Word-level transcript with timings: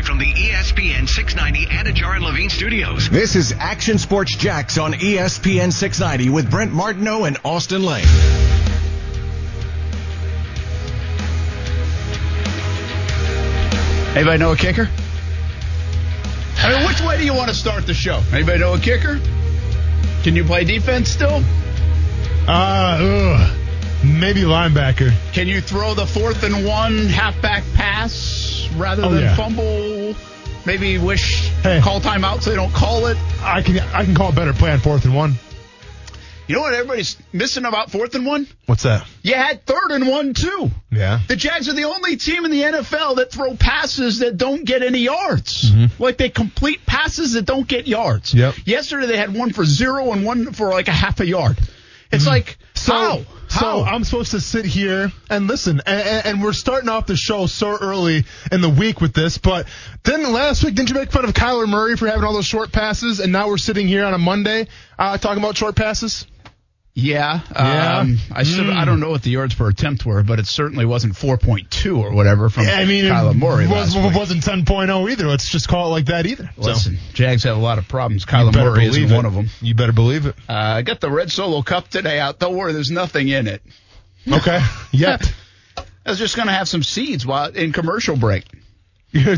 Live 0.00 0.06
from 0.06 0.16
the 0.18 0.32
ESPN 0.32 1.06
690 1.06 1.66
Anidjar 1.66 2.14
and 2.16 2.24
Levine 2.24 2.48
studios. 2.48 3.10
This 3.10 3.36
is 3.36 3.52
Action 3.58 3.98
Sports 3.98 4.34
Jax 4.34 4.78
on 4.78 4.94
ESPN 4.94 5.70
690 5.70 6.30
with 6.30 6.50
Brent 6.50 6.72
Martineau 6.72 7.24
and 7.24 7.36
Austin 7.44 7.82
Lane. 7.82 8.06
Anybody 14.16 14.38
know 14.38 14.52
a 14.52 14.56
kicker? 14.56 14.88
I 16.58 16.72
mean, 16.76 16.86
which 16.86 17.00
way 17.00 17.16
do 17.16 17.24
you 17.24 17.32
want 17.32 17.48
to 17.48 17.54
start 17.54 17.86
the 17.86 17.94
show? 17.94 18.20
Anybody 18.32 18.58
know 18.58 18.74
a 18.74 18.78
kicker? 18.78 19.20
Can 20.24 20.34
you 20.34 20.44
play 20.44 20.64
defense 20.64 21.08
still? 21.08 21.42
Uh, 22.48 22.98
ugh. 23.00 23.56
maybe 24.04 24.40
linebacker. 24.42 25.12
Can 25.32 25.46
you 25.46 25.60
throw 25.60 25.94
the 25.94 26.06
fourth 26.06 26.42
and 26.42 26.66
one 26.66 27.06
halfback 27.06 27.62
pass 27.74 28.68
rather 28.76 29.04
Oh, 29.04 29.10
than 29.10 29.22
yeah. 29.22 29.36
fumble? 29.36 29.89
Maybe 30.66 30.98
wish 30.98 31.48
Hey. 31.62 31.80
call 31.82 32.00
timeout 32.00 32.42
so 32.42 32.50
they 32.50 32.56
don't 32.56 32.72
call 32.72 33.06
it. 33.06 33.16
I 33.42 33.62
can 33.62 33.78
I 33.78 34.04
can 34.04 34.14
call 34.14 34.30
a 34.30 34.34
better 34.34 34.52
play 34.52 34.70
on 34.72 34.80
fourth 34.80 35.04
and 35.04 35.14
one. 35.14 35.34
You 36.46 36.56
know 36.56 36.62
what 36.62 36.74
everybody's 36.74 37.16
missing 37.32 37.64
about 37.64 37.92
fourth 37.92 38.16
and 38.16 38.26
one? 38.26 38.48
What's 38.66 38.82
that? 38.82 39.06
You 39.22 39.34
had 39.34 39.64
third 39.66 39.92
and 39.92 40.08
one 40.08 40.34
too. 40.34 40.70
Yeah. 40.90 41.20
The 41.28 41.36
Jags 41.36 41.68
are 41.68 41.74
the 41.74 41.84
only 41.84 42.16
team 42.16 42.44
in 42.44 42.50
the 42.50 42.62
NFL 42.62 43.16
that 43.16 43.30
throw 43.30 43.54
passes 43.54 44.18
that 44.18 44.36
don't 44.36 44.64
get 44.64 44.82
any 44.82 44.98
yards. 44.98 45.70
Like 46.00 46.16
they 46.16 46.28
complete 46.28 46.84
passes 46.84 47.34
that 47.34 47.42
don't 47.46 47.68
get 47.68 47.86
yards. 47.86 48.30
Mm-hmm. 48.30 48.38
Yep. 48.40 48.54
Yesterday 48.66 49.06
they 49.06 49.16
had 49.16 49.32
one 49.32 49.52
for 49.52 49.64
zero 49.64 50.10
and 50.12 50.24
one 50.24 50.52
for 50.52 50.70
like 50.70 50.88
a 50.88 50.92
half 50.92 51.20
a 51.20 51.26
yard. 51.26 51.56
It's 52.10 52.26
like 52.26 52.58
So, 52.74 52.92
how? 52.92 53.20
So 53.50 53.58
How? 53.58 53.82
I'm 53.82 54.04
supposed 54.04 54.30
to 54.30 54.40
sit 54.40 54.64
here 54.64 55.10
and 55.28 55.48
listen, 55.48 55.82
and, 55.84 56.26
and, 56.26 56.42
we're 56.42 56.52
starting 56.52 56.88
off 56.88 57.06
the 57.06 57.16
show 57.16 57.46
so 57.46 57.76
early 57.76 58.24
in 58.52 58.60
the 58.60 58.68
week 58.68 59.00
with 59.00 59.12
this. 59.12 59.38
But 59.38 59.66
then 60.04 60.32
last 60.32 60.62
week, 60.62 60.76
didn't 60.76 60.90
you 60.90 60.94
make 60.94 61.10
fun 61.10 61.24
of 61.24 61.34
Kyler 61.34 61.68
Murray 61.68 61.96
for 61.96 62.06
having 62.06 62.22
all 62.22 62.32
those 62.32 62.46
short 62.46 62.70
passes? 62.70 63.18
And 63.18 63.32
now 63.32 63.48
we're 63.48 63.58
sitting 63.58 63.88
here 63.88 64.04
on 64.04 64.14
a 64.14 64.18
Monday 64.18 64.68
uh, 64.96 65.18
talking 65.18 65.42
about 65.42 65.56
short 65.56 65.74
passes. 65.74 66.26
Yeah. 67.00 67.40
Yeah. 67.50 67.98
Um, 67.98 68.18
I. 68.32 68.42
Mm. 68.42 68.72
I 68.74 68.84
don't 68.84 69.00
know 69.00 69.10
what 69.10 69.22
the 69.22 69.30
yards 69.30 69.54
per 69.54 69.68
attempt 69.68 70.04
were, 70.04 70.22
but 70.22 70.38
it 70.38 70.46
certainly 70.46 70.84
wasn't 70.84 71.14
4.2 71.14 71.98
or 71.98 72.12
whatever 72.12 72.48
from 72.48 72.66
I 72.66 72.84
mean, 72.84 73.04
Kyler 73.04 73.34
Murray. 73.34 73.64
it 73.64 73.70
was, 73.70 73.94
wasn't 73.96 74.42
10.0 74.42 75.10
either. 75.10 75.26
Let's 75.26 75.48
just 75.48 75.68
call 75.68 75.88
it 75.88 75.90
like 75.90 76.06
that 76.06 76.26
either. 76.26 76.50
So, 76.56 76.62
Listen, 76.62 76.98
Jags 77.12 77.44
have 77.44 77.56
a 77.56 77.60
lot 77.60 77.78
of 77.78 77.88
problems. 77.88 78.24
Kyler 78.24 78.54
Murray 78.54 78.86
isn't 78.86 79.10
it. 79.10 79.14
one 79.14 79.26
of 79.26 79.34
them. 79.34 79.48
You 79.60 79.74
better 79.74 79.92
believe 79.92 80.26
it. 80.26 80.36
Uh, 80.48 80.52
I 80.52 80.82
got 80.82 81.00
the 81.00 81.10
red 81.10 81.30
solo 81.30 81.62
cup 81.62 81.88
today 81.88 82.20
out. 82.20 82.38
Don't 82.38 82.56
worry, 82.56 82.72
there's 82.72 82.90
nothing 82.90 83.28
in 83.28 83.46
it. 83.46 83.62
Okay. 84.30 84.60
Yet. 84.92 85.32
I 85.76 86.10
was 86.10 86.18
just 86.18 86.36
going 86.36 86.48
to 86.48 86.52
have 86.54 86.68
some 86.68 86.82
seeds 86.82 87.26
while 87.26 87.50
in 87.50 87.72
commercial 87.72 88.16
break. 88.16 88.44
You 89.12 89.36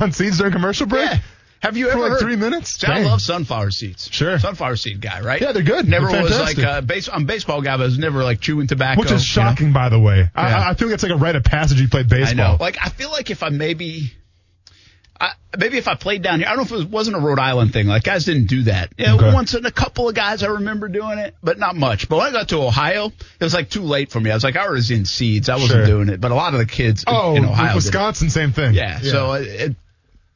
on 0.00 0.12
seeds 0.12 0.38
during 0.38 0.52
commercial 0.52 0.86
break? 0.86 1.10
Yeah. 1.10 1.18
Have 1.62 1.76
you 1.76 1.86
For 1.86 1.92
ever 1.92 2.00
like 2.00 2.10
heard? 2.12 2.20
three 2.20 2.36
minutes? 2.36 2.80
See, 2.80 2.86
I 2.88 3.02
love 3.04 3.22
sunflower 3.22 3.70
seeds. 3.70 4.08
Sure. 4.10 4.36
Sunflower 4.38 4.74
seed 4.76 5.00
guy, 5.00 5.20
right? 5.20 5.40
Yeah, 5.40 5.52
they're 5.52 5.62
good. 5.62 5.86
Never 5.88 6.08
They're 6.08 6.22
was 6.24 6.38
like 6.40 6.58
a 6.58 6.68
uh, 6.70 6.80
base. 6.80 7.08
I'm 7.12 7.24
baseball 7.24 7.62
guy, 7.62 7.76
but 7.76 7.84
I 7.84 7.86
was 7.86 7.98
never 7.98 8.24
like 8.24 8.40
chewing 8.40 8.66
tobacco. 8.66 9.00
Which 9.00 9.12
is 9.12 9.36
you 9.36 9.42
know? 9.42 9.48
shocking, 9.50 9.72
by 9.72 9.88
the 9.88 9.98
way. 10.00 10.18
Yeah. 10.18 10.28
I, 10.34 10.70
I 10.70 10.74
feel 10.74 10.88
like 10.88 10.94
it's 10.94 11.02
like 11.04 11.12
a 11.12 11.16
rite 11.16 11.36
of 11.36 11.44
passage 11.44 11.80
you 11.80 11.88
played 11.88 12.06
I 12.06 12.08
baseball. 12.18 12.34
know. 12.34 12.56
Like 12.58 12.78
I 12.82 12.88
feel 12.88 13.10
like 13.10 13.30
if 13.30 13.42
I 13.44 13.50
maybe. 13.50 14.10
I, 15.20 15.34
maybe 15.56 15.78
if 15.78 15.86
I 15.86 15.94
played 15.94 16.22
down 16.22 16.40
here, 16.40 16.48
I 16.48 16.56
don't 16.56 16.56
know 16.58 16.62
if 16.64 16.72
it 16.72 16.74
was, 16.74 16.84
wasn't 16.86 17.16
a 17.16 17.20
Rhode 17.20 17.38
Island 17.38 17.72
thing. 17.72 17.86
Like 17.86 18.02
guys 18.02 18.24
didn't 18.24 18.46
do 18.46 18.64
that. 18.64 18.92
Yeah, 18.98 19.14
Okay. 19.14 19.32
once 19.32 19.54
in 19.54 19.64
a 19.64 19.70
couple 19.70 20.08
of 20.08 20.16
guys 20.16 20.42
I 20.42 20.48
remember 20.48 20.88
doing 20.88 21.18
it, 21.18 21.36
but 21.44 21.60
not 21.60 21.76
much. 21.76 22.08
But 22.08 22.16
when 22.16 22.26
I 22.26 22.32
got 22.32 22.48
to 22.48 22.56
Ohio, 22.56 23.06
it 23.06 23.44
was 23.44 23.54
like 23.54 23.70
too 23.70 23.82
late 23.82 24.10
for 24.10 24.18
me. 24.18 24.32
I 24.32 24.34
was 24.34 24.42
like, 24.42 24.56
I 24.56 24.68
was 24.68 24.90
in 24.90 25.04
seeds. 25.04 25.48
I 25.48 25.54
wasn't 25.54 25.70
Sure. 25.70 25.86
doing 25.86 26.08
it. 26.08 26.20
But 26.20 26.32
a 26.32 26.34
lot 26.34 26.54
of 26.54 26.58
the 26.58 26.66
kids 26.66 27.04
Oh, 27.06 27.36
in 27.36 27.44
Ohio. 27.44 27.76
Wisconsin, 27.76 28.30
same 28.30 28.50
thing. 28.50 28.74
Yeah. 28.74 28.98
So 28.98 29.30
uh, 29.30 29.34
it, 29.36 29.46
it, 29.46 29.76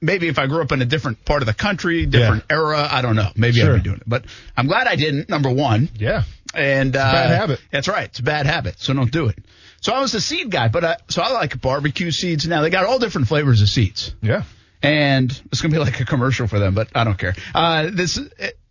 maybe 0.00 0.28
if 0.28 0.39
I 0.39 0.47
grew 0.47 0.62
up 0.62 0.72
in 0.72 0.83
a 0.83 0.84
different 0.84 1.25
part 1.25 1.42
of 1.42 1.47
the 1.47 1.55
country, 1.55 2.06
different 2.06 2.44
era, 2.50 2.86
I 2.91 3.02
don't 3.02 3.16
know. 3.16 3.30
Maybe 3.36 3.58
Sure. 3.61 3.75
I'd 3.75 3.83
be 3.83 3.89
doing 3.89 3.97
it. 3.98 4.08
But 4.08 4.25
I'm 4.56 4.66
glad 4.66 4.86
I 4.86 4.97
didn't. 4.97 5.28
Number 5.28 5.50
one. 5.50 5.88
yeah. 5.97 6.22
And 6.54 6.97
uh, 6.97 7.12
bad 7.12 7.31
habit. 7.38 7.60
That's 7.70 7.87
right. 7.88 8.04
It's 8.06 8.19
a 8.20 8.22
bad 8.22 8.47
habit. 8.47 8.76
So 8.78 8.94
don't 8.94 9.10
do 9.10 9.26
it. 9.28 9.38
So 9.82 9.93
I 9.93 10.00
was 10.00 10.12
the 10.12 10.20
seed 10.22 10.50
guy, 10.50 10.69
but 10.69 10.84
I, 10.84 10.97
so 11.09 11.20
I 11.22 11.31
like 11.32 11.60
barbecue 11.60 12.10
seeds 12.10 12.47
now. 12.48 12.62
They 12.62 12.70
got 12.70 12.87
all 12.87 12.98
different 12.98 13.28
flavors 13.28 13.60
of 13.60 13.69
seeds, 13.69 14.15
Yeah. 14.22 14.43
and 14.82 15.31
it's 15.53 15.60
gonna 15.60 15.72
be 15.72 15.78
like 15.78 16.00
a 16.00 16.04
commercial 16.06 16.47
for 16.47 16.59
them, 16.59 16.75
but 16.75 16.88
I 16.94 17.04
don't 17.04 17.19
care. 17.19 17.34
Uh, 17.54 17.91
this 17.93 18.19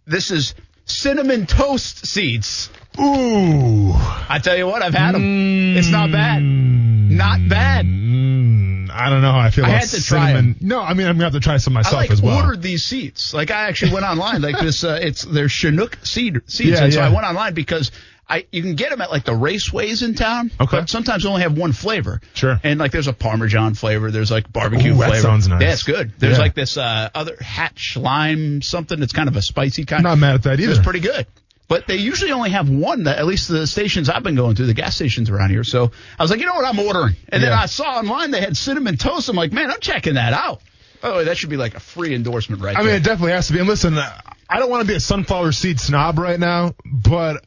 this 0.08 0.32
is 0.32 0.56
cinnamon 0.86 1.46
toast 1.46 2.08
seeds. 2.08 2.70
Ooh. 3.00 3.92
I 3.94 4.40
tell 4.42 4.58
you 4.58 4.66
what, 4.66 4.82
I've 4.82 4.94
had 4.96 5.14
them. 5.14 5.78
It's 5.78 5.90
not 5.90 6.12
bad. 6.12 6.42
Not 6.42 7.48
bad. 7.48 7.86
Mm, 7.86 8.75
I 8.96 9.10
don't 9.10 9.22
know 9.22 9.32
how 9.32 9.40
I 9.40 9.50
feel 9.52 9.66
I 9.66 9.70
about 9.70 9.80
had 9.82 9.90
to 9.90 10.04
try 10.04 10.28
cinnamon. 10.34 10.56
No, 10.62 10.82
I 10.82 10.94
mean 10.94 11.08
I'm 11.08 11.16
gonna 11.16 11.26
have 11.26 11.34
to 11.34 11.40
try 11.40 11.58
some 11.58 11.76
I 11.76 11.82
myself 11.82 11.96
like 11.96 12.12
as 12.12 12.22
well. 12.22 12.38
ordered 12.44 12.62
these 12.62 12.84
seeds. 12.86 13.34
Like 13.34 13.52
I 13.52 13.68
actually 13.68 13.94
went 13.94 14.06
online. 14.06 14.42
Like 14.42 14.60
this, 14.60 14.84
uh, 14.84 15.00
it's 15.02 15.24
they're 15.24 15.50
Chinook 15.50 15.98
seed 16.04 16.42
seeds. 16.46 16.72
Yeah, 16.72 16.84
and 16.86 16.94
so 16.94 17.00
yeah. 17.02 17.08
I 17.08 17.10
went 17.14 17.26
online 17.26 17.54
because 17.54 17.92
I 18.28 18.48
you 18.52 18.62
can 18.64 18.76
get 18.76 18.90
them 18.90 19.02
at 19.02 19.12
like 19.12 19.24
the 19.26 19.34
raceways 19.34 20.02
in 20.04 20.16
town. 20.16 20.50
Okay. 20.60 20.80
But 20.80 20.90
sometimes 20.90 21.24
they 21.24 21.30
only 21.30 21.42
have 21.44 21.58
one 21.58 21.74
flavor. 21.74 22.22
Sure. 22.34 22.60
And 22.64 22.80
like 22.80 22.92
there's 22.92 23.08
a 23.08 23.14
Parmesan 23.14 23.76
flavor. 23.76 24.10
There's 24.12 24.32
like 24.32 24.52
barbecue 24.52 24.94
Ooh, 24.94 24.98
that 24.98 25.10
flavor. 25.10 25.22
sounds 25.22 25.48
nice. 25.48 25.62
Yeah, 25.62 25.72
it's 25.74 25.84
good. 25.84 26.14
There's 26.18 26.38
Yeah. 26.38 26.44
like 26.44 26.56
this 26.56 26.78
uh, 26.78 27.10
other 27.14 27.36
hatch 27.40 27.98
lime 27.98 28.62
something 28.62 29.00
that's 29.00 29.14
kind 29.14 29.30
of 29.30 29.36
a 29.36 29.42
spicy 29.42 29.86
kind. 29.86 30.04
Not 30.04 30.18
mad 30.18 30.36
at 30.36 30.44
that 30.44 30.60
either. 30.60 30.72
It's 30.72 30.82
pretty 30.82 31.02
good. 31.02 31.28
But 31.68 31.88
they 31.88 31.96
usually 31.96 32.32
only 32.32 32.52
have 32.52 32.70
one, 32.70 33.06
that, 33.06 33.18
at 33.18 33.26
least 33.26 33.48
the 33.48 33.66
stations 33.66 34.08
I've 34.08 34.22
been 34.22 34.36
going 34.36 34.56
to, 34.56 34.66
the 34.66 34.74
gas 34.76 34.96
stations 34.96 35.30
around 35.32 35.50
here. 35.50 35.64
So 35.64 35.92
I 36.20 36.24
was 36.24 36.30
like, 36.30 36.40
you 36.40 36.46
know 36.46 36.54
what, 36.54 36.66
I'm 36.66 36.78
ordering. 36.80 37.16
And 37.30 37.42
then 37.42 37.52
I 37.52 37.66
saw 37.66 37.98
online 37.98 38.32
they 38.32 38.42
had 38.42 38.56
cinnamon 38.56 38.98
toast. 38.98 39.30
I'm 39.30 39.36
like, 39.36 39.52
man, 39.52 39.72
I'm 39.72 39.80
checking 39.80 40.14
that 40.14 40.34
out. 40.34 40.62
Oh, 41.02 41.24
that 41.24 41.38
should 41.38 41.50
be 41.50 41.58
like 41.58 41.76
a 41.76 41.80
free 41.80 42.14
endorsement 42.14 42.62
right 42.62 42.76
I 42.76 42.82
there. 42.84 42.92
mean, 42.92 43.02
it 43.02 43.04
definitely 43.04 43.32
has 43.34 43.48
to 43.48 43.54
be. 43.54 43.60
And 43.60 43.68
listen, 43.68 43.98
I 43.98 44.60
don't 44.60 44.70
want 44.70 44.82
to 44.82 44.88
be 44.88 44.96
a 44.96 45.00
sunflower 45.00 45.52
seed 45.52 45.80
snob 45.80 46.20
right 46.20 46.40
now, 46.40 46.74
but 46.86 47.44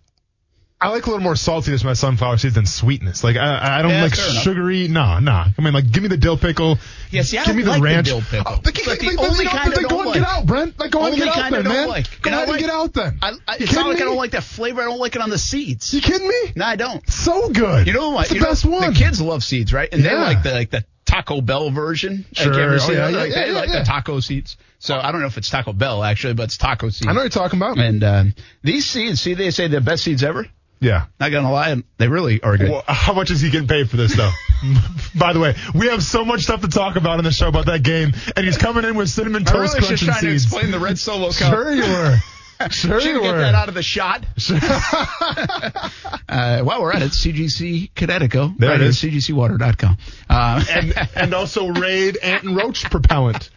I 0.81 0.91
like 0.91 1.07
a 1.07 1.11
little 1.11 1.23
more 1.25 1.35
saltiness 1.35 1.81
in 1.81 1.87
my 1.89 1.95
sunflower 1.95 2.37
seeds 2.39 2.55
than 2.55 2.65
sweetness. 2.65 3.25
Like 3.25 3.37
I, 3.37 3.79
I 3.79 3.83
don't 3.83 3.91
Yeah, 3.91 4.03
like 4.05 4.15
fair 4.15 4.31
enough. 4.31 4.43
sugary. 4.45 4.87
Nah, 4.87 5.19
nah. 5.19 5.49
I 5.59 5.61
mean, 5.63 5.75
like 5.75 5.91
give 5.91 6.05
me 6.05 6.09
the 6.09 6.17
dill 6.17 6.37
pickle. 6.37 6.79
Yes, 7.11 7.13
Yeah, 7.13 7.23
see, 7.23 7.39
I 7.39 7.45
give 7.47 7.57
me 7.57 7.63
the 7.65 7.71
like 7.71 7.81
the 7.81 7.85
ranch. 7.85 8.07
dill 8.07 8.21
pickle. 8.21 8.45
Oh, 8.47 8.61
It's 8.65 8.87
like 8.87 9.01
the 9.01 9.07
like, 9.07 9.19
only 9.19 9.45
kind 9.47 9.73
don't 9.73 9.89
go 9.89 9.97
and 10.03 10.07
like. 10.11 10.15
get 10.21 10.29
out, 10.29 10.47
Brent. 10.47 10.79
Like 10.79 10.91
go 10.93 11.05
and 11.07 11.17
get 11.17 11.29
out 11.37 11.51
then, 11.51 11.65
man. 11.65 11.89
like. 11.89 12.23
Go 12.23 12.31
ahead 12.31 12.49
like- 12.49 12.61
and 12.61 12.61
get 12.61 12.71
out 12.71 12.93
then. 12.95 13.19
I, 13.21 13.33
I, 13.49 13.57
it's 13.59 13.75
not 13.75 13.89
like 13.89 13.97
I 14.01 14.05
don't 14.05 14.17
like 14.17 14.31
that 14.33 14.45
flavor. 14.45 14.81
I 14.81 14.85
don't 14.85 15.01
like 15.01 15.17
it 15.17 15.23
on 15.23 15.31
the 15.31 15.39
seeds. 15.39 15.93
You 15.93 16.01
kidding 16.01 16.29
me? 16.29 16.53
No, 16.55 16.65
I 16.65 16.77
don't. 16.77 17.09
So 17.11 17.51
good. 17.51 17.89
You 17.89 17.93
know 17.95 18.11
what? 18.11 18.27
It's 18.27 18.35
the 18.35 18.39
know, 18.39 18.47
best 18.47 18.65
one. 18.65 18.93
The 18.93 18.97
kids 18.99 19.21
love 19.21 19.43
seeds, 19.43 19.73
right? 19.73 19.89
And 19.93 20.05
they 20.05 20.15
like 20.15 20.45
the 20.45 20.53
like 20.53 20.71
the 20.71 20.85
Taco 21.05 21.41
Bell 21.41 21.71
version. 21.71 22.25
Like, 22.37 22.45
Sure. 22.45 22.75
you 22.77 22.81
Oh, 22.81 22.91
yeah, 22.93 23.09
yeah, 23.09 23.17
Like, 23.17 23.31
yeah, 23.31 23.47
they 23.47 23.51
like 23.53 23.71
the 23.73 23.83
taco 23.83 24.21
seeds. 24.21 24.57
So 24.79 24.97
I 24.97 25.11
don't 25.11 25.23
know 25.23 25.27
if 25.27 25.39
it's 25.39 25.51
Taco 25.51 25.73
Bell 25.73 26.05
actually, 26.05 26.35
but 26.35 26.45
it's 26.45 26.57
taco 26.57 26.91
seeds. 26.91 27.09
I 27.09 27.13
know 27.13 27.17
what 27.21 27.35
you're 27.35 27.43
talking 27.43 27.59
about. 27.59 27.79
And 27.79 28.05
um, 28.05 28.35
these 28.63 28.89
seeds, 28.89 29.21
see, 29.23 29.35
they 29.35 29.51
say 29.51 29.67
the 29.67 29.81
best 29.81 30.05
seeds 30.05 30.23
ever. 30.23 30.47
Yeah. 30.81 31.07
Not 31.19 31.31
gonna 31.31 31.51
lie, 31.51 31.75
they 31.99 32.09
really 32.09 32.43
are 32.43 32.57
good. 32.57 32.71
Well, 32.71 32.85
how 32.87 33.15
much 33.15 33.31
is 33.31 33.41
he 33.41 33.51
getting 33.51 33.69
paid 33.69 33.91
for 33.91 33.97
this, 33.97 34.15
though? 34.15 34.31
By 35.15 35.33
the 35.33 35.41
way, 35.41 35.57
we 35.75 35.89
have 35.89 36.03
so 36.03 36.25
much 36.25 36.43
stuff 36.43 36.61
to 36.63 36.69
talk 36.69 36.97
about 36.97 37.19
in 37.19 37.25
the 37.25 37.33
show 37.33 37.49
about 37.49 37.67
that 37.67 37.83
game, 37.83 38.13
and 38.37 38.47
he's 38.47 38.59
coming 38.59 38.85
in 38.85 38.97
with 38.97 39.09
cinnamon 39.09 39.45
toast 39.45 39.75
I 39.75 39.79
really 39.79 39.87
crunch 39.87 40.03
and 40.03 40.11
trying 40.11 40.23
to 40.23 40.33
explain 40.33 40.71
the 40.71 40.79
red 40.79 40.99
solo 40.99 41.31
cup. 41.33 41.53
Sure 41.53 41.73
you 41.73 41.83
were. 41.83 42.19
Sure 42.71 43.01
you 43.01 43.21
get 43.23 43.33
were. 43.33 43.39
that 43.39 43.55
out 43.55 43.69
of 43.69 43.75
the 43.75 43.83
shot. 43.83 44.25
uh, 46.29 46.61
while 46.63 46.83
we're 46.83 46.93
at 46.93 47.03
it, 47.03 47.13
CGC 47.13 47.95
Connecticut. 47.95 48.53
There 48.59 48.71
right 48.71 48.81
it 48.81 48.87
is. 48.89 48.97
CGCwater.com. 49.01 49.97
Uh, 50.29 50.65
and, 50.71 51.09
and 51.15 51.35
also 51.35 51.69
Raid 51.69 52.17
Ant 52.19 52.45
and 52.45 52.57
Roach 52.57 52.85
propellant. 52.91 53.51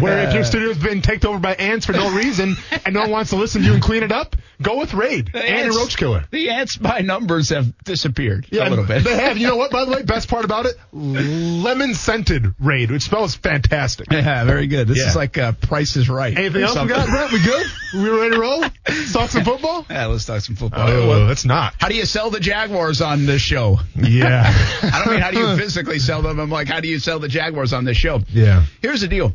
Where 0.00 0.26
if 0.26 0.34
your 0.34 0.44
studio's 0.44 0.78
been 0.78 1.02
taken 1.02 1.28
over 1.28 1.38
by 1.38 1.54
ants 1.54 1.84
for 1.84 1.92
no 1.92 2.10
reason 2.14 2.56
and 2.86 2.94
no 2.94 3.00
one 3.02 3.10
wants 3.10 3.30
to 3.30 3.36
listen 3.36 3.60
to 3.62 3.66
you 3.68 3.74
and 3.74 3.82
clean 3.82 4.02
it 4.02 4.12
up, 4.12 4.34
go 4.62 4.78
with 4.78 4.94
Raid. 4.94 5.34
Ant 5.34 5.66
and 5.66 5.74
Roach 5.76 5.98
Killer. 5.98 6.24
The 6.30 6.48
ants 6.48 6.78
by 6.78 7.00
numbers 7.00 7.50
have 7.50 7.76
disappeared 7.84 8.46
yeah, 8.50 8.66
a 8.66 8.70
little 8.70 8.86
bit. 8.86 9.04
They 9.04 9.14
have. 9.14 9.36
You 9.36 9.46
know 9.48 9.56
what? 9.56 9.70
By 9.70 9.84
the 9.84 9.90
way, 9.90 10.02
best 10.04 10.30
part 10.30 10.46
about 10.46 10.64
it, 10.64 10.76
lemon 10.92 11.94
scented 11.94 12.54
Raid, 12.58 12.90
which 12.90 13.02
smells 13.02 13.34
fantastic. 13.34 14.10
Yeah, 14.10 14.44
very 14.44 14.68
good. 14.68 14.88
This 14.88 14.98
Yeah. 14.98 15.08
is 15.10 15.16
like 15.16 15.36
uh, 15.36 15.52
Price 15.52 15.96
is 15.96 16.08
Right. 16.08 16.36
Anything 16.36 16.62
else 16.62 16.78
we 16.80 16.88
got, 16.88 17.06
Brent? 17.06 17.32
We 17.32 17.44
good? 17.44 17.66
We 17.92 18.08
ready 18.08 18.37
roll? 18.38 18.62
Talk 19.12 19.30
some 19.30 19.44
football? 19.44 19.84
Yeah, 19.90 20.06
let's 20.06 20.24
talk 20.24 20.40
some 20.40 20.56
football. 20.56 20.88
Oh, 20.88 21.08
Well, 21.08 21.26
that's 21.26 21.44
not. 21.44 21.74
how 21.78 21.88
do 21.88 21.94
you 21.94 22.04
sell 22.06 22.30
the 22.30 22.40
Jaguars 22.40 23.00
on 23.00 23.26
this 23.26 23.42
show? 23.42 23.78
Yeah. 23.96 24.44
I 24.82 25.02
don't 25.04 25.12
mean 25.12 25.20
how 25.22 25.30
do 25.30 25.38
you 25.40 25.56
physically 25.56 25.98
sell 25.98 26.22
them. 26.22 26.38
I'm 26.38 26.50
like, 26.50 26.68
how 26.68 26.80
do 26.80 26.88
you 26.88 26.98
sell 26.98 27.18
the 27.18 27.28
Jaguars 27.28 27.72
on 27.72 27.84
this 27.84 27.96
show? 27.96 28.20
Yeah. 28.28 28.64
Here's 28.80 29.00
the 29.02 29.08
deal. 29.08 29.32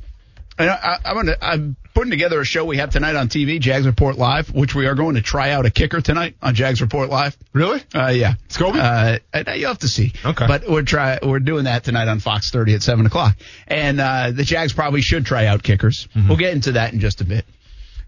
And 0.57 0.69
I, 0.69 0.73
I, 0.75 0.97
I'm 1.09 1.15
gonna, 1.15 1.35
I'm 1.41 1.75
putting 1.95 2.11
together 2.11 2.39
a 2.39 2.45
show 2.45 2.63
we 2.63 2.77
have 2.77 2.91
tonight 2.91 3.15
on 3.15 3.27
TV, 3.27 3.59
Jags 3.59 3.87
Report 3.87 4.17
Live, 4.19 4.53
which 4.53 4.75
we 4.75 4.85
are 4.85 4.93
going 4.93 5.15
to 5.15 5.21
try 5.23 5.49
out 5.49 5.65
a 5.65 5.71
kicker 5.71 5.99
tonight 5.99 6.35
on 6.43 6.53
Jags 6.53 6.79
Report 6.79 7.09
Live. 7.09 7.35
Really? 7.53 7.81
Uh, 7.93 8.09
yeah. 8.09 8.35
Scobie? 8.49 8.77
Uh, 8.77 9.17
uh, 9.33 9.51
you'll 9.53 9.69
have 9.69 9.79
to 9.79 9.87
see. 9.87 10.13
Okay. 10.23 10.45
But 10.45 10.69
we're 10.69 10.83
try 10.83 11.17
we're 11.23 11.39
doing 11.39 11.63
that 11.63 11.83
tonight 11.85 12.07
on 12.07 12.19
Fox 12.19 12.51
30 12.51 12.75
at 12.75 12.83
seven 12.83 13.07
o'clock, 13.07 13.35
and 13.67 13.99
uh, 13.99 14.29
the 14.31 14.43
Jags 14.43 14.73
probably 14.73 15.01
should 15.01 15.25
try 15.25 15.47
out 15.47 15.63
kickers. 15.63 16.07
Mm-hmm. 16.15 16.27
We'll 16.27 16.37
get 16.37 16.53
into 16.53 16.73
that 16.73 16.93
in 16.93 16.99
just 16.99 17.21
a 17.21 17.25
bit. 17.25 17.45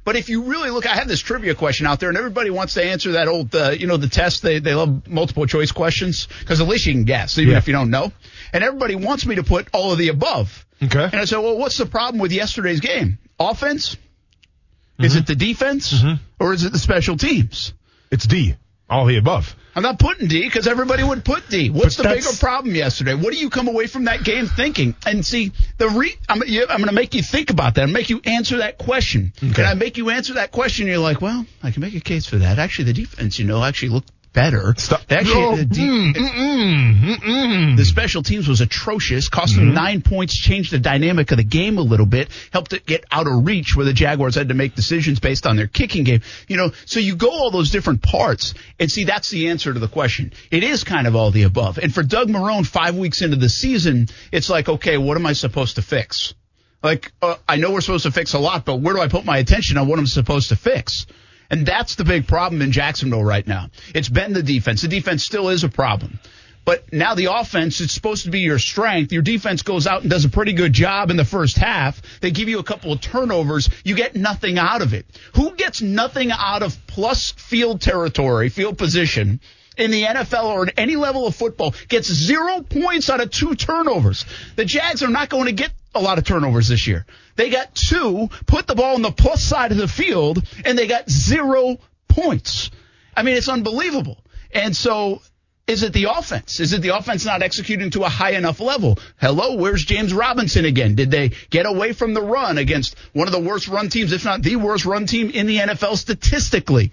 But 0.05 0.15
if 0.15 0.29
you 0.29 0.43
really 0.43 0.69
look, 0.69 0.85
I 0.85 0.95
have 0.95 1.07
this 1.07 1.19
trivia 1.19 1.55
question 1.55 1.87
out 1.87 1.99
there, 1.99 2.09
and 2.09 2.17
everybody 2.17 2.51
wants 2.51 2.75
to 2.75 2.83
answer 2.83 3.13
that 3.13 3.27
old, 3.27 3.53
uh, 3.55 3.71
you 3.71 3.87
know, 3.87 3.97
the 3.97 4.07
test. 4.07 4.41
They 4.43 4.59
they 4.59 4.73
love 4.75 5.07
multiple 5.07 5.45
choice 5.47 5.71
questions 5.73 6.27
because 6.39 6.61
at 6.61 6.67
least 6.67 6.85
you 6.85 6.93
can 6.93 7.03
guess, 7.05 7.37
even 7.39 7.51
Yeah. 7.53 7.57
if 7.57 7.67
you 7.67 7.73
don't 7.73 7.89
know. 7.89 8.13
and 8.53 8.63
everybody 8.63 8.95
wants 8.95 9.25
me 9.25 9.35
to 9.35 9.43
put 9.43 9.67
all 9.73 9.91
of 9.91 9.97
the 9.97 10.07
above. 10.09 10.65
Okay. 10.81 11.03
And 11.03 11.15
I 11.15 11.25
said, 11.25 11.39
well, 11.39 11.57
what's 11.57 11.77
the 11.77 11.85
problem 11.85 12.21
with 12.21 12.31
yesterday's 12.31 12.79
game? 12.79 13.17
Offense? 13.39 13.95
Mm-hmm. 13.95 15.03
Is 15.05 15.15
it 15.17 15.25
the 15.27 15.35
defense? 15.35 15.91
Mm-hmm. 15.91 16.23
Or 16.39 16.53
is 16.53 16.63
it 16.63 16.71
the 16.71 16.79
special 16.79 17.17
teams? 17.17 17.73
It's 18.11 18.25
D. 18.27 18.55
All 18.89 19.05
the 19.05 19.17
above. 19.17 19.55
I'm 19.75 19.83
not 19.83 19.99
putting 19.99 20.27
D 20.27 20.43
because 20.43 20.67
everybody 20.67 21.03
would 21.03 21.25
put 21.25 21.49
D. 21.49 21.69
What's 21.69 21.97
but 21.97 22.03
the 22.03 22.15
bigger 22.15 22.37
problem 22.39 22.75
yesterday? 22.75 23.13
What 23.13 23.33
do 23.33 23.39
you 23.39 23.49
come 23.49 23.67
away 23.67 23.87
from 23.87 24.05
that 24.05 24.23
game 24.23 24.45
thinking? 24.45 24.95
And 25.05 25.25
see, 25.25 25.51
the 25.77 25.89
re- 25.89 26.15
I'm, 26.29 26.41
I'm 26.41 26.47
going 26.47 26.85
to 26.85 26.93
make 26.93 27.13
you 27.13 27.21
think 27.21 27.49
about 27.49 27.75
that 27.75 27.83
and 27.83 27.91
make 27.91 28.09
you 28.09 28.21
answer 28.23 28.57
that 28.57 28.77
question. 28.77 29.33
Okay. 29.37 29.47
And 29.47 29.65
I 29.65 29.73
make 29.73 29.97
you 29.97 30.11
answer 30.11 30.35
that 30.35 30.51
question, 30.51 30.87
you're 30.87 30.99
like, 30.99 31.19
well, 31.19 31.45
I 31.61 31.71
can 31.71 31.81
make 31.81 31.95
a 31.95 31.99
case 31.99 32.25
for 32.25 32.37
that. 32.37 32.57
Actually, 32.57 32.85
the 32.85 32.93
defense, 32.93 33.37
you 33.37 33.45
know, 33.45 33.63
actually 33.63 33.89
looked 33.89 34.11
better. 34.35 34.75
Stop. 34.77 35.01
Actually, 35.09 35.63
the, 35.63 35.75
mm, 35.75 36.13
mm, 36.13 37.15
mm, 37.15 37.77
the, 37.77 37.85
special 37.85 38.21
teams 38.21 38.47
was 38.47 38.61
atrocious, 38.61 39.29
cost 39.29 39.55
them 39.55 39.67
mm-hmm. 39.67 39.73
nine 39.73 40.01
points, 40.01 40.37
changed 40.37 40.71
the 40.71 40.77
dynamic 40.77 41.31
of 41.31 41.37
the 41.37 41.43
game 41.43 41.79
a 41.79 41.81
little 41.81 42.05
bit, 42.05 42.29
helped 42.51 42.73
it 42.73 42.85
get 42.85 43.05
out 43.11 43.25
of 43.25 43.45
reach 43.45 43.75
where 43.75 43.85
the 43.85 43.93
Jaguars 43.93 44.35
had 44.35 44.49
to 44.49 44.53
make 44.53 44.75
decisions 44.75 45.19
based 45.19 45.47
on 45.47 45.55
their 45.55 45.67
kicking 45.67 46.03
game. 46.03 46.21
You 46.47 46.57
know, 46.57 46.71
so 46.85 46.99
you 46.99 47.15
go 47.15 47.29
all 47.29 47.49
those 47.49 47.71
different 47.71 48.03
parts 48.03 48.53
and 48.79 48.91
see 48.91 49.05
that's 49.05 49.29
the 49.29 49.47
answer 49.47 49.73
to 49.73 49.79
the 49.79 49.87
question. 49.87 50.33
It 50.51 50.63
is 50.63 50.83
kind 50.83 51.07
of 51.07 51.15
all 51.15 51.31
the 51.31 51.43
above. 51.43 51.79
And 51.79 51.93
for 51.93 52.03
Doug 52.03 52.27
Marrone, 52.27 52.67
five 52.67 52.95
weeks 52.95 53.21
into 53.21 53.37
the 53.37 53.49
season, 53.49 54.09
it's 54.31 54.49
like, 54.49 54.67
okay, 54.67 54.97
what 54.97 55.17
am 55.17 55.25
I 55.25 55.33
supposed 55.33 55.77
to 55.77 55.81
fix? 55.81 56.35
Like, 56.83 57.13
uh, 57.21 57.35
I 57.47 57.55
know 57.55 57.71
we're 57.71 57.81
supposed 57.81 58.03
to 58.03 58.11
fix 58.11 58.33
a 58.33 58.39
lot, 58.39 58.65
but 58.65 58.75
where 58.75 58.93
do 58.93 59.01
I 59.01 59.07
put 59.07 59.25
my 59.25 59.37
attention 59.37 59.77
on 59.77 59.87
what 59.87 59.97
I'm 59.97 60.05
supposed 60.05 60.49
to 60.49 60.55
fix? 60.55 61.07
And 61.49 61.65
that's 61.65 61.95
the 61.95 62.03
big 62.03 62.27
problem 62.27 62.61
in 62.61 62.71
Jacksonville 62.71 63.23
right 63.23 63.45
now. 63.45 63.69
It's 63.93 64.09
been 64.09 64.33
the 64.33 64.43
defense. 64.43 64.81
The 64.81 64.87
defense 64.87 65.23
still 65.23 65.49
is 65.49 65.63
a 65.63 65.69
problem. 65.69 66.19
But 66.65 66.91
now 66.91 67.13
the 67.13 67.31
offense, 67.31 67.79
it's 67.79 67.93
supposed 67.93 68.25
to 68.25 68.31
be 68.31 68.39
your 68.39 68.57
strength. 68.57 69.11
Your 69.11 69.21
defense 69.21 69.61
goes 69.61 69.85
out 69.85 70.01
and 70.01 70.09
does 70.09 70.25
a 70.25 70.29
pretty 70.29 70.53
good 70.53 70.73
job 70.73 71.11
in 71.11 71.17
the 71.17 71.23
first 71.23 71.57
half. 71.57 72.01
They 72.21 72.31
give 72.31 72.49
you 72.49 72.57
a 72.57 72.63
couple 72.63 72.91
of 72.91 73.01
turnovers. 73.01 73.69
You 73.83 73.95
get 73.95 74.15
nothing 74.15 74.57
out 74.57 74.81
of 74.81 74.95
it. 74.95 75.05
Who 75.35 75.55
gets 75.55 75.83
nothing 75.83 76.31
out 76.31 76.63
of 76.63 76.75
plus 76.87 77.31
field 77.31 77.81
territory, 77.81 78.49
field 78.49 78.79
position 78.79 79.39
in 79.77 79.91
the 79.91 80.03
NFL 80.03 80.45
or 80.45 80.67
at 80.67 80.73
any 80.77 80.95
level 80.95 81.27
of 81.27 81.35
football 81.35 81.73
gets 81.87 82.11
zero 82.11 82.61
points 82.61 83.09
out 83.09 83.21
of 83.21 83.31
two 83.31 83.55
turnovers? 83.55 84.25
The 84.55 84.65
Jags 84.65 85.03
are 85.03 85.09
not 85.09 85.29
going 85.29 85.45
to 85.45 85.51
get 85.51 85.71
a 85.93 86.01
lot 86.01 86.17
of 86.17 86.25
turnovers 86.25 86.67
this 86.67 86.87
year. 86.87 87.05
They 87.35 87.49
got 87.49 87.73
two, 87.73 88.29
put 88.45 88.67
the 88.67 88.75
ball 88.75 88.95
on 88.95 89.01
the 89.01 89.11
plus 89.11 89.43
side 89.43 89.71
of 89.71 89.77
the 89.77 89.87
field, 89.87 90.45
and 90.65 90.77
they 90.77 90.87
got 90.87 91.09
zero 91.09 91.77
points. 92.07 92.71
I 93.15 93.23
mean, 93.23 93.35
it's 93.35 93.49
unbelievable. 93.49 94.17
And 94.51 94.75
so 94.75 95.21
is 95.67 95.81
it 95.81 95.93
the 95.93 96.05
offense? 96.05 96.59
Is 96.59 96.73
it 96.73 96.81
the 96.81 96.95
offense 96.95 97.25
not 97.25 97.41
executing 97.41 97.89
to 97.91 98.03
a 98.03 98.09
high 98.09 98.31
enough 98.31 98.59
level? 98.59 98.99
Hello, 99.19 99.55
where's 99.55 99.83
James 99.83 100.13
Robinson 100.13 100.63
again? 100.63 100.93
Did 100.93 101.09
they 101.09 101.31
get 101.49 101.65
away 101.65 101.93
from 101.93 102.13
the 102.13 102.21
run 102.21 102.59
against 102.59 102.95
one 103.13 103.27
of 103.27 103.31
the 103.31 103.39
worst 103.39 103.67
run 103.67 103.89
teams, 103.89 104.11
if 104.11 104.25
not 104.25 104.43
the 104.43 104.57
worst 104.57 104.85
run 104.85 105.07
team 105.07 105.31
in 105.31 105.47
the 105.47 105.57
NFL 105.57 105.97
statistically? 105.97 106.91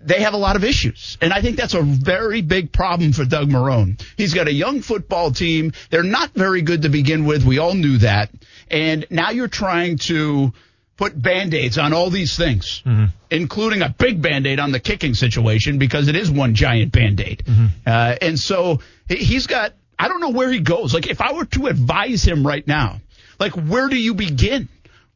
They 0.00 0.20
have 0.20 0.34
a 0.34 0.38
lot 0.38 0.56
of 0.56 0.64
issues. 0.64 1.16
And 1.20 1.32
I 1.32 1.40
think 1.40 1.56
that's 1.56 1.74
a 1.74 1.82
very 1.82 2.42
big 2.42 2.72
problem 2.72 3.12
for 3.12 3.24
Doug 3.24 3.48
Marrone. 3.48 4.00
He's 4.16 4.34
got 4.34 4.48
a 4.48 4.52
young 4.52 4.82
football 4.82 5.30
team. 5.32 5.72
They're 5.90 6.02
not 6.02 6.32
very 6.34 6.62
good 6.62 6.82
to 6.82 6.90
begin 6.90 7.24
with. 7.24 7.44
We 7.44 7.58
all 7.58 7.74
knew 7.74 7.98
that. 7.98 8.30
And 8.70 9.06
now 9.10 9.30
you're 9.30 9.48
trying 9.48 9.98
to 9.98 10.52
put 10.96 11.20
band-aids 11.20 11.78
on 11.78 11.92
all 11.92 12.10
these 12.10 12.36
things, 12.36 12.82
mm-hmm. 12.84 13.06
including 13.30 13.82
a 13.82 13.88
big 13.88 14.22
band-aid 14.22 14.60
on 14.60 14.72
the 14.72 14.80
kicking 14.80 15.14
situation 15.14 15.78
because 15.78 16.08
it 16.08 16.16
is 16.16 16.30
one 16.30 16.54
giant 16.54 16.92
band-aid. 16.92 17.42
Mm-hmm. 17.44 17.66
Uh, 17.86 18.16
and 18.20 18.38
so 18.38 18.80
he's 19.08 19.46
got, 19.46 19.72
I 19.98 20.08
don't 20.08 20.20
know 20.20 20.30
where 20.30 20.50
he 20.50 20.60
goes. 20.60 20.94
Like 20.94 21.08
if 21.08 21.20
I 21.20 21.32
were 21.32 21.46
to 21.46 21.66
advise 21.66 22.22
him 22.22 22.46
right 22.46 22.66
now, 22.66 23.00
like 23.40 23.52
where 23.52 23.88
do 23.88 23.96
you 23.96 24.14
begin? 24.14 24.68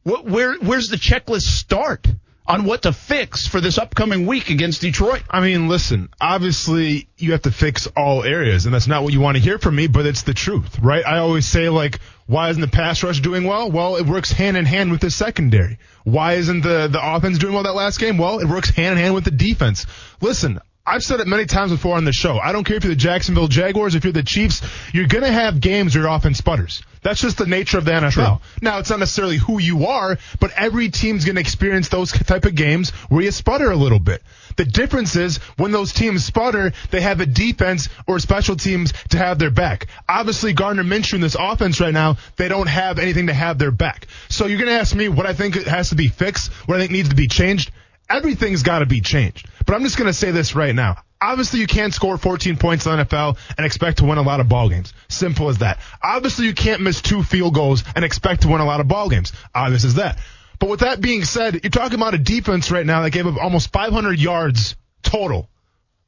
What, 0.03 0.25
where, 0.25 0.57
where's 0.57 0.89
the 0.89 0.97
checklist 0.97 1.43
start? 1.43 2.07
On 2.49 2.63
what 2.63 2.81
to 2.81 2.91
fix 2.91 3.45
for 3.47 3.61
this 3.61 3.77
upcoming 3.77 4.25
week 4.25 4.49
against 4.49 4.81
Detroit. 4.81 5.21
I 5.29 5.39
mean, 5.39 5.67
listen, 5.67 6.09
obviously 6.19 7.07
you 7.15 7.33
have 7.33 7.43
to 7.43 7.51
fix 7.51 7.87
all 7.95 8.23
areas, 8.23 8.65
and 8.65 8.73
that's 8.73 8.87
not 8.87 9.03
what 9.03 9.13
you 9.13 9.21
want 9.21 9.37
to 9.37 9.43
hear 9.43 9.59
from 9.59 9.75
me, 9.75 9.85
but 9.85 10.07
it's 10.07 10.23
the 10.23 10.33
truth, 10.33 10.79
right? 10.79 11.05
I 11.05 11.19
always 11.19 11.45
say, 11.45 11.69
like, 11.69 11.99
why 12.25 12.49
isn't 12.49 12.61
the 12.61 12.67
pass 12.67 13.03
rush 13.03 13.19
doing 13.19 13.43
well? 13.43 13.69
Well, 13.69 13.97
it 13.97 14.05
works 14.07 14.31
hand 14.31 14.57
in 14.57 14.65
hand 14.65 14.91
with 14.91 15.01
the 15.01 15.11
secondary. 15.11 15.77
Why 16.03 16.33
isn't 16.33 16.61
the, 16.61 16.87
the 16.87 16.99
offense 17.01 17.37
doing 17.37 17.53
well 17.53 17.63
that 17.63 17.75
last 17.75 17.99
game? 17.99 18.17
Well, 18.17 18.39
it 18.39 18.47
works 18.47 18.71
hand 18.71 18.97
in 18.97 19.03
hand 19.03 19.13
with 19.13 19.25
the 19.25 19.31
defense. 19.31 19.85
Listen, 20.19 20.59
I've 20.87 21.03
said 21.03 21.19
it 21.19 21.27
many 21.27 21.45
times 21.45 21.71
before 21.71 21.97
on 21.97 22.05
the 22.05 22.13
show. 22.13 22.39
I 22.39 22.51
don't 22.51 22.63
care 22.63 22.77
if 22.77 22.83
you're 22.83 22.93
the 22.93 22.99
Jacksonville 22.99 23.47
Jaguars, 23.47 23.93
if 23.93 24.03
you're 24.03 24.13
the 24.13 24.23
Chiefs, 24.23 24.63
you're 24.91 25.07
going 25.07 25.23
to 25.23 25.31
have 25.31 25.61
games 25.61 25.93
where 25.93 26.05
your 26.05 26.11
offense 26.11 26.39
sputters. 26.39 26.81
That's 27.01 27.21
just 27.21 27.37
the 27.37 27.45
nature 27.45 27.77
of 27.77 27.85
the 27.85 27.91
NFL. 27.91 28.11
True. 28.11 28.37
Now, 28.61 28.79
it's 28.79 28.89
not 28.89 28.99
necessarily 28.99 29.37
who 29.37 29.59
you 29.59 29.87
are, 29.87 30.17
but 30.39 30.51
every 30.51 30.89
team's 30.89 31.25
going 31.25 31.35
to 31.35 31.41
experience 31.41 31.89
those 31.89 32.11
type 32.11 32.45
of 32.45 32.55
games 32.55 32.89
where 33.09 33.23
you 33.23 33.31
sputter 33.31 33.71
a 33.71 33.75
little 33.75 33.99
bit. 33.99 34.21
The 34.57 34.65
difference 34.65 35.15
is 35.15 35.37
when 35.57 35.71
those 35.71 35.93
teams 35.93 36.25
sputter, 36.25 36.73
they 36.91 37.01
have 37.01 37.21
a 37.21 37.25
defense 37.25 37.87
or 38.07 38.19
special 38.19 38.55
teams 38.55 38.91
to 39.09 39.17
have 39.17 39.39
their 39.39 39.51
back. 39.51 39.87
Obviously, 40.07 40.53
Gardner 40.53 40.83
Minshew 40.83 41.13
in 41.13 41.21
this 41.21 41.37
offense 41.39 41.79
right 41.79 41.93
now, 41.93 42.17
they 42.35 42.49
don't 42.49 42.67
have 42.67 42.99
anything 42.99 43.27
to 43.27 43.33
have 43.33 43.57
their 43.57 43.71
back. 43.71 44.07
So 44.27 44.47
you're 44.47 44.57
going 44.59 44.69
to 44.69 44.79
ask 44.79 44.95
me 44.95 45.07
what 45.07 45.25
I 45.25 45.33
think 45.33 45.55
has 45.55 45.89
to 45.89 45.95
be 45.95 46.09
fixed, 46.09 46.51
what 46.67 46.75
I 46.75 46.81
think 46.81 46.91
needs 46.91 47.09
to 47.09 47.15
be 47.15 47.27
changed 47.27 47.71
everything's 48.09 48.63
got 48.63 48.79
to 48.79 48.85
be 48.85 49.01
changed. 49.01 49.47
But 49.65 49.75
I'm 49.75 49.83
just 49.83 49.97
going 49.97 50.07
to 50.07 50.13
say 50.13 50.31
this 50.31 50.55
right 50.55 50.73
now. 50.73 50.97
Obviously, 51.21 51.59
you 51.59 51.67
can't 51.67 51.93
score 51.93 52.17
14 52.17 52.57
points 52.57 52.85
in 52.85 52.95
the 52.95 53.05
NFL 53.05 53.37
and 53.57 53.65
expect 53.65 53.97
to 53.97 54.05
win 54.05 54.17
a 54.17 54.21
lot 54.21 54.39
of 54.39 54.47
ball 54.47 54.69
games. 54.69 54.93
Simple 55.09 55.49
as 55.49 55.57
that. 55.57 55.79
Obviously, 56.01 56.45
you 56.45 56.53
can't 56.53 56.81
miss 56.81 57.01
two 57.01 57.23
field 57.23 57.53
goals 57.53 57.83
and 57.95 58.05
expect 58.05 58.43
to 58.43 58.47
win 58.47 58.61
a 58.61 58.65
lot 58.65 58.79
of 58.79 58.87
ball 58.87 59.09
games. 59.09 59.33
Obvious 59.53 59.83
as 59.83 59.95
that. 59.95 60.17
But 60.59 60.69
with 60.69 60.79
that 60.79 61.01
being 61.01 61.25
said, 61.25 61.59
you're 61.63 61.71
talking 61.71 61.99
about 61.99 62.13
a 62.13 62.17
defense 62.17 62.71
right 62.71 62.85
now 62.85 63.01
that 63.01 63.11
gave 63.11 63.27
up 63.27 63.37
almost 63.41 63.71
500 63.71 64.19
yards 64.19 64.75
total 65.03 65.49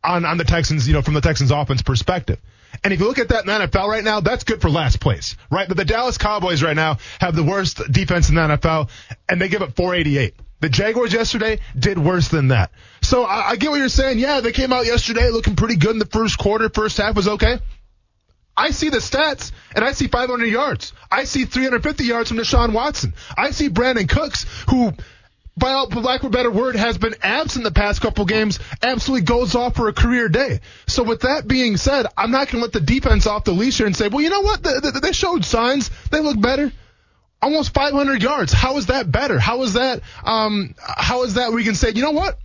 on, 0.04 0.26
on 0.26 0.38
the 0.38 0.44
Texans, 0.44 0.88
you 0.88 0.94
know, 0.94 1.02
from 1.02 1.14
the 1.14 1.22
Texans 1.22 1.52
offense 1.52 1.82
perspective. 1.82 2.40
And 2.84 2.94
if 2.94 3.00
you 3.00 3.08
look 3.08 3.20
at 3.20 3.30
that 3.30 3.42
in 3.42 3.48
the 3.48 3.68
NFL 3.68 3.88
right 3.88 4.04
now, 4.04 4.22
that's 4.22 4.44
good 4.44 4.62
for 4.62 4.70
last 4.70 5.00
place, 5.00 5.36
right? 5.50 5.68
But 5.68 5.78
the 5.78 5.86
Dallas 5.86 6.18
Cowboys 6.18 6.64
right 6.64 6.76
now 6.76 6.98
have 7.20 7.36
the 7.36 7.44
worst 7.44 7.82
defense 7.92 8.30
in 8.30 8.36
the 8.36 8.42
NFL, 8.42 8.90
and 9.30 9.42
they 9.42 9.50
give 9.50 9.62
up 9.62 9.76
488. 9.76 10.36
The 10.62 10.70
Jaguars 10.70 11.12
yesterday 11.12 11.60
did 11.78 11.98
worse 11.98 12.30
than 12.30 12.50
that. 12.50 12.72
So 13.02 13.24
I, 13.24 13.50
I, 13.50 13.56
get 13.56 13.72
what 13.72 13.80
you're 13.80 13.90
saying. 13.90 14.20
Yeah, 14.20 14.42
they 14.42 14.52
came 14.52 14.72
out 14.72 14.86
yesterday 14.86 15.30
looking 15.32 15.56
pretty 15.56 15.76
good 15.76 15.92
in 15.92 16.00
the 16.00 16.06
first 16.06 16.38
quarter. 16.38 16.70
First 16.70 16.98
half 16.98 17.16
was 17.16 17.28
okay. 17.28 17.58
I 18.56 18.70
see 18.70 18.90
the 18.90 18.98
stats 18.98 19.52
and 19.76 19.84
I 19.84 19.94
see 19.94 20.08
500 20.08 20.46
yards. 20.46 20.94
I 21.10 21.24
see 21.24 21.46
350 21.46 22.04
yards 22.04 22.30
from 22.30 22.38
Deshaun 22.38 22.74
Watson. 22.74 23.16
I 23.36 23.52
see 23.52 23.70
Brandin 23.70 24.08
Cooks, 24.08 24.46
who, 24.70 24.94
by 25.58 25.72
lack 25.74 26.20
of 26.20 26.28
a 26.28 26.30
better 26.30 26.52
word, 26.52 26.76
has 26.76 27.00
been 27.00 27.16
absent 27.24 27.64
the 27.64 27.72
past 27.72 28.02
couple 28.02 28.26
games, 28.26 28.60
absolutely 28.84 29.26
goes 29.26 29.56
off 29.56 29.76
for 29.76 29.88
a 29.88 29.94
career 29.94 30.30
day. 30.30 30.60
So 30.86 31.02
with 31.02 31.22
that 31.22 31.48
being 31.48 31.78
said, 31.78 32.06
I'm 32.16 32.30
not 32.30 32.50
going 32.50 32.62
to 32.62 32.66
let 32.66 32.74
the 32.74 32.82
defense 32.82 33.26
off 33.26 33.46
the 33.46 33.52
leash 33.52 33.78
here 33.78 33.88
and 33.88 33.96
say, 33.96 34.10
well, 34.10 34.22
you 34.22 34.30
know 34.30 34.42
what? 34.42 34.62
They, 34.62 34.80
they, 34.80 35.00
they 35.00 35.12
showed 35.12 35.44
signs. 35.44 35.90
They 36.12 36.20
look 36.20 36.40
better 36.40 36.72
almost 37.42 37.74
500 37.74 38.22
yards. 38.22 38.54
How 38.54 38.78
is 38.78 38.88
that 38.88 39.12
better? 39.12 39.40
How 39.40 39.64
is 39.64 39.74
that? 39.74 40.02
Um, 40.24 40.76
how 40.80 41.24
is 41.24 41.36
that 41.36 41.52
we 41.52 41.64
can 41.64 41.76
say, 41.76 41.92
you 41.94 42.02
know 42.02 42.12
what? 42.12 42.38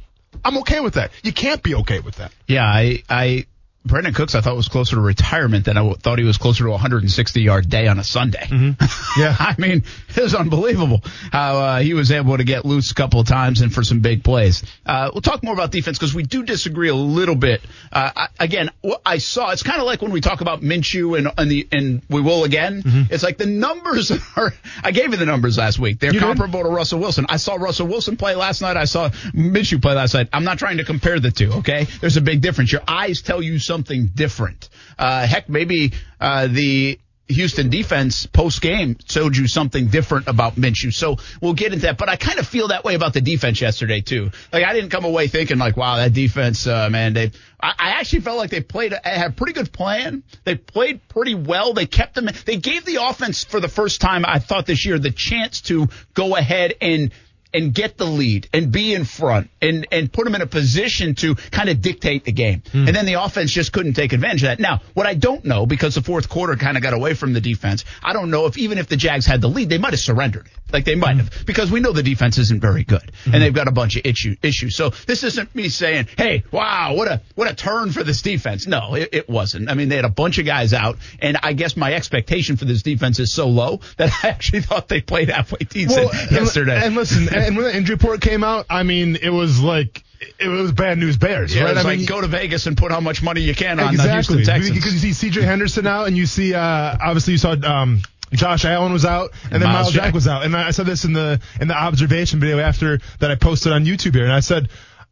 I'm 0.45 0.59
okay 0.59 0.81
with 0.81 0.95
that. 0.95 1.11
You 1.23 1.33
can't 1.33 1.63
be 1.63 1.75
okay 1.77 2.01
with 2.01 2.17
that. 2.17 2.33
Yeah, 2.47 2.65
I, 2.65 3.03
I 3.09 3.47
Brandin 3.87 4.15
Cooks, 4.15 4.35
I 4.35 4.41
thought 4.41 4.57
was 4.57 4.69
closer 4.69 4.97
to 4.97 5.01
retirement 5.01 5.65
than 5.65 5.79
I 5.79 5.93
thought 5.93 6.19
he 6.19 6.25
was 6.25 6.39
closer 6.39 6.65
to 6.65 6.69
a 6.69 6.73
160 6.73 7.41
yard 7.41 7.71
day 7.71 7.87
on 7.87 7.99
a 7.99 8.05
Sunday. 8.05 8.45
Mm-hmm. 8.45 8.85
Yeah, 9.21 9.35
I 9.39 9.55
mean 9.59 9.85
it 10.21 10.23
was 10.23 10.35
unbelievable 10.35 11.01
how 11.33 11.57
uh, 11.57 11.81
he 11.81 11.95
was 11.95 12.13
able 12.13 12.37
to 12.37 12.45
get 12.45 12.65
loose 12.65 12.91
a 12.91 12.95
couple 12.95 13.21
of 13.21 13.27
times 13.27 13.61
and 13.61 13.73
for 13.73 13.83
some 13.83 14.01
big 14.01 14.25
plays. 14.25 14.63
Uh, 14.85 15.11
we'll 15.13 15.23
talk 15.23 15.43
more 15.43 15.55
about 15.55 15.71
defense 15.71 15.99
because 15.99 16.15
we 16.15 16.23
do 16.23 16.43
disagree 16.43 16.89
a 16.89 16.95
little 16.95 17.35
bit. 17.35 17.61
Uh, 17.93 18.11
I, 18.15 18.29
again, 18.39 18.71
what 18.83 19.01
I 19.05 19.19
saw 19.19 19.51
it's 19.51 19.63
kind 19.63 19.81
of 19.81 19.87
like 19.87 20.03
when 20.03 20.13
we 20.13 20.21
talk 20.21 20.41
about 20.41 20.61
Minshew 20.61 21.19
and 21.19 21.33
and 21.37 21.51
the 21.51 21.67
and 21.73 22.03
we 22.09 22.21
will 22.21 22.45
again. 22.45 22.83
Mm-hmm. 22.83 23.13
It's 23.13 23.23
like 23.23 23.39
the 23.39 23.47
numbers 23.47 24.11
are. 24.37 24.53
I 24.83 24.91
gave 24.91 25.11
you 25.11 25.17
the 25.17 25.27
numbers 25.27 25.59
last 25.59 25.79
week. 25.79 26.01
They're 26.01 26.13
you 26.13 26.21
comparable 26.21 26.63
did? 26.63 26.69
to 26.69 26.75
Russell 26.75 27.01
Wilson. 27.01 27.27
I 27.29 27.37
saw 27.37 27.55
Russell 27.55 27.87
Wilson 27.87 28.17
play 28.17 28.35
last 28.35 28.63
night. 28.63 28.77
I 28.77 28.85
saw 28.85 29.09
Minshew 29.35 29.81
play 29.81 29.95
last 29.95 30.15
night. 30.15 30.29
I'm 30.33 30.45
not 30.45 30.59
trying 30.59 30.79
to 30.79 30.85
compare 30.85 31.19
the 31.21 31.31
two. 31.31 31.53
Okay, 31.55 31.87
there's 32.01 32.17
a 32.17 32.21
big 32.23 32.41
difference. 32.41 32.73
Your 32.73 32.83
eyes 32.87 33.23
tell 33.23 33.43
you 33.43 33.59
something 33.59 33.87
something 33.87 34.11
different. 34.15 34.69
Uh, 34.99 35.27
heck, 35.27 35.49
maybe 35.49 35.93
uh, 36.21 36.47
the 36.47 36.99
Houston 37.29 37.71
defense 37.71 38.27
post 38.27 38.61
game 38.61 38.97
showed 39.09 39.37
you 39.37 39.49
something 39.49 39.89
different 39.89 40.29
about 40.29 40.55
Minshew. 40.55 40.95
So 40.95 41.17
we'll 41.41 41.55
get 41.55 41.73
into 41.73 41.87
that. 41.87 41.99
But 41.99 42.09
I 42.09 42.17
kind 42.17 42.39
of 42.39 42.47
feel 42.47 42.69
that 42.69 42.85
way 42.85 42.95
about 42.95 43.15
the 43.15 43.21
defense 43.21 43.61
yesterday 43.61 44.01
too. 44.01 44.31
Like 44.53 44.65
I 44.65 44.73
didn't 44.73 44.91
come 44.91 45.05
away 45.05 45.27
thinking 45.27 45.59
like, 45.59 45.77
wow, 45.77 45.97
that 45.97 46.13
defense, 46.13 46.67
uh, 46.67 46.89
man, 46.91 47.15
they. 47.15 47.33
I, 47.61 47.73
I 47.79 47.91
actually 47.93 48.21
felt 48.21 48.39
like 48.39 48.51
they 48.51 48.61
played 48.61 48.95
had 49.03 49.31
a 49.31 49.35
pretty 49.35 49.55
good 49.55 49.73
plan. 49.73 50.23
They 50.45 50.55
played 50.55 51.09
pretty 51.09 51.35
well. 51.35 51.73
They 51.73 51.87
kept 51.87 52.15
them. 52.15 52.29
They 52.45 52.59
gave 52.59 52.85
the 52.85 53.03
offense 53.03 53.43
for 53.43 53.61
the 53.61 53.69
first 53.69 54.01
time 54.01 54.25
I 54.25 54.39
thought 54.39 54.67
this 54.67 54.85
year 54.85 54.99
the 54.99 55.11
chance 55.11 55.63
to 55.63 55.89
go 56.15 56.37
ahead 56.37 56.75
and 56.81 57.13
and 57.57 57.73
get 57.73 57.97
the 57.97 58.05
lead 58.05 58.49
and 58.53 58.71
be 58.71 58.93
in 58.93 59.05
front 59.05 59.49
and, 59.63 59.87
and 59.91 60.13
put 60.13 60.27
them 60.27 60.35
in 60.35 60.43
a 60.43 60.47
position 60.47 61.15
to 61.15 61.35
kind 61.35 61.71
of 61.71 61.81
dictate 61.81 62.25
the 62.25 62.33
game. 62.33 62.61
Mm. 62.61 62.87
And 62.87 62.95
then 62.95 63.07
the 63.07 63.15
offense 63.15 63.51
just 63.51 63.73
couldn't 63.73 63.95
take 63.95 64.13
advantage 64.13 64.43
of 64.43 64.49
that. 64.49 64.61
Now, 64.61 64.83
what 64.93 65.07
I 65.07 65.15
don't 65.15 65.43
know, 65.45 65.65
because 65.65 65.95
the 65.95 66.03
fourth 66.03 66.29
quarter 66.29 66.57
kind 66.57 66.77
of 66.77 66.83
got 66.83 66.93
away 66.93 67.15
from 67.15 67.33
the 67.33 67.41
defense, 67.41 67.87
I 68.03 68.13
don't 68.13 68.31
know 68.31 68.45
if 68.45 68.59
even 68.59 68.77
if 68.77 68.89
the 68.89 68.97
Jags 68.97 69.25
had 69.25 69.41
the 69.41 69.49
lead, 69.49 69.71
they 69.71 69.79
might 69.79 69.95
have 69.95 70.01
surrendered. 70.01 70.51
Like 70.71 70.85
they 70.85 70.97
might 70.97 71.17
have, 71.17 71.47
because 71.47 71.71
we 71.71 71.81
know 71.81 71.93
the 71.93 72.03
defense 72.03 72.39
isn't 72.39 72.61
very 72.61 72.85
good 72.85 73.01
mm-hmm. 73.01 73.35
and 73.35 73.43
they've 73.43 73.55
got 73.55 73.69
a 73.69 73.73
bunch 73.73 73.97
of 73.97 74.05
issue, 74.05 74.37
issues. 74.43 74.77
So 74.77 74.91
this 74.91 75.25
isn't 75.25 75.55
me 75.55 75.71
saying, 75.71 76.09
hey, 76.19 76.45
wow, 76.51 76.95
what 76.95 77.09
a, 77.09 77.23
what 77.37 77.51
a 77.51 77.55
turn 77.55 77.93
for 77.93 78.05
this 78.05 78.21
defense. 78.21 78.67
No, 78.67 78.95
it, 78.95 79.11
it 79.13 79.29
wasn't. 79.31 79.71
I 79.71 79.75
mean, 79.75 79.89
they 79.89 79.97
had 79.97 80.05
a 80.05 80.11
bunch 80.11 80.39
of 80.39 80.45
guys 80.45 80.75
out 80.75 80.99
and 81.21 81.39
I 81.43 81.55
guess 81.55 81.77
my 81.77 81.95
expectation 81.95 82.57
for 82.57 82.67
this 82.67 82.83
defense 82.83 83.19
is 83.21 83.33
so 83.33 83.49
low 83.49 83.81
that 83.97 84.13
I 84.23 84.29
actually 84.29 84.61
thought 84.61 84.89
they 84.89 85.01
played 85.01 85.31
halfway 85.31 85.61
decent 85.61 86.11
well, 86.13 86.31
yesterday. 86.31 86.81
And 86.85 86.95
listen, 86.97 87.29
and 87.47 87.57
when 87.57 87.65
the 87.67 87.77
injury 87.77 87.95
report 87.95 88.21
came 88.21 88.45
out, 88.45 88.67
I 88.69 88.83
mean, 88.83 89.17
it 89.17 89.31
was 89.31 89.61
like 89.61 90.03
it 90.39 90.49
was 90.49 90.73
bad 90.73 90.99
news 90.99 91.17
bears, 91.17 91.55
yeah, 91.55 91.65
right? 91.65 91.77
I 91.77 91.83
like 91.83 91.99
mean, 91.99 92.07
go 92.07 92.21
to 92.21 92.27
Vegas 92.27 92.67
and 92.67 92.77
put 92.77 92.91
how 92.91 93.01
much 93.01 93.23
money 93.23 93.41
you 93.41 93.55
can 93.55 93.79
on 93.81 93.95
exactly. 93.95 94.07
the 94.07 94.13
Houston 94.15 94.45
Texans. 94.45 94.77
Because 94.77 94.95
you 94.95 95.01
see 95.01 95.13
C.J. 95.13 95.43
Henderson 95.43 95.87
out, 95.87 96.07
and 96.07 96.17
you 96.17 96.27
see 96.27 96.55
uh, 96.55 96.97
obviously 97.01 97.33
you 97.33 97.39
saw 97.39 97.53
um, 97.53 98.03
Josh 98.33 98.65
Allen 98.65 98.93
was 98.93 99.05
out, 99.05 99.33
and, 99.45 99.55
and 99.55 99.63
then 99.63 99.71
Myles 99.71 99.93
Jack. 99.93 100.05
Jack 100.05 100.15
was 100.15 100.29
out. 100.29 100.45
And 100.45 100.57
I 100.57 100.71
said 100.71 100.87
this 100.87 101.05
in 101.05 101.13
the 101.13 101.41
in 101.61 101.69
the 101.69 101.77
observation 101.77 102.41
video 102.41 102.59
after 102.59 102.99
that 103.21 103.31
I 103.31 103.35
posted 103.37 103.73
on 103.73 103.85
YouTube 103.85 104.15
here, 104.15 104.25
and 104.25 104.33
I 104.33 104.41
said. 104.41 104.69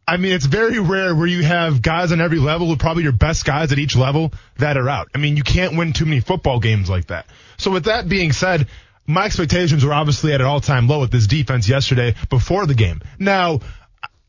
I 0.07 0.17
mean, 0.17 0.33
it's 0.33 0.45
very 0.45 0.77
rare 0.77 1.15
where 1.15 1.25
you 1.25 1.43
have 1.43 1.81
guys 1.81 2.11
on 2.11 2.21
every 2.21 2.37
level, 2.37 2.69
with 2.69 2.77
probably 2.77 3.01
your 3.01 3.11
best 3.11 3.43
guys 3.43 3.71
at 3.71 3.79
each 3.79 3.95
level, 3.95 4.31
that 4.59 4.77
are 4.77 4.87
out. 4.87 5.07
I 5.15 5.17
mean, 5.17 5.35
you 5.35 5.41
can't 5.41 5.75
win 5.75 5.93
too 5.93 6.05
many 6.05 6.19
football 6.19 6.59
games 6.59 6.87
like 6.91 7.07
that. 7.07 7.25
So 7.57 7.71
with 7.71 7.85
that 7.85 8.07
being 8.07 8.31
said, 8.31 8.67
my 9.07 9.25
expectations 9.25 9.85
were 9.85 9.93
obviously 9.93 10.33
at 10.33 10.41
an 10.41 10.47
all-time 10.47 10.87
low 10.87 10.99
with 11.01 11.11
this 11.11 11.27
defense 11.27 11.69
yesterday 11.69 12.15
before 12.29 12.65
the 12.65 12.73
game. 12.73 13.01
Now, 13.19 13.59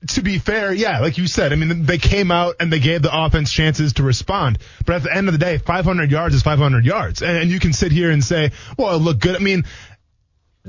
to 0.09 0.23
be 0.23 0.39
fair, 0.39 0.73
yeah, 0.73 1.01
like 1.01 1.19
you 1.19 1.27
said, 1.27 1.53
I 1.53 1.57
mean, 1.57 1.85
they 1.85 1.99
came 1.99 2.31
out 2.31 2.57
and 2.61 2.73
they 2.73 2.79
gave 2.79 3.03
the 3.03 3.11
offense 3.13 3.51
chances 3.51 3.95
to 3.95 4.03
respond. 4.03 4.59
But 4.85 4.97
at 4.97 5.03
the 5.03 5.15
end 5.15 5.29
of 5.29 5.33
the 5.33 5.39
day, 5.39 5.59
500 5.59 6.11
yards 6.11 6.35
is 6.35 6.43
500 6.43 6.85
yards. 6.85 7.23
And, 7.23 7.51
you 7.51 7.59
can 7.59 7.73
sit 7.73 7.93
here 7.93 8.11
and 8.11 8.23
say, 8.23 8.53
well, 8.77 8.95
it 8.95 8.99
looked 8.99 9.21
good. 9.21 9.37
I 9.37 9.39
mean, 9.39 9.65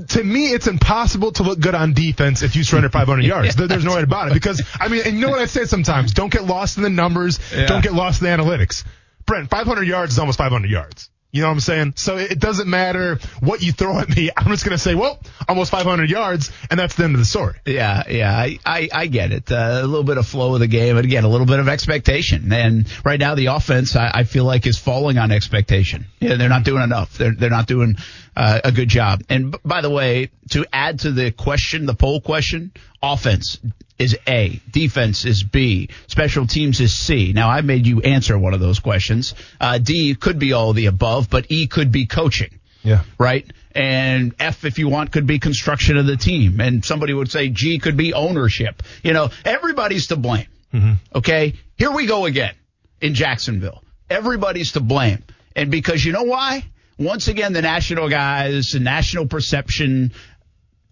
to 0.08 0.24
me, 0.24 0.46
it's 0.46 0.66
impossible 0.66 1.32
to 1.32 1.42
look 1.42 1.60
good 1.60 1.74
on 1.74 1.92
defense 1.92 2.42
if 2.42 2.56
you 2.56 2.64
surrender 2.64 2.88
500 2.88 3.24
yards. 3.24 3.58
yeah, 3.58 3.66
There's 3.66 3.84
no 3.84 3.96
way 3.96 4.02
about 4.02 4.28
it. 4.28 4.34
Because, 4.34 4.62
I 4.80 4.88
mean, 4.88 5.02
and 5.04 5.16
you 5.16 5.20
know 5.20 5.30
what 5.30 5.40
I 5.40 5.46
say 5.46 5.64
sometimes? 5.66 6.14
Don't 6.14 6.32
get 6.32 6.44
lost 6.44 6.76
in 6.78 6.82
the 6.82 6.90
numbers. 6.90 7.38
Yeah. 7.54 7.66
Don't 7.66 7.82
get 7.82 7.92
lost 7.92 8.22
in 8.22 8.26
the 8.28 8.42
analytics. 8.42 8.84
Brent, 9.26 9.50
500 9.50 9.86
yards 9.86 10.12
is 10.14 10.18
almost 10.18 10.38
500 10.38 10.70
yards. 10.70 11.10
You 11.30 11.42
know 11.42 11.48
what 11.48 11.54
I'm 11.54 11.60
saying? 11.60 11.92
So 11.96 12.16
it 12.16 12.38
doesn't 12.38 12.70
matter 12.70 13.18
what 13.40 13.62
you 13.62 13.70
throw 13.72 13.98
at 13.98 14.08
me. 14.08 14.30
I'm 14.36 14.46
just 14.46 14.64
going 14.64 14.76
to 14.76 14.82
say, 14.82 14.94
well, 14.94 15.18
almost 15.46 15.70
500 15.70 16.08
yards, 16.08 16.50
and 16.70 16.80
that's 16.80 16.94
the 16.94 17.04
end 17.04 17.14
of 17.14 17.18
the 17.18 17.26
story. 17.26 17.56
Yeah, 17.66 18.02
yeah, 18.08 18.34
I, 18.34 18.58
I, 18.64 18.88
I 18.92 19.06
get 19.08 19.32
it. 19.32 19.52
Uh, 19.52 19.80
a 19.82 19.86
little 19.86 20.04
bit 20.04 20.16
of 20.16 20.26
flow 20.26 20.54
of 20.54 20.60
the 20.60 20.66
game, 20.66 20.96
and 20.96 21.04
again, 21.04 21.24
a 21.24 21.28
little 21.28 21.46
bit 21.46 21.58
of 21.58 21.68
expectation. 21.68 22.50
And 22.52 22.86
right 23.04 23.20
now, 23.20 23.34
the 23.34 23.46
offense, 23.46 23.94
I, 23.94 24.10
I 24.14 24.24
feel 24.24 24.44
like, 24.44 24.66
is 24.66 24.78
falling 24.78 25.18
on 25.18 25.30
expectation. 25.30 26.06
Yeah, 26.18 26.36
they're 26.36 26.48
not 26.48 26.64
doing 26.64 26.82
enough. 26.82 27.18
They're, 27.18 27.34
they're 27.34 27.50
not 27.50 27.66
doing 27.66 27.96
uh, 28.38 28.60
a 28.64 28.70
good 28.70 28.88
job. 28.88 29.22
And 29.28 29.50
b- 29.50 29.58
by 29.64 29.80
the 29.80 29.90
way, 29.90 30.30
to 30.50 30.64
add 30.72 31.00
to 31.00 31.10
the 31.10 31.32
question, 31.32 31.86
the 31.86 31.94
poll 31.94 32.20
question, 32.20 32.72
offense 33.02 33.58
is 33.98 34.16
A, 34.28 34.60
defense 34.70 35.24
is 35.24 35.42
B, 35.42 35.88
special 36.06 36.46
teams 36.46 36.80
is 36.80 36.94
C. 36.94 37.32
Now 37.32 37.50
I 37.50 37.62
made 37.62 37.84
you 37.84 38.00
answer 38.00 38.38
one 38.38 38.54
of 38.54 38.60
those 38.60 38.78
questions. 38.78 39.34
Uh, 39.60 39.78
D 39.78 40.14
could 40.14 40.38
be 40.38 40.52
all 40.52 40.70
of 40.70 40.76
the 40.76 40.86
above, 40.86 41.28
but 41.28 41.46
E 41.48 41.66
could 41.66 41.90
be 41.90 42.06
coaching. 42.06 42.60
Yeah. 42.84 43.02
Right? 43.18 43.44
And 43.72 44.34
F, 44.38 44.64
if 44.64 44.78
you 44.78 44.88
want, 44.88 45.10
could 45.10 45.26
be 45.26 45.40
construction 45.40 45.96
of 45.96 46.06
the 46.06 46.16
team. 46.16 46.60
And 46.60 46.84
somebody 46.84 47.12
would 47.12 47.30
say 47.30 47.48
G 47.48 47.80
could 47.80 47.96
be 47.96 48.14
ownership. 48.14 48.84
You 49.02 49.14
know, 49.14 49.30
everybody's 49.44 50.06
to 50.08 50.16
blame. 50.16 50.46
Mm-hmm. 50.72 50.92
Okay. 51.16 51.54
Here 51.76 51.90
we 51.90 52.06
go 52.06 52.24
again 52.26 52.54
in 53.00 53.14
Jacksonville. 53.14 53.82
Everybody's 54.08 54.72
to 54.72 54.80
blame. 54.80 55.24
And 55.56 55.72
because 55.72 56.04
you 56.04 56.12
know 56.12 56.22
why? 56.22 56.64
Once 56.98 57.28
again, 57.28 57.52
the 57.52 57.62
national 57.62 58.08
guys, 58.08 58.72
the 58.72 58.80
national 58.80 59.26
perception, 59.26 60.12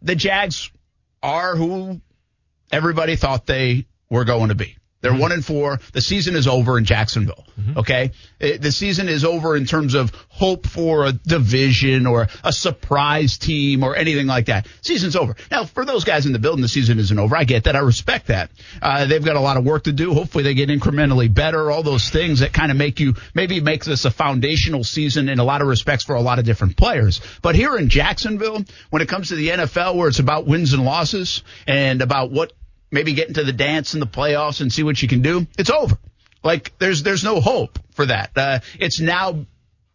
the 0.02 0.14
Jags 0.14 0.70
are 1.22 1.56
who 1.56 2.00
everybody 2.70 3.16
thought 3.16 3.46
they 3.46 3.86
were 4.08 4.24
going 4.24 4.48
to 4.48 4.54
be. 4.54 4.76
They're 5.00 5.12
mm-hmm. 5.12 5.20
one 5.20 5.32
and 5.32 5.44
four. 5.44 5.78
The 5.92 6.00
season 6.00 6.34
is 6.34 6.48
over 6.48 6.78
in 6.78 6.84
Jacksonville. 6.84 7.44
Mm-hmm. 7.60 7.78
Okay. 7.78 8.12
It, 8.40 8.62
the 8.62 8.72
season 8.72 9.08
is 9.08 9.24
over 9.24 9.56
in 9.56 9.66
terms 9.66 9.94
of 9.94 10.10
hope 10.28 10.66
for 10.66 11.04
a 11.04 11.12
division 11.12 12.06
or 12.06 12.28
a 12.42 12.52
surprise 12.52 13.38
team 13.38 13.84
or 13.84 13.94
anything 13.94 14.26
like 14.26 14.46
that. 14.46 14.66
Season's 14.80 15.14
over. 15.14 15.36
Now, 15.50 15.64
for 15.64 15.84
those 15.84 16.04
guys 16.04 16.26
in 16.26 16.32
the 16.32 16.38
building, 16.38 16.62
the 16.62 16.68
season 16.68 16.98
isn't 16.98 17.18
over. 17.18 17.36
I 17.36 17.44
get 17.44 17.64
that. 17.64 17.76
I 17.76 17.80
respect 17.80 18.28
that. 18.28 18.50
Uh, 18.80 19.04
they've 19.06 19.24
got 19.24 19.36
a 19.36 19.40
lot 19.40 19.56
of 19.56 19.64
work 19.64 19.84
to 19.84 19.92
do. 19.92 20.14
Hopefully 20.14 20.44
they 20.44 20.54
get 20.54 20.70
incrementally 20.70 21.32
better. 21.32 21.70
All 21.70 21.82
those 21.82 22.08
things 22.08 22.40
that 22.40 22.52
kind 22.52 22.70
of 22.72 22.78
make 22.78 22.98
you, 22.98 23.14
maybe 23.34 23.60
make 23.60 23.84
this 23.84 24.06
a 24.06 24.10
foundational 24.10 24.82
season 24.82 25.28
in 25.28 25.38
a 25.38 25.44
lot 25.44 25.60
of 25.60 25.68
respects 25.68 26.04
for 26.04 26.14
a 26.14 26.20
lot 26.20 26.38
of 26.38 26.44
different 26.44 26.76
players. 26.76 27.20
But 27.42 27.54
here 27.54 27.76
in 27.76 27.90
Jacksonville, 27.90 28.64
when 28.90 29.02
it 29.02 29.08
comes 29.08 29.28
to 29.28 29.34
the 29.34 29.48
NFL 29.50 29.96
where 29.96 30.08
it's 30.08 30.18
about 30.18 30.46
wins 30.46 30.72
and 30.72 30.84
losses 30.84 31.42
and 31.66 32.02
about 32.02 32.30
what 32.30 32.52
maybe 32.96 33.12
get 33.12 33.28
into 33.28 33.44
the 33.44 33.52
dance 33.52 33.92
in 33.92 34.00
the 34.00 34.06
playoffs 34.06 34.62
and 34.62 34.72
see 34.72 34.82
what 34.82 35.02
you 35.02 35.06
can 35.06 35.20
do. 35.20 35.46
It's 35.58 35.68
over. 35.68 35.98
Like 36.42 36.72
there's 36.78 37.02
there's 37.02 37.22
no 37.22 37.40
hope 37.42 37.78
for 37.90 38.06
that. 38.06 38.30
Uh, 38.34 38.60
it's 38.80 39.00
now 39.00 39.44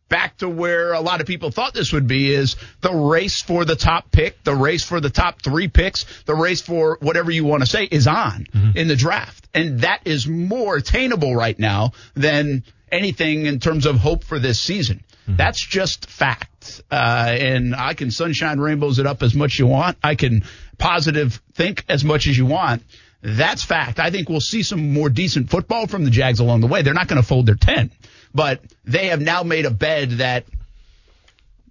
back 0.08 0.38
to 0.38 0.48
where 0.48 0.94
a 0.94 1.00
lot 1.00 1.20
of 1.20 1.26
people 1.26 1.50
thought 1.50 1.74
this 1.74 1.94
would 1.94 2.06
be 2.06 2.32
is 2.32 2.58
the 2.82 2.94
race 2.94 3.42
for 3.42 3.66
the 3.66 3.76
top 3.76 4.12
pick, 4.12 4.44
the 4.44 4.54
race 4.54 4.84
for 4.84 5.00
the 5.00 5.10
top 5.10 5.42
three 5.42 5.68
picks, 5.68 6.06
the 6.26 6.36
race 6.36 6.62
for 6.62 7.00
whatever 7.02 7.32
you 7.32 7.44
want 7.44 7.64
to 7.64 7.68
say 7.68 7.86
is 7.86 8.06
on 8.06 8.46
mm-hmm. 8.54 8.78
in 8.78 8.88
the 8.88 8.96
draft. 8.96 9.48
And 9.54 9.80
that 9.80 10.02
is 10.06 10.28
more 10.28 10.76
attainable 10.76 11.36
right 11.36 11.58
now 11.58 11.94
than 12.14 12.64
anything 12.92 13.48
in 13.48 13.60
terms 13.60 13.88
of 13.88 13.96
hope 13.96 14.24
for 14.24 14.38
this 14.38 14.60
season. 14.60 15.04
Mm-hmm. 15.24 15.38
That's 15.38 15.66
just 15.66 16.08
fact. 16.08 16.82
Uh, 16.92 17.36
and 17.40 17.76
I 17.76 17.94
can 17.94 18.12
sunshine 18.12 18.60
rainbows 18.60 19.00
it 19.00 19.08
up 19.08 19.24
as 19.24 19.34
much 19.34 19.54
as 19.54 19.60
you 19.60 19.68
want. 19.68 19.98
I 20.04 20.16
can 20.16 20.44
positive 20.82 21.42
think 21.54 21.86
as 21.88 22.04
much 22.04 22.28
as 22.28 22.38
you 22.38 22.46
want. 22.46 22.84
That's 23.22 23.64
fact. 23.64 24.00
I 24.00 24.10
think 24.10 24.30
we'll 24.30 24.42
see 24.42 24.64
some 24.64 24.94
more 24.94 25.10
decent 25.10 25.50
football 25.50 25.86
from 25.88 26.04
the 26.04 26.10
Jags 26.10 26.40
along 26.40 26.62
the 26.62 26.68
way. 26.68 26.82
They're 26.82 26.96
not 26.96 27.08
going 27.08 27.22
to 27.22 27.28
fold 27.28 27.46
their 27.46 27.56
10, 27.56 27.92
but 28.34 28.62
they 28.84 29.08
have 29.08 29.22
now 29.22 29.44
made 29.44 29.66
a 29.66 29.72
bed 29.72 30.10
that 30.12 30.46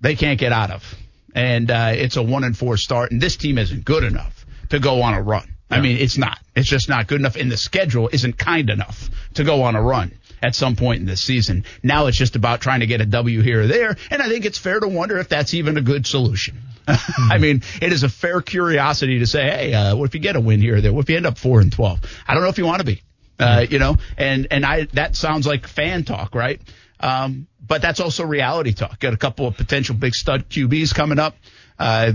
they 0.00 0.14
can't 0.14 0.38
get 0.38 0.52
out 0.52 0.70
of. 0.70 0.94
And 1.34 1.70
uh, 1.70 1.92
it's 1.94 2.16
a 2.16 2.22
one 2.22 2.44
and 2.44 2.56
four 2.56 2.76
start, 2.76 3.10
and 3.10 3.20
this 3.20 3.36
team 3.36 3.58
isn't 3.58 3.84
good 3.84 4.04
enough 4.04 4.46
to 4.70 4.78
go 4.78 5.02
on 5.02 5.14
a 5.14 5.22
run. 5.22 5.48
Yeah. 5.70 5.78
I 5.78 5.80
mean, 5.80 5.96
it's 5.98 6.18
not. 6.18 6.38
It's 6.56 6.68
just 6.68 6.88
not 6.88 7.06
good 7.06 7.20
enough, 7.20 7.36
and 7.36 7.50
the 7.50 7.56
schedule 7.56 8.08
isn't 8.12 8.38
kind 8.38 8.70
enough 8.70 9.10
to 9.34 9.44
go 9.44 9.62
on 9.62 9.76
a 9.76 9.82
run 9.82 10.12
at 10.42 10.54
some 10.54 10.76
point 10.76 11.00
in 11.00 11.06
this 11.06 11.20
season. 11.20 11.64
Now 11.82 12.06
it's 12.06 12.16
just 12.16 12.36
about 12.36 12.60
trying 12.60 12.80
to 12.80 12.86
get 12.86 13.00
a 13.00 13.06
W 13.06 13.40
here 13.42 13.62
or 13.62 13.66
there, 13.66 13.96
and 14.10 14.22
I 14.22 14.28
think 14.28 14.44
it's 14.44 14.58
fair 14.58 14.80
to 14.80 14.88
wonder 14.88 15.18
if 15.18 15.28
that's 15.28 15.54
even 15.54 15.76
a 15.76 15.82
good 15.82 16.06
solution. 16.06 16.58
I 16.86 17.38
mean, 17.38 17.62
it 17.80 17.92
is 17.92 18.02
a 18.02 18.08
fair 18.08 18.40
curiosity 18.40 19.20
to 19.20 19.26
say, 19.26 19.42
hey, 19.50 19.74
uh, 19.74 19.96
what 19.96 20.08
if 20.08 20.14
you 20.14 20.20
get 20.20 20.36
a 20.36 20.40
win 20.40 20.60
here 20.60 20.76
or 20.76 20.80
there? 20.80 20.92
What 20.92 21.02
if 21.02 21.10
you 21.10 21.16
end 21.16 21.26
up 21.26 21.38
four 21.38 21.60
and 21.60 21.72
twelve? 21.72 22.00
I 22.26 22.34
don't 22.34 22.42
know 22.42 22.48
if 22.48 22.58
you 22.58 22.66
want 22.66 22.80
to 22.80 22.86
be, 22.86 23.02
uh, 23.38 23.66
you 23.68 23.78
know, 23.78 23.96
and 24.16 24.48
and 24.50 24.64
I 24.64 24.84
that 24.94 25.16
sounds 25.16 25.46
like 25.46 25.66
fan 25.66 26.04
talk, 26.04 26.34
right? 26.34 26.60
Um, 26.98 27.46
but 27.66 27.82
that's 27.82 28.00
also 28.00 28.24
reality 28.24 28.72
talk. 28.72 28.98
Got 28.98 29.14
a 29.14 29.18
couple 29.18 29.46
of 29.46 29.56
potential 29.56 29.94
big 29.94 30.14
stud 30.14 30.48
QBs 30.48 30.94
coming 30.94 31.18
up. 31.18 31.36
Uh, 31.78 32.12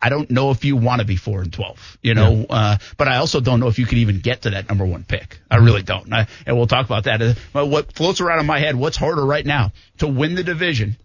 I 0.00 0.08
don't 0.08 0.30
know 0.30 0.50
if 0.50 0.64
you 0.64 0.76
want 0.76 1.00
to 1.00 1.06
be 1.06 1.16
four 1.16 1.40
and 1.40 1.52
twelve, 1.52 1.98
you 2.02 2.14
know, 2.14 2.46
yeah. 2.48 2.56
uh, 2.56 2.78
but 2.96 3.08
I 3.08 3.16
also 3.16 3.40
don't 3.40 3.60
know 3.60 3.68
if 3.68 3.78
you 3.78 3.86
can 3.86 3.98
even 3.98 4.20
get 4.20 4.42
to 4.42 4.50
that 4.50 4.68
number 4.68 4.84
one 4.84 5.04
pick. 5.04 5.40
I 5.50 5.56
really 5.56 5.82
don't. 5.82 6.12
I, 6.12 6.26
and 6.46 6.56
we'll 6.56 6.66
talk 6.66 6.84
about 6.86 7.04
that. 7.04 7.22
Uh, 7.54 7.66
what 7.66 7.92
floats 7.92 8.20
around 8.20 8.40
in 8.40 8.46
my 8.46 8.58
head? 8.58 8.76
What's 8.76 8.96
harder 8.96 9.24
right 9.24 9.44
now 9.44 9.72
to 9.98 10.08
win 10.08 10.34
the 10.34 10.44
division 10.44 10.96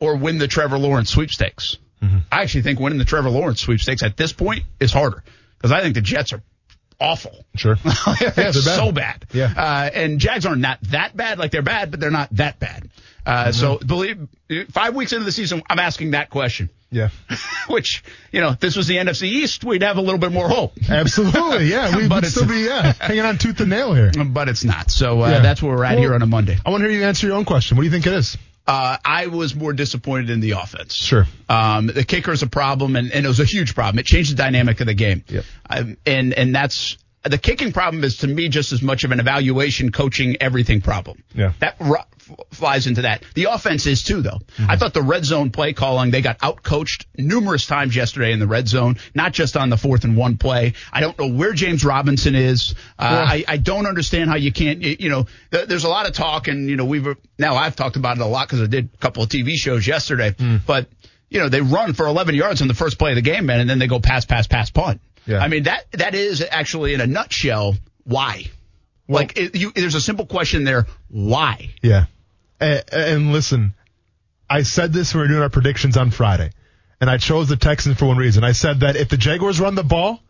or 0.00 0.16
win 0.16 0.38
the 0.38 0.48
Trevor 0.48 0.78
Lawrence 0.78 1.10
sweepstakes? 1.10 1.78
Mm-hmm. 2.02 2.18
I 2.30 2.42
actually 2.42 2.62
think 2.62 2.80
winning 2.80 2.98
the 2.98 3.04
Trevor 3.04 3.30
Lawrence 3.30 3.60
sweepstakes 3.60 4.02
at 4.02 4.16
this 4.16 4.32
point 4.32 4.64
is 4.80 4.92
harder 4.92 5.22
because 5.56 5.72
I 5.72 5.80
think 5.80 5.94
the 5.94 6.00
Jets 6.00 6.32
are 6.32 6.42
awful. 7.00 7.44
Sure. 7.56 7.76
they're 8.20 8.30
bad. 8.30 8.54
so 8.54 8.92
bad. 8.92 9.24
Yeah. 9.32 9.52
Uh, 9.56 9.90
and 9.92 10.18
Jags 10.18 10.46
are 10.46 10.56
not 10.56 10.80
that 10.82 11.16
bad. 11.16 11.38
Like 11.38 11.50
they're 11.50 11.62
bad, 11.62 11.90
but 11.90 12.00
they're 12.00 12.10
not 12.10 12.30
that 12.36 12.58
bad. 12.58 12.90
Uh, 13.24 13.46
mm-hmm. 13.46 13.52
So 13.52 13.78
believe 13.78 14.28
five 14.70 14.94
weeks 14.94 15.12
into 15.12 15.24
the 15.24 15.32
season, 15.32 15.62
I'm 15.68 15.78
asking 15.78 16.12
that 16.12 16.30
question. 16.30 16.70
Yeah. 16.94 17.08
Which, 17.68 18.04
you 18.30 18.40
know, 18.40 18.50
if 18.50 18.60
this 18.60 18.76
was 18.76 18.86
the 18.86 18.96
NFC 18.96 19.24
East, 19.24 19.64
we'd 19.64 19.82
have 19.82 19.96
a 19.96 20.00
little 20.00 20.18
bit 20.18 20.32
more 20.32 20.48
hope. 20.48 20.74
Absolutely. 20.88 21.66
Yeah. 21.66 21.96
We 21.96 22.06
would 22.06 22.26
still 22.26 22.46
be, 22.46 22.60
yeah, 22.60 22.92
hanging 23.00 23.24
on 23.24 23.38
tooth 23.38 23.60
and 23.60 23.70
nail 23.70 23.94
here. 23.94 24.12
But 24.12 24.48
it's 24.48 24.64
not. 24.64 24.90
So 24.90 25.22
uh, 25.22 25.28
yeah. 25.28 25.40
that's 25.40 25.62
where 25.62 25.76
we're 25.76 25.84
at 25.84 25.92
well, 25.92 26.00
here 26.00 26.14
on 26.14 26.22
a 26.22 26.26
Monday. 26.26 26.56
I 26.64 26.70
want 26.70 26.82
to 26.82 26.88
hear 26.88 26.98
you 26.98 27.04
answer 27.04 27.26
your 27.26 27.36
own 27.36 27.44
question. 27.44 27.76
What 27.76 27.82
do 27.82 27.86
you 27.86 27.92
think 27.92 28.06
it 28.06 28.12
is? 28.12 28.38
Uh, 28.66 28.96
I 29.04 29.26
was 29.26 29.54
more 29.54 29.74
disappointed 29.74 30.30
in 30.30 30.40
the 30.40 30.52
offense. 30.52 30.94
Sure. 30.94 31.26
Um, 31.50 31.88
the 31.88 32.04
kicker 32.04 32.32
is 32.32 32.42
a 32.42 32.46
problem, 32.46 32.96
and, 32.96 33.12
and, 33.12 33.26
it 33.26 33.28
was 33.28 33.40
a 33.40 33.44
huge 33.44 33.74
problem. 33.74 33.98
It 33.98 34.06
changed 34.06 34.32
the 34.32 34.36
dynamic 34.36 34.80
of 34.80 34.86
the 34.86 34.94
game. 34.94 35.22
Yep. 35.28 35.44
Um, 35.68 35.96
and 36.06 36.32
and 36.32 36.54
that's 36.54 36.96
the 37.24 37.38
kicking 37.38 37.72
problem 37.72 38.04
is 38.04 38.18
to 38.18 38.26
me 38.26 38.48
just 38.48 38.72
as 38.72 38.82
much 38.82 39.04
of 39.04 39.10
an 39.10 39.18
evaluation, 39.18 39.90
coaching, 39.90 40.36
everything 40.40 40.80
problem. 40.80 41.22
Yeah. 41.34 41.52
That 41.60 41.76
r- 41.80 42.04
flies 42.50 42.86
into 42.86 43.02
that. 43.02 43.24
The 43.34 43.44
offense 43.44 43.86
is 43.86 44.02
too, 44.02 44.22
though. 44.22 44.40
Mm-hmm. 44.56 44.70
I 44.70 44.76
thought 44.76 44.94
the 44.94 45.02
red 45.02 45.24
zone 45.24 45.50
play 45.50 45.72
calling, 45.72 46.10
they 46.10 46.20
got 46.20 46.38
outcoached 46.38 47.06
numerous 47.16 47.66
times 47.66 47.96
yesterday 47.96 48.32
in 48.32 48.38
the 48.40 48.46
red 48.46 48.68
zone, 48.68 48.98
not 49.14 49.32
just 49.32 49.56
on 49.56 49.70
the 49.70 49.76
fourth 49.76 50.04
and 50.04 50.16
one 50.16 50.36
play. 50.36 50.74
I 50.92 51.00
don't 51.00 51.18
know 51.18 51.28
where 51.28 51.52
James 51.52 51.84
Robinson 51.84 52.34
is. 52.34 52.74
Uh, 52.98 53.04
yeah. 53.10 53.34
I, 53.34 53.44
I 53.48 53.56
don't 53.56 53.86
understand 53.86 54.28
how 54.28 54.36
you 54.36 54.52
can't, 54.52 54.82
you 54.82 55.08
know, 55.08 55.26
th- 55.50 55.66
there's 55.66 55.84
a 55.84 55.88
lot 55.88 56.06
of 56.06 56.12
talk 56.12 56.48
and, 56.48 56.68
you 56.68 56.76
know, 56.76 56.84
we've, 56.84 57.06
now 57.38 57.56
I've 57.56 57.76
talked 57.76 57.96
about 57.96 58.18
it 58.18 58.22
a 58.22 58.26
lot 58.26 58.48
because 58.48 58.60
I 58.60 58.66
did 58.66 58.90
a 58.92 58.98
couple 58.98 59.22
of 59.22 59.30
TV 59.30 59.54
shows 59.54 59.86
yesterday, 59.86 60.32
mm. 60.32 60.60
but, 60.66 60.88
you 61.30 61.40
know, 61.40 61.48
they 61.48 61.62
run 61.62 61.94
for 61.94 62.06
11 62.06 62.34
yards 62.34 62.60
on 62.60 62.68
the 62.68 62.74
first 62.74 62.98
play 62.98 63.12
of 63.12 63.16
the 63.16 63.22
game, 63.22 63.46
man, 63.46 63.60
and 63.60 63.68
then 63.68 63.78
they 63.78 63.86
go 63.86 63.98
pass, 63.98 64.24
pass, 64.24 64.46
pass, 64.46 64.70
punt. 64.70 65.00
Yeah. 65.26 65.38
I 65.38 65.48
mean, 65.48 65.64
that, 65.64 65.90
that 65.92 66.14
is 66.14 66.44
actually 66.48 66.94
in 66.94 67.00
a 67.00 67.06
nutshell 67.06 67.76
why. 68.04 68.44
Well, 69.06 69.22
like, 69.22 69.38
it, 69.38 69.54
you, 69.54 69.72
there's 69.72 69.94
a 69.94 70.00
simple 70.00 70.26
question 70.26 70.64
there. 70.64 70.86
Why? 71.08 71.70
Yeah. 71.82 72.06
And, 72.60 72.84
and 72.92 73.32
listen, 73.32 73.74
I 74.48 74.62
said 74.62 74.92
this 74.92 75.14
when 75.14 75.22
we 75.22 75.24
were 75.24 75.28
doing 75.28 75.42
our 75.42 75.50
predictions 75.50 75.96
on 75.96 76.10
Friday, 76.10 76.50
and 77.00 77.10
I 77.10 77.18
chose 77.18 77.48
the 77.48 77.56
Texans 77.56 77.98
for 77.98 78.06
one 78.06 78.16
reason. 78.16 78.44
I 78.44 78.52
said 78.52 78.80
that 78.80 78.96
if 78.96 79.08
the 79.08 79.16
Jaguars 79.16 79.60
run 79.60 79.74
the 79.74 79.82
ball, 79.82 80.20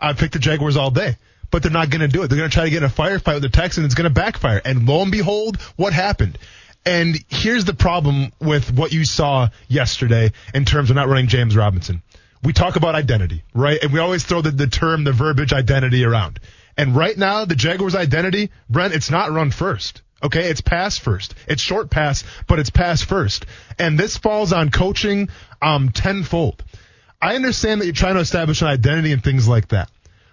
I'd 0.00 0.18
pick 0.18 0.32
the 0.32 0.38
Jaguars 0.38 0.76
all 0.76 0.90
day. 0.90 1.16
But 1.50 1.64
they're 1.64 1.72
not 1.72 1.90
going 1.90 2.02
to 2.02 2.08
do 2.08 2.22
it. 2.22 2.28
They're 2.28 2.38
going 2.38 2.50
to 2.50 2.54
try 2.54 2.64
to 2.64 2.70
get 2.70 2.84
in 2.84 2.84
a 2.84 2.92
firefight 2.92 3.34
with 3.34 3.42
the 3.42 3.48
Texans. 3.48 3.86
It's 3.86 3.96
going 3.96 4.08
to 4.08 4.14
backfire. 4.14 4.62
And 4.64 4.86
lo 4.86 5.02
and 5.02 5.10
behold, 5.10 5.60
what 5.74 5.92
happened? 5.92 6.38
And 6.86 7.16
here's 7.28 7.64
the 7.64 7.74
problem 7.74 8.32
with 8.40 8.72
what 8.72 8.92
you 8.92 9.04
saw 9.04 9.48
yesterday 9.66 10.30
in 10.54 10.64
terms 10.64 10.90
of 10.90 10.96
not 10.96 11.08
running 11.08 11.26
James 11.26 11.56
Robinson. 11.56 12.02
We 12.42 12.52
talk 12.52 12.76
about 12.76 12.94
identity, 12.94 13.44
right? 13.54 13.78
And 13.82 13.92
we 13.92 13.98
always 13.98 14.24
throw 14.24 14.40
the, 14.40 14.50
the 14.50 14.66
term, 14.66 15.04
the 15.04 15.12
verbiage 15.12 15.52
identity 15.52 16.04
around. 16.04 16.40
And 16.76 16.96
right 16.96 17.16
now, 17.16 17.44
the 17.44 17.54
Jaguars' 17.54 17.94
identity, 17.94 18.50
Brent, 18.68 18.94
it's 18.94 19.10
not 19.10 19.30
run 19.30 19.50
first. 19.50 20.02
Okay, 20.22 20.48
it's 20.50 20.60
pass 20.60 20.98
first. 20.98 21.34
It's 21.46 21.62
short 21.62 21.90
pass, 21.90 22.24
but 22.46 22.58
it's 22.58 22.70
pass 22.70 23.02
first. 23.02 23.46
And 23.78 23.98
this 23.98 24.16
falls 24.16 24.52
on 24.52 24.70
coaching 24.70 25.28
um 25.62 25.90
tenfold. 25.90 26.62
I 27.20 27.36
understand 27.36 27.80
that 27.80 27.86
you're 27.86 27.94
trying 27.94 28.14
to 28.14 28.20
establish 28.20 28.62
an 28.62 28.68
identity 28.68 29.12
and 29.12 29.22
things 29.22 29.46
like 29.46 29.68
that. 29.68 29.90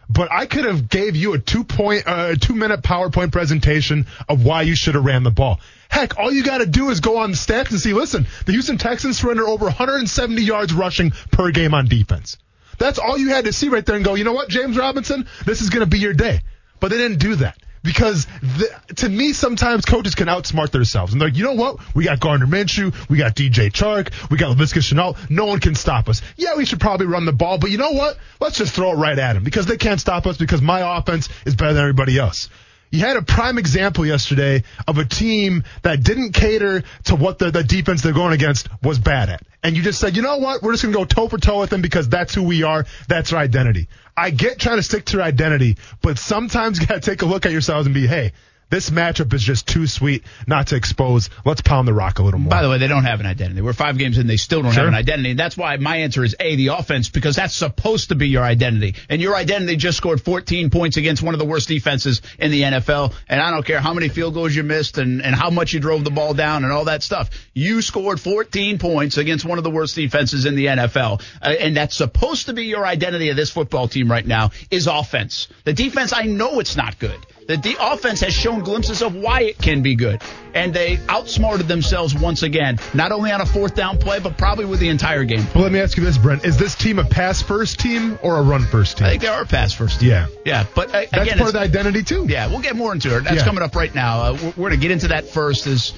But 0.10 0.32
I 0.32 0.46
could 0.46 0.66
have 0.66 0.88
gave 0.88 1.16
you 1.16 1.34
a 1.34 1.40
two 1.40 1.64
point, 1.64 2.04
uh, 2.06 2.36
two 2.36 2.56
minute 2.56 2.82
PowerPoint 2.82 3.32
presentation 3.32 4.08
of 4.30 4.46
why 4.46 4.62
you 4.62 4.76
should 4.76 4.96
have 4.96 5.06
ran 5.06 5.24
the 5.24 5.32
ball. 5.32 5.60
Heck, 5.90 6.18
all 6.18 6.32
you 6.32 6.44
got 6.44 6.60
to 6.60 6.66
do 6.66 6.90
is 6.90 7.00
go 7.00 7.18
on 7.18 7.32
the 7.32 7.38
stats 7.38 7.72
and 7.72 7.80
see. 7.80 7.94
Listen, 7.94 8.28
the 8.46 8.54
Houston 8.54 8.78
Texans 8.78 9.20
surrender 9.20 9.48
over 9.48 9.66
170 9.66 10.42
yards 10.42 10.74
rushing 10.74 11.12
per 11.32 11.52
game 11.52 11.74
on 11.74 11.88
defense. 11.88 12.38
That's 12.78 13.00
all 13.00 13.18
you 13.18 13.30
had 13.30 13.46
to 13.46 13.54
see 13.54 13.70
right 13.70 13.86
there 13.86 13.96
and 13.96 14.06
go, 14.06 14.16
you 14.16 14.24
know 14.24 14.34
what, 14.34 14.50
James 14.50 14.78
Robinson, 14.78 15.28
this 15.46 15.62
is 15.62 15.70
going 15.70 15.82
to 15.84 15.90
be 15.90 16.00
your 16.00 16.14
day. 16.14 16.42
But 16.80 16.90
they 16.90 16.98
didn't 16.98 17.20
do 17.20 17.36
that. 17.38 17.58
Because 17.84 18.26
the, 18.42 18.70
to 18.98 19.10
me, 19.10 19.34
sometimes 19.34 19.86
coaches 19.86 20.16
can 20.16 20.28
outsmart 20.28 20.72
themselves. 20.72 21.14
And 21.14 21.22
they're 21.22 21.30
like, 21.30 21.38
you 21.38 21.44
know 21.44 21.54
what? 21.54 21.96
We 21.96 22.06
got 22.06 22.20
Gardner 22.20 22.48
Minshew. 22.48 22.94
We 23.10 23.18
got 23.18 23.36
DJ 23.36 23.72
Chark. 23.72 24.30
We 24.30 24.38
got 24.38 24.56
Laviska 24.56 24.80
Shenault. 24.80 25.30
No 25.30 25.46
one 25.46 25.60
can 25.60 25.76
stop 25.76 26.10
us. 26.10 26.22
Yeah, 26.36 26.56
we 26.56 26.66
should 26.66 26.80
probably 26.80 27.08
run 27.08 27.26
the 27.26 27.34
ball. 27.34 27.58
But 27.58 27.72
you 27.72 27.78
know 27.78 27.92
what? 27.92 28.18
Let's 28.40 28.58
just 28.58 28.74
throw 28.74 28.92
it 28.92 28.96
right 28.96 29.18
at 29.18 29.34
them 29.34 29.44
because 29.44 29.66
they 29.66 29.78
can't 29.78 30.00
stop 30.00 30.26
us 30.26 30.38
because 30.38 30.62
my 30.62 30.98
offense 30.98 31.30
is 31.46 31.56
better 31.56 31.74
than 31.74 31.84
everybody 31.84 32.18
else. 32.18 32.50
You 32.90 33.02
had 33.02 33.18
a 33.18 33.22
prime 33.22 33.58
example 33.58 34.06
yesterday 34.06 34.64
of 34.88 34.98
a 34.98 35.06
team 35.06 35.64
that 35.84 36.04
didn't 36.04 36.32
cater 36.32 36.84
to 37.06 37.16
what 37.16 37.40
the, 37.40 37.52
the 37.52 37.64
defense 37.64 38.02
they're 38.02 38.14
going 38.14 38.34
against 38.34 38.70
was 38.82 38.98
bad 38.98 39.30
at. 39.30 39.44
And 39.64 39.76
you 39.76 39.84
just 39.84 40.00
said, 40.00 40.16
you 40.16 40.22
know 40.22 40.38
what? 40.38 40.62
We're 40.62 40.72
just 40.72 40.84
going 40.84 40.94
to 40.94 41.00
go 41.00 41.06
toe 41.06 41.28
for 41.28 41.38
toe 41.38 41.60
with 41.60 41.70
them 41.70 41.82
because 41.82 42.08
that's 42.08 42.34
who 42.34 42.44
we 42.44 42.64
are. 42.64 42.86
That's 43.08 43.34
our 43.34 43.40
identity. 43.40 43.88
I 44.16 44.30
get 44.30 44.60
trying 44.60 44.78
to 44.78 44.84
stick 44.84 45.06
to 45.06 45.18
your 45.18 45.24
identity, 45.24 45.78
but 46.02 46.18
sometimes 46.18 46.80
you 46.82 46.88
got 46.88 47.02
to 47.02 47.10
take 47.10 47.22
a 47.22 47.26
look 47.26 47.46
at 47.46 47.52
yourselves 47.52 47.88
and 47.88 47.94
be, 47.94 48.08
hey, 48.08 48.32
this 48.70 48.90
matchup 48.90 49.34
is 49.34 49.42
just 49.42 49.68
too 49.68 49.88
sweet 49.88 50.24
not 50.46 50.68
to 50.68 50.76
expose. 50.76 51.30
Let's 51.46 51.62
pound 51.62 51.88
the 51.88 51.94
rock 51.94 52.20
a 52.20 52.24
little 52.24 52.40
more. 52.40 52.50
By 52.50 52.62
the 52.62 52.70
way, 52.70 52.78
they 52.78 52.88
don't 52.88 53.06
have 53.06 53.20
an 53.20 53.26
identity. 53.26 53.62
We're 53.62 53.74
five 53.74 53.98
games 53.98 54.18
in, 54.18 54.28
they 54.28 54.38
still 54.38 54.62
don't 54.62 54.74
sure. 54.74 54.84
have 54.84 54.90
an 54.90 54.98
identity. 54.98 55.32
And 55.32 55.40
that's 55.40 55.56
why 55.56 55.78
my 55.78 55.98
answer 55.98 56.24
is 56.24 56.36
A, 56.40 56.56
the 56.56 56.68
offense, 56.68 57.10
because 57.10 57.36
that's 57.36 57.56
supposed 57.56 58.10
to 58.10 58.16
be 58.16 58.28
your 58.28 58.44
identity. 58.44 58.96
And 59.10 59.22
your 59.22 59.36
identity 59.36 59.78
just 59.78 59.98
scored 59.98 60.22
14 60.22 60.70
points 60.70 60.98
against 60.98 61.24
one 61.24 61.34
of 61.34 61.40
the 61.40 61.46
worst 61.46 61.70
defenses 61.70 62.22
in 62.40 62.52
the 62.52 62.64
NFL. 62.64 63.14
And 63.30 63.40
I 63.40 63.52
don't 63.52 63.66
care 63.66 63.80
how 63.80 63.94
many 63.94 64.10
field 64.10 64.34
goals 64.34 64.54
you 64.54 64.64
missed 64.64 64.98
and, 64.98 65.22
and 65.22 65.34
how 65.34 65.50
much 65.50 65.74
you 65.74 65.80
drove 65.80 66.04
the 66.04 66.12
ball 66.12 66.34
down 66.34 66.64
and 66.64 66.74
all 66.74 66.86
that 66.86 67.04
stuff. 67.04 67.30
You 67.54 67.82
scored 67.82 68.20
14 68.20 68.80
points 68.80 69.18
against 69.18 69.46
one 69.46 69.58
of 69.58 69.64
the 69.64 69.72
worst 69.72 69.96
defenses 69.96 70.46
in 70.46 70.56
the 70.56 70.66
NFL. 70.66 71.24
Uh, 71.42 71.56
and 71.60 71.78
that's 71.78 71.96
supposed 71.96 72.48
to 72.48 72.54
be 72.54 72.66
your 72.66 72.86
identity 72.86 73.30
of 73.30 73.38
this 73.38 73.50
football 73.50 73.88
team 73.88 74.12
right 74.12 74.26
now 74.26 74.52
is 74.70 74.88
offense. 74.88 75.48
The 75.64 75.74
defense, 75.74 76.12
I 76.14 76.24
know 76.24 76.60
it's 76.60 76.76
not 76.76 77.00
good. 77.00 77.18
The 77.48 77.56
de- 77.56 77.78
offense 77.80 78.20
has 78.20 78.34
shown 78.34 78.60
glimpses 78.60 79.02
of 79.02 79.16
why 79.16 79.44
it 79.44 79.58
can 79.58 79.82
be 79.82 79.96
good. 79.96 80.22
And 80.54 80.74
they 80.74 81.00
outsmarted 81.08 81.70
themselves 81.70 82.14
once 82.14 82.44
again, 82.44 82.78
not 82.94 83.14
only 83.14 83.32
on 83.32 83.40
a 83.40 83.46
fourth 83.46 83.74
down 83.74 84.00
play, 84.00 84.20
but 84.20 84.38
probably 84.38 84.66
with 84.66 84.82
the 84.82 84.90
entire 84.90 85.24
game. 85.24 85.46
Well, 85.56 85.64
let 85.64 85.72
me 85.72 85.80
ask 85.80 85.96
you 85.96 86.04
this, 86.04 86.18
Brent. 86.18 86.44
Is 86.44 86.58
this 86.58 86.76
team 86.76 87.00
a 87.00 87.06
pass 87.06 87.42
first 87.42 87.80
team 87.80 88.20
or 88.22 88.38
a 88.38 88.42
run 88.42 88.64
first 88.64 88.98
team? 88.98 89.08
I 89.08 89.10
think 89.12 89.22
they 89.22 89.30
are 89.30 89.44
a 89.44 89.46
pass 89.46 89.72
first 89.74 90.02
team. 90.02 90.10
Yeah. 90.10 90.28
Yeah. 90.46 90.66
But 90.76 90.90
uh, 90.90 91.06
That's 91.10 91.14
again, 91.14 91.38
part 91.38 91.48
of 91.48 91.54
the 91.54 91.62
identity, 91.62 92.04
too. 92.04 92.26
Yeah. 92.28 92.48
We'll 92.48 92.62
get 92.62 92.76
more 92.76 92.92
into 92.92 93.16
it. 93.16 93.24
That's 93.24 93.38
yeah. 93.38 93.46
coming 93.46 93.64
up 93.64 93.76
right 93.76 93.96
now. 93.96 94.20
Uh, 94.20 94.34
we're, 94.34 94.48
we're 94.48 94.70
going 94.70 94.72
to 94.72 94.78
get 94.78 94.92
into 94.92 95.08
that 95.10 95.30
first 95.30 95.68
is 95.68 95.94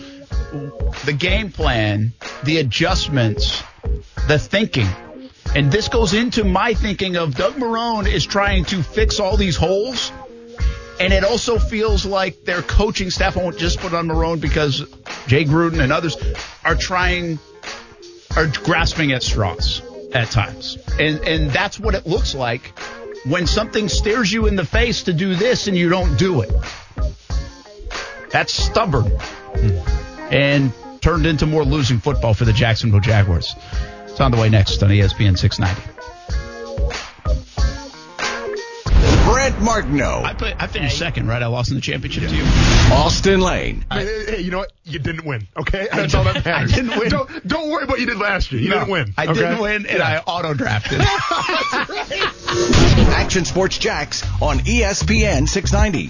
the 1.06 1.16
game 1.18 1.52
plan, 1.52 2.14
the 2.44 2.60
adjustments, 2.60 3.64
the 4.28 4.38
thinking. 4.38 4.88
And 5.56 5.72
this 5.72 5.88
goes 5.88 6.14
into 6.14 6.44
my 6.44 6.76
thinking 6.76 7.16
of 7.16 7.36
Doug 7.36 7.56
Marrone 7.56 8.06
is 8.08 8.24
trying 8.24 8.66
to 8.66 8.84
fix 8.84 9.20
all 9.20 9.36
these 9.36 9.56
holes 9.56 10.12
and 11.00 11.14
it 11.14 11.24
also 11.24 11.58
feels 11.58 12.06
like 12.06 12.44
their 12.44 12.62
coaching 12.62 13.10
staff, 13.10 13.36
won't 13.36 13.58
just 13.58 13.80
put 13.80 13.94
on 13.94 14.08
Marrone 14.08 14.42
because 14.42 14.80
Jay 15.28 15.46
Gruden 15.46 15.82
and 15.82 15.92
others 15.92 16.18
are 16.64 16.76
trying, 16.76 17.40
are 18.36 18.48
grasping 18.48 19.12
at 19.12 19.24
straws 19.24 19.82
at 20.14 20.30
times. 20.30 20.78
And, 21.00 21.20
and 21.20 21.52
that's 21.52 21.80
what 21.80 21.96
it 21.96 22.06
looks 22.06 22.36
like 22.36 22.78
when 23.26 23.48
something 23.48 23.90
stares 23.90 24.32
you 24.32 24.48
in 24.48 24.56
the 24.56 24.66
face 24.66 25.04
to 25.04 25.14
do 25.14 25.36
this 25.36 25.68
and 25.68 25.78
you 25.78 25.90
don't 25.90 26.18
do 26.18 26.42
it. 26.42 26.52
That's 28.32 28.54
stubborn. 28.54 29.12
And 30.32 30.74
turned 31.02 31.26
into 31.26 31.46
more 31.46 31.64
losing 31.64 32.00
football 32.00 32.34
for 32.34 32.46
the 32.46 32.54
Jacksonville 32.54 33.00
Jaguars. 33.00 33.56
It's 34.06 34.20
on 34.20 34.32
the 34.32 34.38
way 34.38 34.50
next 34.50 34.84
on 34.84 34.90
ESPN 34.90 35.38
690. 35.38 35.89
Brent 39.50 39.64
Martineau. 39.64 40.22
I, 40.24 40.34
put, 40.34 40.62
I 40.62 40.68
finished 40.68 40.98
second, 40.98 41.28
right? 41.28 41.42
I 41.42 41.48
lost 41.48 41.70
in 41.70 41.76
the 41.76 41.82
championship 41.82 42.30
to 42.30 42.36
you. 42.36 42.44
Austin 42.92 43.42
Lane. 43.42 43.86
I, 43.90 44.04
hey, 44.04 44.42
you 44.42 44.52
know 44.52 44.60
what? 44.60 44.72
You 44.84 45.00
didn't 45.00 45.26
win. 45.26 45.48
Okay, 45.58 45.88
that's 45.92 46.14
all 46.14 46.24
that 46.24 46.46
matters. 46.46 46.74
I 46.74 46.76
didn't 46.76 47.00
win. 47.00 47.10
Don't, 47.10 47.48
don't 47.48 47.70
worry 47.70 47.84
about 47.84 47.94
what 47.94 48.00
you 48.00 48.06
did 48.06 48.18
last 48.18 48.52
year. 48.52 48.62
You 48.62 48.70
no, 48.70 48.80
didn't 48.80 48.92
win. 48.92 49.14
I 49.18 49.26
okay? 49.26 49.34
didn't 49.34 49.60
win, 49.60 49.86
and 49.88 49.98
yeah. 49.98 50.22
I 50.26 50.32
auto 50.32 50.54
drafted. 50.54 51.02
Action 53.12 53.46
Sports 53.46 53.78
Jax 53.78 54.24
on 54.42 54.60
ESPN 54.60 55.48
690. 55.48 56.10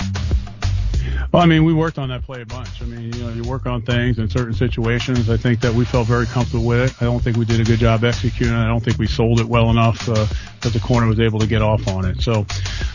Well, 1.32 1.44
I 1.44 1.46
mean, 1.46 1.64
we 1.64 1.76
worked 1.76 2.00
on 2.00 2.10
that 2.10 2.24
play 2.24 2.42
a 2.42 2.46
bunch. 2.46 2.82
I 2.82 2.86
mean, 2.86 3.14
you 3.14 3.24
know, 3.24 3.30
you 3.30 3.44
work 3.44 3.68
on 3.68 3.84
things 3.84 4.18
in 4.18 4.28
certain 4.32 4.54
situations. 4.54 5.30
I 5.30 5.38
think 5.38 5.60
that 5.60 5.72
we 5.72 5.86
felt 5.86 6.08
very 6.08 6.26
comfortable 6.26 6.66
with 6.66 6.90
it. 6.90 7.02
I 7.04 7.06
don't 7.06 7.20
think 7.20 7.38
we 7.38 7.46
did 7.46 7.60
a 7.60 7.64
good 7.64 7.78
job 7.78 8.04
executing. 8.04 8.56
I 8.56 8.66
don't 8.66 8.84
think 8.84 8.98
we 8.98 9.06
sold 9.06 9.40
it 9.40 9.46
well 9.46 9.70
enough 9.70 10.10
uh, 10.10 10.26
that 10.62 10.74
the 10.74 10.80
corner 10.80 11.06
was 11.06 11.20
able 11.20 11.38
to 11.38 11.46
get 11.46 11.62
off 11.62 11.88
on 11.88 12.06
it. 12.06 12.20
So, 12.24 12.48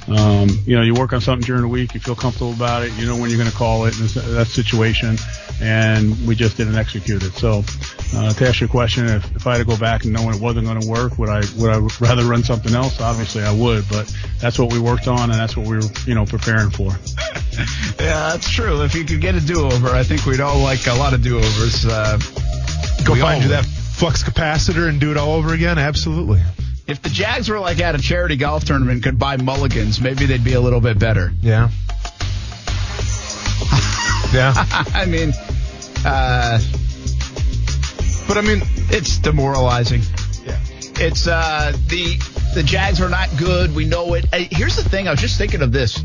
um, 0.09 0.49
you 0.67 0.75
know, 0.75 0.83
you 0.83 0.95
work 0.95 1.13
on 1.13 1.21
something 1.21 1.47
during 1.47 1.63
the 1.63 1.69
week, 1.69 1.95
you 1.95 2.01
feel 2.01 2.17
comfortable 2.17 2.53
about 2.53 2.83
it, 2.83 2.93
you 2.95 3.07
know 3.07 3.17
when 3.17 3.31
you're 3.31 3.39
going 3.39 3.51
to 3.51 3.57
call 3.57 3.85
it 3.85 3.97
in 4.01 4.07
that 4.35 4.49
situation, 4.49 5.17
and 5.61 6.27
we 6.27 6.35
just 6.35 6.57
didn't 6.57 6.75
execute 6.75 7.23
it. 7.23 7.35
So, 7.35 7.63
uh, 8.17 8.33
to 8.33 8.49
ask 8.49 8.59
your 8.59 8.69
question, 8.69 9.07
if, 9.07 9.37
if 9.37 9.47
I 9.47 9.53
had 9.53 9.59
to 9.59 9.65
go 9.65 9.79
back 9.79 10.03
and 10.03 10.13
knowing 10.13 10.35
it 10.35 10.41
wasn't 10.41 10.67
going 10.67 10.81
to 10.81 10.89
work, 10.89 11.19
would 11.19 11.29
I 11.29 11.43
would 11.57 11.71
I 11.71 11.79
rather 12.01 12.25
run 12.25 12.43
something 12.43 12.75
else? 12.75 13.01
Obviously, 13.01 13.45
I 13.45 13.55
would, 13.55 13.89
but 13.89 14.13
that's 14.41 14.59
what 14.59 14.73
we 14.73 14.81
worked 14.81 15.07
on, 15.07 15.31
and 15.31 15.35
that's 15.35 15.57
what 15.57 15.69
we 15.69 15.77
were, 15.77 15.91
you 16.05 16.17
know, 16.17 16.27
preparing 16.27 16.71
for. 16.71 16.91
Yeah, 17.99 18.31
that's 18.33 18.51
true. 18.51 18.83
If 18.83 18.95
you 18.95 19.05
could 19.05 19.21
get 19.21 19.35
a 19.35 19.41
do-over, 19.41 19.89
I 19.89 20.03
think 20.03 20.27
we'd 20.27 20.41
all 20.41 20.59
like 20.59 20.87
a 20.87 20.95
lot 20.95 21.15
of 21.15 21.23
do-overs. 21.23 21.87
Uh, 21.87 22.19
Go 23.05 23.15
find 23.17 23.43
you 23.43 23.51
that 23.51 23.65
flux 23.65 24.23
capacitor 24.23 24.89
and 24.89 25.01
do 25.01 25.11
it 25.11 25.17
all 25.17 25.33
over 25.33 25.55
again. 25.55 25.79
Absolutely. 25.79 26.43
If 26.87 27.01
the 27.01 27.09
Jags 27.09 27.49
were 27.49 27.59
like 27.61 27.81
at 27.81 27.95
a 27.95 27.99
charity 27.99 28.37
golf 28.37 28.65
tournament, 28.65 29.03
could 29.03 29.19
buy 29.19 29.37
mulligans, 29.37 30.01
maybe 30.01 30.27
they'd 30.27 30.45
be 30.45 30.55
a 30.55 30.61
little 30.61 30.81
bit 30.81 30.99
better. 30.99 31.33
Yeah. 31.41 31.71
yeah. 34.35 34.53
I 34.95 35.07
mean, 35.07 35.33
uh, 36.05 36.59
but 38.29 38.37
I 38.37 38.43
mean, 38.43 38.61
it's 38.91 39.19
demoralizing. 39.19 40.03
Yeah. 40.45 40.59
It's 40.97 41.27
uh, 41.27 41.73
the 41.89 42.17
the 42.55 42.63
Jags 42.63 43.01
are 43.01 43.09
not 43.09 43.29
good. 43.39 43.75
We 43.75 43.85
know 43.87 44.15
it. 44.15 44.27
Here's 44.53 44.77
the 44.77 44.87
thing. 44.89 45.09
I 45.09 45.11
was 45.13 45.21
just 45.21 45.39
thinking 45.39 45.63
of 45.63 45.73
this. 45.73 46.03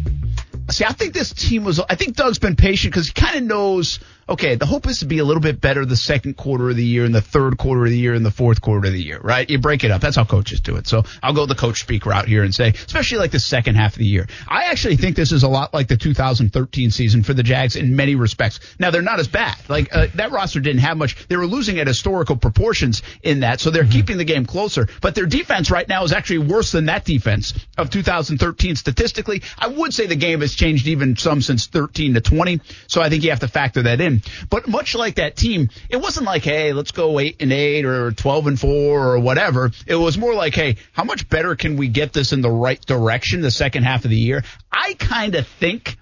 See, 0.71 0.85
I 0.85 0.91
think 0.91 1.13
this 1.13 1.33
team 1.33 1.63
was. 1.63 1.79
I 1.79 1.95
think 1.95 2.15
Doug's 2.15 2.39
been 2.39 2.55
patient 2.55 2.93
because 2.93 3.07
he 3.07 3.13
kind 3.13 3.37
of 3.37 3.43
knows 3.43 3.99
okay, 4.29 4.55
the 4.55 4.65
hope 4.65 4.87
is 4.87 4.99
to 4.99 5.05
be 5.05 5.17
a 5.19 5.25
little 5.25 5.41
bit 5.41 5.59
better 5.59 5.85
the 5.85 5.95
second 5.95 6.37
quarter 6.37 6.69
of 6.69 6.75
the 6.75 6.85
year 6.85 7.03
and 7.03 7.13
the 7.13 7.21
third 7.21 7.57
quarter 7.57 7.83
of 7.83 7.89
the 7.89 7.97
year 7.97 8.13
and 8.13 8.25
the 8.25 8.31
fourth 8.31 8.61
quarter 8.61 8.87
of 8.87 8.93
the 8.93 9.01
year, 9.01 9.19
right? 9.19 9.49
You 9.49 9.57
break 9.57 9.83
it 9.83 9.91
up. 9.91 10.01
That's 10.01 10.15
how 10.15 10.25
coaches 10.25 10.61
do 10.61 10.75
it. 10.75 10.87
So 10.87 11.03
I'll 11.23 11.33
go 11.33 11.45
the 11.45 11.55
coach 11.55 11.81
speak 11.81 12.05
route 12.05 12.27
here 12.27 12.43
and 12.43 12.53
say, 12.53 12.69
especially 12.69 13.17
like 13.17 13.31
the 13.31 13.39
second 13.39 13.75
half 13.75 13.93
of 13.93 13.99
the 13.99 14.05
year. 14.05 14.27
I 14.47 14.65
actually 14.65 14.97
think 14.97 15.15
this 15.15 15.31
is 15.31 15.43
a 15.43 15.47
lot 15.47 15.73
like 15.73 15.87
the 15.87 15.97
2013 15.97 16.91
season 16.91 17.23
for 17.23 17.33
the 17.33 17.43
Jags 17.43 17.75
in 17.75 17.95
many 17.95 18.15
respects. 18.15 18.59
Now 18.77 18.91
they're 18.91 19.01
not 19.01 19.19
as 19.19 19.27
bad. 19.27 19.57
Like 19.67 19.93
uh, 19.95 20.07
that 20.15 20.31
roster 20.31 20.59
didn't 20.59 20.81
have 20.81 20.97
much. 20.97 21.27
They 21.27 21.37
were 21.37 21.47
losing 21.47 21.79
at 21.79 21.87
historical 21.87 22.37
proportions 22.37 23.01
in 23.23 23.39
that, 23.39 23.59
so 23.59 23.71
they're 23.71 23.83
mm-hmm. 23.83 23.91
keeping 23.91 24.17
the 24.17 24.25
game 24.25 24.45
closer. 24.45 24.87
But 25.01 25.15
their 25.15 25.25
defense 25.25 25.71
right 25.71 25.87
now 25.87 26.03
is 26.03 26.13
actually 26.13 26.39
worse 26.39 26.71
than 26.71 26.85
that 26.85 27.03
defense 27.03 27.53
of 27.77 27.89
2013 27.89 28.75
statistically. 28.75 29.41
I 29.57 29.67
would 29.67 29.93
say 29.93 30.05
the 30.05 30.15
game 30.15 30.41
has 30.41 30.53
changed 30.53 30.87
even 30.87 31.15
some 31.15 31.41
since 31.41 31.67
13 31.67 32.13
to 32.13 32.21
20. 32.21 32.61
So 32.87 33.01
I 33.01 33.09
think 33.09 33.23
you 33.23 33.31
have 33.31 33.39
to 33.39 33.47
factor 33.47 33.83
that 33.83 34.01
in. 34.01 34.18
But 34.49 34.67
much 34.67 34.95
like 34.95 35.15
that 35.15 35.35
team, 35.35 35.69
it 35.89 35.97
wasn't 35.97 36.25
like, 36.25 36.43
hey, 36.43 36.73
let's 36.73 36.91
go 36.91 37.19
eight 37.19 37.37
and 37.41 37.51
eight 37.51 37.85
or 37.85 38.11
12 38.11 38.47
and 38.47 38.59
four 38.59 39.13
or 39.13 39.19
whatever. 39.19 39.71
It 39.87 39.95
was 39.95 40.17
more 40.17 40.33
like, 40.33 40.55
hey, 40.55 40.77
how 40.93 41.03
much 41.03 41.29
better 41.29 41.55
can 41.55 41.77
we 41.77 41.87
get 41.87 42.13
this 42.13 42.33
in 42.33 42.41
the 42.41 42.51
right 42.51 42.83
direction 42.85 43.41
the 43.41 43.51
second 43.51 43.83
half 43.83 44.05
of 44.05 44.11
the 44.11 44.17
year? 44.17 44.43
I 44.71 44.93
kind 44.93 45.35
of 45.35 45.47
think 45.47 45.97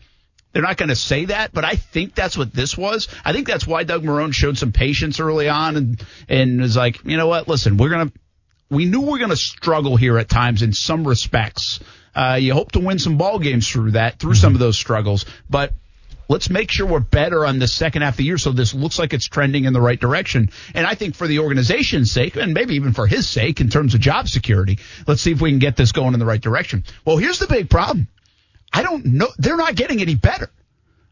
they're 0.53 0.63
not 0.63 0.77
going 0.77 0.89
to 0.89 0.95
say 0.95 1.25
that, 1.25 1.53
but 1.53 1.65
I 1.65 1.75
think 1.75 2.15
that's 2.15 2.38
what 2.38 2.53
this 2.53 2.77
was. 2.77 3.08
I 3.23 3.34
think 3.34 3.47
that's 3.47 3.67
why 3.67 3.84
Doug 3.84 4.03
Marrone 4.03 4.34
showed 4.34 4.58
some 4.58 4.71
patience 4.71 5.19
early 5.19 5.49
on 5.49 5.75
and, 5.75 6.06
and 6.27 6.62
was 6.62 6.75
like, 6.75 7.03
you 7.06 7.17
know 7.17 7.27
what? 7.27 7.47
Listen, 7.47 7.77
we're 7.77 7.89
going 7.89 8.10
to, 8.10 8.19
we 8.69 8.86
knew 8.86 9.01
we 9.01 9.13
are 9.13 9.17
going 9.19 9.30
to 9.30 9.36
struggle 9.36 9.97
here 9.97 10.17
at 10.17 10.30
times 10.30 10.63
in 10.63 10.73
some 10.73 11.08
respects. 11.08 11.80
Uh, 12.15 12.39
you 12.41 12.53
hope 12.53 12.71
to 12.71 12.80
win 12.80 12.97
some 12.97 13.17
ball 13.17 13.38
games 13.38 13.69
through 13.69 13.91
that, 13.91 14.17
through 14.17 14.34
some 14.34 14.53
of 14.53 14.60
those 14.60 14.75
struggles, 14.77 15.25
but 15.47 15.73
let's 16.28 16.50
make 16.50 16.72
sure 16.72 16.86
we're 16.86 17.00
better 17.00 17.46
on 17.46 17.60
the 17.60 17.68
second 17.68 18.02
half 18.02 18.13
of 18.13 18.18
the 18.18 18.24
year 18.24 18.38
so 18.38 18.52
this 18.52 18.74
looks 18.74 19.00
like 19.00 19.13
it's 19.13 19.28
trending 19.28 19.66
in 19.66 19.74
the 19.74 19.82
right 19.82 20.00
direction. 20.00 20.50
And 20.74 20.86
I 20.86 20.96
think 20.96 21.16
for 21.16 21.28
the 21.28 21.40
organization's 21.40 22.12
sake, 22.12 22.36
and 22.36 22.54
maybe 22.54 22.76
even 22.76 22.94
for 22.94 23.08
his 23.08 23.28
sake 23.28 23.62
in 23.62 23.70
terms 23.70 23.94
of 23.94 24.02
job 24.02 24.28
security, 24.28 24.80
let's 25.08 25.22
see 25.22 25.32
if 25.32 25.42
we 25.42 25.52
can 25.52 25.60
get 25.60 25.76
this 25.76 25.92
going 25.92 26.13
in 26.13 26.20
the 26.20 26.26
right 26.26 26.42
direction. 26.42 26.84
Well, 27.06 27.18
here's 27.18 27.40
the 27.40 27.48
big 27.48 27.70
problem. 27.70 28.08
I 28.74 28.84
don't 28.84 29.06
know. 29.06 29.30
They're 29.38 29.58
not 29.58 29.76
getting 29.76 30.02
any 30.02 30.16
better. 30.16 30.50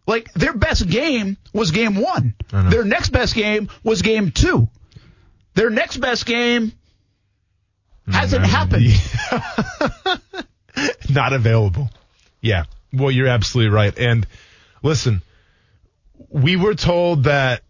Like 0.08 0.32
their 0.34 0.54
best 0.54 0.88
game 0.88 1.38
was 1.54 1.72
game 1.72 1.96
one. 1.96 2.36
Their 2.52 2.84
next 2.84 3.10
best 3.10 3.34
game 3.34 3.70
was 3.84 4.02
game 4.02 4.32
two. 4.32 4.68
Their 5.56 5.70
next 5.70 5.98
best 5.98 6.26
game 6.26 6.74
hasn't 8.08 8.46
mm-hmm. 8.46 8.86
happened. 10.12 10.46
not 11.10 11.34
available. 11.34 11.90
Yeah. 12.42 12.66
Well, 12.94 13.10
you're 13.10 13.28
absolutely 13.28 13.74
right. 13.74 13.98
And 13.98 14.28
listen, 14.86 15.22
we 16.30 16.56
were 16.56 16.76
told 16.76 17.26
that 17.26 17.62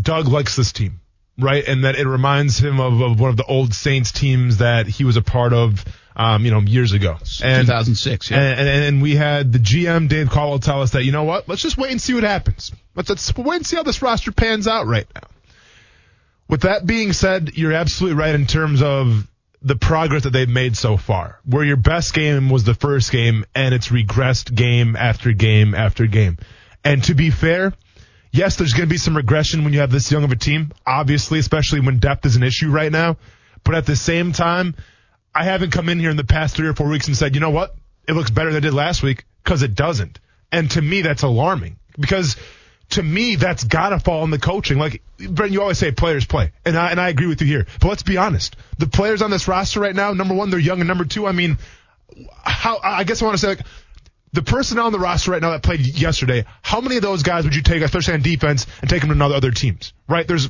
Doug 0.00 0.26
likes 0.26 0.56
this 0.56 0.72
team, 0.72 1.00
right? 1.38 1.66
And 1.66 1.84
that 1.84 1.96
it 1.96 2.06
reminds 2.06 2.58
him 2.58 2.80
of, 2.80 3.00
of 3.00 3.20
one 3.20 3.30
of 3.30 3.36
the 3.36 3.44
old 3.44 3.74
Saints 3.74 4.10
teams 4.10 4.58
that 4.58 4.86
he 4.86 5.04
was 5.04 5.16
a 5.16 5.22
part 5.22 5.52
of, 5.52 5.84
um, 6.16 6.44
you 6.44 6.50
know, 6.50 6.60
years 6.60 6.92
ago. 6.92 7.16
And, 7.42 7.66
2006, 7.66 8.30
yeah. 8.30 8.38
And, 8.38 8.60
and, 8.60 8.84
and, 8.84 9.02
we 9.02 9.14
had 9.14 9.52
the 9.52 9.58
GM, 9.58 10.08
Dave 10.08 10.30
Caldwell, 10.30 10.58
tell 10.58 10.82
us 10.82 10.92
that, 10.92 11.04
you 11.04 11.12
know 11.12 11.24
what? 11.24 11.48
Let's 11.48 11.62
just 11.62 11.76
wait 11.76 11.92
and 11.92 12.00
see 12.00 12.14
what 12.14 12.24
happens. 12.24 12.72
Let's, 12.94 13.10
let's 13.10 13.36
wait 13.36 13.56
and 13.56 13.66
see 13.66 13.76
how 13.76 13.82
this 13.82 14.02
roster 14.02 14.32
pans 14.32 14.66
out 14.66 14.86
right 14.86 15.06
now. 15.14 15.28
With 16.48 16.62
that 16.62 16.86
being 16.86 17.12
said, 17.12 17.52
you're 17.54 17.74
absolutely 17.74 18.18
right 18.18 18.34
in 18.34 18.46
terms 18.46 18.82
of 18.82 19.28
the 19.62 19.76
progress 19.76 20.24
that 20.24 20.30
they've 20.30 20.48
made 20.48 20.76
so 20.76 20.96
far, 20.96 21.40
where 21.44 21.64
your 21.64 21.76
best 21.76 22.14
game 22.14 22.48
was 22.48 22.64
the 22.64 22.74
first 22.74 23.10
game 23.10 23.44
and 23.54 23.74
it's 23.74 23.88
regressed 23.88 24.54
game 24.54 24.94
after 24.96 25.32
game 25.32 25.74
after 25.74 26.06
game. 26.06 26.38
And 26.84 27.02
to 27.04 27.14
be 27.14 27.30
fair, 27.30 27.72
yes, 28.30 28.56
there's 28.56 28.72
going 28.72 28.88
to 28.88 28.92
be 28.92 28.98
some 28.98 29.16
regression 29.16 29.64
when 29.64 29.72
you 29.72 29.80
have 29.80 29.90
this 29.90 30.10
young 30.12 30.24
of 30.24 30.32
a 30.32 30.36
team, 30.36 30.72
obviously, 30.86 31.38
especially 31.38 31.80
when 31.80 31.98
depth 31.98 32.24
is 32.24 32.36
an 32.36 32.42
issue 32.42 32.70
right 32.70 32.92
now. 32.92 33.16
But 33.64 33.74
at 33.74 33.86
the 33.86 33.96
same 33.96 34.32
time, 34.32 34.76
I 35.34 35.44
haven't 35.44 35.72
come 35.72 35.88
in 35.88 35.98
here 35.98 36.10
in 36.10 36.16
the 36.16 36.24
past 36.24 36.56
three 36.56 36.68
or 36.68 36.74
four 36.74 36.88
weeks 36.88 37.08
and 37.08 37.16
said, 37.16 37.34
you 37.34 37.40
know 37.40 37.50
what? 37.50 37.74
It 38.06 38.12
looks 38.12 38.30
better 38.30 38.50
than 38.50 38.58
it 38.58 38.68
did 38.68 38.74
last 38.74 39.02
week 39.02 39.24
because 39.42 39.62
it 39.62 39.74
doesn't. 39.74 40.20
And 40.50 40.70
to 40.72 40.82
me, 40.82 41.02
that's 41.02 41.22
alarming 41.22 41.78
because 41.98 42.36
to 42.90 43.02
me, 43.02 43.36
that's 43.36 43.64
got 43.64 43.90
to 43.90 43.98
fall 43.98 44.24
in 44.24 44.30
the 44.30 44.38
coaching. 44.38 44.78
Like, 44.78 45.02
Brent, 45.18 45.52
you 45.52 45.60
always 45.60 45.78
say 45.78 45.92
players 45.92 46.24
play. 46.24 46.52
And 46.64 46.76
I, 46.76 46.90
and 46.90 47.00
I 47.00 47.08
agree 47.08 47.26
with 47.26 47.40
you 47.40 47.46
here. 47.46 47.66
But 47.80 47.88
let's 47.88 48.02
be 48.02 48.16
honest. 48.16 48.56
The 48.78 48.86
players 48.86 49.20
on 49.20 49.30
this 49.30 49.46
roster 49.46 49.80
right 49.80 49.94
now, 49.94 50.12
number 50.12 50.34
one, 50.34 50.50
they're 50.50 50.58
young. 50.58 50.80
And 50.80 50.88
number 50.88 51.04
two, 51.04 51.26
I 51.26 51.32
mean, 51.32 51.58
how, 52.42 52.78
I 52.82 53.04
guess 53.04 53.20
I 53.20 53.26
want 53.26 53.36
to 53.36 53.40
say, 53.40 53.48
like, 53.48 53.66
the 54.32 54.42
personnel 54.42 54.86
on 54.86 54.92
the 54.92 54.98
roster 54.98 55.30
right 55.30 55.42
now 55.42 55.50
that 55.50 55.62
played 55.62 55.80
yesterday, 55.80 56.44
how 56.62 56.80
many 56.80 56.96
of 56.96 57.02
those 57.02 57.22
guys 57.22 57.44
would 57.44 57.54
you 57.54 57.62
take, 57.62 57.82
especially 57.82 58.14
on 58.14 58.22
defense, 58.22 58.66
and 58.80 58.88
take 58.88 59.00
them 59.00 59.10
to 59.10 59.14
another 59.14 59.34
other 59.34 59.50
teams? 59.50 59.92
Right? 60.08 60.26
There's 60.26 60.48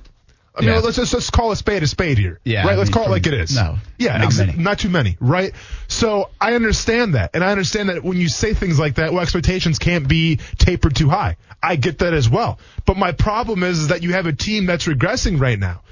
I 0.58 0.60
mean, 0.62 0.70
yeah. 0.70 0.80
let's 0.80 0.96
just 0.96 1.14
let's 1.14 1.30
call 1.30 1.52
a 1.52 1.56
spade 1.56 1.82
a 1.82 1.86
spade 1.86 2.18
here. 2.18 2.40
Yeah. 2.44 2.66
Right. 2.66 2.76
Let's 2.76 2.90
mean, 2.90 2.94
call 2.94 3.04
it 3.04 3.10
like 3.10 3.26
it 3.26 3.34
is. 3.34 3.54
No. 3.54 3.76
Yeah. 3.98 4.18
Not, 4.18 4.26
ex- 4.26 4.38
many. 4.38 4.52
not 4.54 4.78
too 4.80 4.88
many. 4.88 5.16
Right. 5.20 5.52
So 5.86 6.30
I 6.40 6.54
understand 6.54 7.14
that, 7.14 7.30
and 7.34 7.44
I 7.44 7.52
understand 7.52 7.88
that 7.88 8.02
when 8.02 8.16
you 8.18 8.28
say 8.28 8.54
things 8.54 8.78
like 8.78 8.96
that, 8.96 9.12
well, 9.12 9.22
expectations 9.22 9.78
can't 9.78 10.08
be 10.08 10.36
tapered 10.58 10.96
too 10.96 11.08
high. 11.08 11.36
I 11.62 11.76
get 11.76 11.98
that 11.98 12.12
as 12.12 12.28
well. 12.28 12.58
But 12.86 12.96
my 12.96 13.12
problem 13.12 13.62
is, 13.62 13.78
is 13.80 13.88
that 13.88 14.02
you 14.02 14.12
have 14.12 14.26
a 14.26 14.32
team 14.32 14.66
that's 14.66 14.86
regressing 14.86 15.40
right 15.40 15.58
now. 15.58 15.82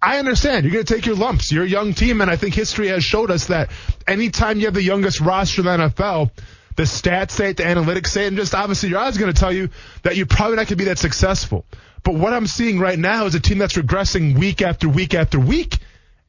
I 0.00 0.18
understand. 0.18 0.64
You're 0.64 0.72
going 0.72 0.84
to 0.84 0.94
take 0.94 1.06
your 1.06 1.16
lumps. 1.16 1.50
You're 1.50 1.64
a 1.64 1.68
young 1.68 1.92
team, 1.92 2.20
and 2.20 2.30
I 2.30 2.36
think 2.36 2.54
history 2.54 2.88
has 2.88 3.02
showed 3.02 3.32
us 3.32 3.46
that 3.46 3.70
anytime 4.06 4.60
you 4.60 4.66
have 4.66 4.74
the 4.74 4.82
youngest 4.82 5.20
roster 5.20 5.62
in 5.62 5.66
the 5.66 5.88
NFL, 5.88 6.30
the 6.78 6.84
stats 6.84 7.32
say 7.32 7.50
it, 7.50 7.56
the 7.56 7.64
analytics 7.64 8.06
say 8.06 8.24
it, 8.24 8.28
and 8.28 8.36
just 8.36 8.54
obviously 8.54 8.88
your 8.88 9.00
eyes 9.00 9.16
are 9.16 9.20
going 9.20 9.32
to 9.32 9.38
tell 9.38 9.52
you 9.52 9.68
that 10.04 10.16
you're 10.16 10.26
probably 10.26 10.54
not 10.54 10.60
going 10.60 10.66
to 10.68 10.76
be 10.76 10.84
that 10.84 10.98
successful. 10.98 11.64
But 12.04 12.14
what 12.14 12.32
I'm 12.32 12.46
seeing 12.46 12.78
right 12.78 12.96
now 12.96 13.26
is 13.26 13.34
a 13.34 13.40
team 13.40 13.58
that's 13.58 13.74
regressing 13.74 14.38
week 14.38 14.62
after 14.62 14.88
week 14.88 15.12
after 15.12 15.40
week. 15.40 15.78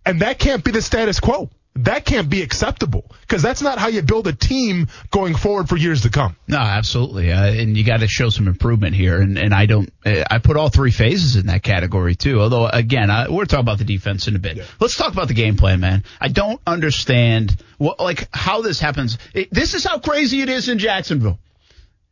And 0.08 0.24
that 0.24 0.40
can't 0.40 0.64
be 0.64 0.72
the 0.72 0.82
status 0.82 1.20
quo. 1.20 1.52
That 1.84 2.06
can't 2.06 2.30
be 2.30 2.42
acceptable 2.42 3.06
because 3.22 3.42
that's 3.42 3.62
not 3.62 3.78
how 3.80 3.88
you 3.88 4.02
build 4.02 4.28
a 4.28 4.34
team 4.34 4.88
going 5.12 5.36
forward 5.36 5.70
for 5.70 5.78
years 5.78 6.02
to 6.02 6.10
come. 6.10 6.36
No, 6.48 6.58
absolutely. 6.58 7.32
Uh, 7.32 7.46
and 7.46 7.78
you 7.78 7.84
got 7.84 8.02
to 8.02 8.08
show 8.08 8.30
some 8.30 8.48
improvement 8.48 8.96
here. 8.96 9.22
And, 9.22 9.38
and 9.38 9.54
I 9.54 9.65
don't, 9.65 9.92
uh, 10.06 10.24
I 10.30 10.39
put 10.39 10.58
all 10.58 10.70
three 10.70 10.92
phases 10.92 11.36
in 11.36 11.48
that 11.48 11.63
category 11.63 12.15
too. 12.15 12.42
Although 12.42 12.68
again, 12.68 13.10
I, 13.10 13.30
we're 13.30 13.46
talking 13.46 13.62
about 13.62 13.78
the 13.78 13.86
defense 13.86 14.28
in 14.28 14.36
a 14.36 14.39
bit. 14.39 14.58
Yeah. 14.58 14.63
Let's 14.80 14.98
talk 14.98 15.13
about 15.13 15.28
the 15.28 15.34
game 15.34 15.58
plan, 15.58 15.80
man. 15.80 16.04
I 16.20 16.28
don't 16.28 16.62
understand 16.65 17.56
what, 17.78 18.00
like 18.00 18.28
how 18.34 18.62
this 18.62 18.80
happens. 18.80 19.18
It, 19.34 19.50
this 19.52 19.74
is 19.74 19.84
how 19.84 20.00
crazy 20.00 20.42
it 20.42 20.50
is 20.50 20.70
in 20.70 20.80
Jacksonville. 20.80 21.39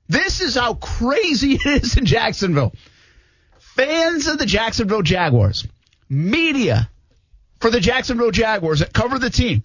This 0.08 0.42
is 0.42 0.56
how 0.56 0.76
crazy 0.76 1.54
it 1.66 1.66
is 1.66 1.98
in 1.98 2.06
Jacksonville 2.06 2.74
fans 3.78 4.26
of 4.28 4.40
the 4.40 4.46
Jacksonville 4.46 5.04
Jaguars, 5.04 5.68
media 6.10 6.90
for 7.68 7.72
the 7.72 7.82
Jacksonville 7.82 8.32
Jaguars 8.32 8.80
that 8.80 8.94
cover 8.94 9.20
the 9.20 9.30
team 9.30 9.62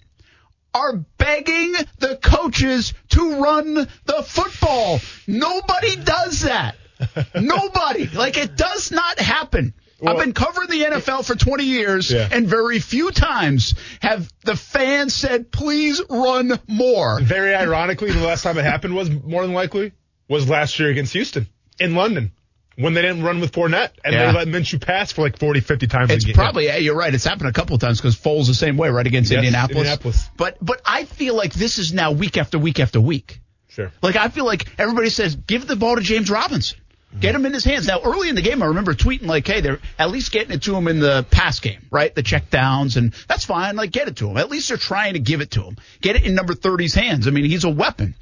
are 0.73 0.97
begging 1.17 1.73
the 1.99 2.19
coaches 2.21 2.93
to 3.11 3.39
run 3.39 3.75
the 3.75 4.23
football. 4.25 4.99
Nobody 5.25 5.95
does 5.95 6.41
that. 6.41 6.75
Nobody. 7.35 8.07
Like 8.07 8.35
it 8.35 8.57
does 8.57 8.91
not 8.91 9.19
happen. 9.19 9.73
Well, 10.01 10.17
I've 10.17 10.21
been 10.21 10.33
covering 10.33 10.69
the 10.69 10.81
NFL 10.81 11.23
for 11.23 11.35
20 11.35 11.63
years, 11.63 12.11
yeah. 12.11 12.27
and 12.29 12.45
very 12.45 12.79
few 12.79 13.09
times 13.11 13.73
have 14.01 14.29
the 14.43 14.57
fans 14.57 15.13
said, 15.13 15.49
please 15.49 16.01
run 16.09 16.59
more. 16.67 17.21
Very 17.21 17.55
ironically, 17.55 18.11
the 18.11 18.19
last 18.19 18.43
time 18.43 18.57
it 18.57 18.65
happened 18.65 18.95
was 18.95 19.09
more 19.09 19.43
than 19.43 19.53
likely 19.53 19.93
was 20.27 20.49
last 20.49 20.77
year 20.77 20.89
against 20.89 21.13
Houston 21.13 21.47
in 21.79 21.95
London 21.95 22.33
when 22.75 22.93
they 22.93 23.01
didn't 23.01 23.23
run 23.23 23.39
with 23.39 23.51
Fournette 23.51 23.91
and 24.03 24.13
yeah. 24.13 24.31
they 24.31 24.37
let 24.37 24.47
Minshew 24.47 24.81
pass 24.81 25.11
for 25.11 25.21
like 25.21 25.37
40, 25.37 25.59
50 25.59 25.87
times. 25.87 26.09
A 26.09 26.13
year. 26.13 26.19
It's 26.29 26.31
probably, 26.37 26.65
yeah, 26.65 26.77
you're 26.77 26.95
right. 26.95 27.13
It's 27.13 27.23
happened 27.23 27.49
a 27.49 27.53
couple 27.53 27.75
of 27.75 27.81
times 27.81 27.99
because 27.99 28.15
Foles 28.15 28.47
the 28.47 28.53
same 28.53 28.77
way, 28.77 28.89
right, 28.89 29.05
against 29.05 29.31
yes, 29.31 29.37
Indianapolis. 29.37 29.77
Indianapolis. 29.77 30.29
But, 30.37 30.57
but 30.61 30.81
I 30.85 31.05
feel 31.05 31.35
like 31.35 31.53
this 31.53 31.77
is 31.77 31.93
now 31.93 32.11
week 32.11 32.37
after 32.37 32.57
week 32.57 32.79
after 32.79 32.99
week. 32.99 33.39
Sure. 33.69 33.91
Like 34.01 34.15
I 34.15 34.29
feel 34.29 34.45
like 34.45 34.67
everybody 34.77 35.09
says, 35.09 35.35
give 35.35 35.65
the 35.65 35.75
ball 35.75 35.95
to 35.95 36.01
James 36.01 36.29
Robinson. 36.29 36.79
Get 37.19 37.35
him 37.35 37.45
in 37.45 37.53
his 37.53 37.63
hands. 37.63 37.87
Now, 37.87 38.01
early 38.03 38.29
in 38.29 38.35
the 38.35 38.41
game, 38.41 38.63
I 38.63 38.67
remember 38.67 38.95
tweeting 38.95 39.27
like, 39.27 39.45
"Hey, 39.45 39.61
they're 39.61 39.79
at 39.99 40.09
least 40.09 40.31
getting 40.31 40.51
it 40.51 40.63
to 40.63 40.75
him 40.75 40.87
in 40.87 40.99
the 40.99 41.23
pass 41.29 41.59
game, 41.59 41.81
right? 41.91 42.13
The 42.13 42.23
check 42.23 42.49
downs, 42.49 42.97
and 42.97 43.13
that's 43.27 43.45
fine. 43.45 43.75
Like, 43.75 43.91
get 43.91 44.07
it 44.07 44.15
to 44.17 44.29
him. 44.29 44.37
At 44.37 44.49
least 44.49 44.69
they're 44.69 44.77
trying 44.77 45.13
to 45.13 45.19
give 45.19 45.41
it 45.41 45.51
to 45.51 45.61
him. 45.61 45.77
Get 46.01 46.15
it 46.15 46.25
in 46.25 46.33
number 46.33 46.53
30's 46.53 46.95
hands. 46.95 47.27
I 47.27 47.31
mean, 47.31 47.45
he's 47.45 47.65
a 47.65 47.69
weapon. 47.69 48.15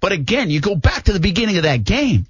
But 0.00 0.10
again, 0.10 0.50
you 0.50 0.60
go 0.60 0.74
back 0.74 1.04
to 1.04 1.12
the 1.12 1.20
beginning 1.20 1.56
of 1.58 1.62
that 1.62 1.84
game 1.84 2.26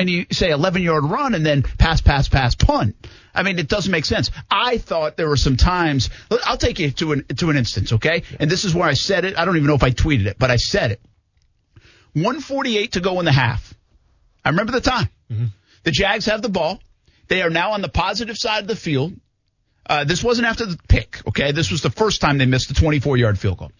and 0.00 0.08
you 0.08 0.24
say 0.32 0.50
11 0.50 0.82
yard 0.82 1.04
run 1.04 1.34
and 1.34 1.44
then 1.44 1.62
pass, 1.62 2.00
pass, 2.00 2.26
pass, 2.26 2.54
punt. 2.54 2.96
I 3.34 3.42
mean, 3.42 3.58
it 3.58 3.68
doesn't 3.68 3.92
make 3.92 4.06
sense. 4.06 4.30
I 4.50 4.78
thought 4.78 5.18
there 5.18 5.28
were 5.28 5.36
some 5.36 5.58
times. 5.58 6.08
I'll 6.46 6.56
take 6.56 6.78
you 6.78 6.90
to 6.92 7.12
an 7.12 7.24
to 7.36 7.50
an 7.50 7.58
instance, 7.58 7.92
okay? 7.92 8.22
And 8.38 8.50
this 8.50 8.64
is 8.64 8.74
where 8.74 8.88
I 8.88 8.94
said 8.94 9.26
it. 9.26 9.38
I 9.38 9.44
don't 9.44 9.56
even 9.56 9.66
know 9.66 9.74
if 9.74 9.82
I 9.82 9.90
tweeted 9.90 10.24
it, 10.24 10.38
but 10.38 10.50
I 10.50 10.56
said 10.56 10.92
it. 10.92 11.02
148 12.14 12.92
to 12.92 13.00
go 13.00 13.18
in 13.18 13.26
the 13.26 13.32
half. 13.32 13.74
I 14.42 14.48
remember 14.48 14.72
the 14.72 14.80
time. 14.80 15.10
Mm-hmm. 15.30 15.46
The 15.82 15.90
Jags 15.90 16.24
have 16.26 16.40
the 16.40 16.48
ball. 16.48 16.80
They 17.28 17.42
are 17.42 17.50
now 17.50 17.72
on 17.72 17.82
the 17.82 17.90
positive 17.90 18.38
side 18.38 18.62
of 18.62 18.68
the 18.68 18.76
field. 18.76 19.12
Uh, 19.84 20.04
this 20.04 20.24
wasn't 20.24 20.48
after 20.48 20.64
the 20.64 20.78
pick, 20.88 21.20
okay? 21.28 21.52
This 21.52 21.70
was 21.70 21.82
the 21.82 21.90
first 21.90 22.22
time 22.22 22.38
they 22.38 22.46
missed 22.46 22.70
a 22.70 22.74
24 22.74 23.18
yard 23.18 23.38
field 23.38 23.58
goal. 23.58 23.72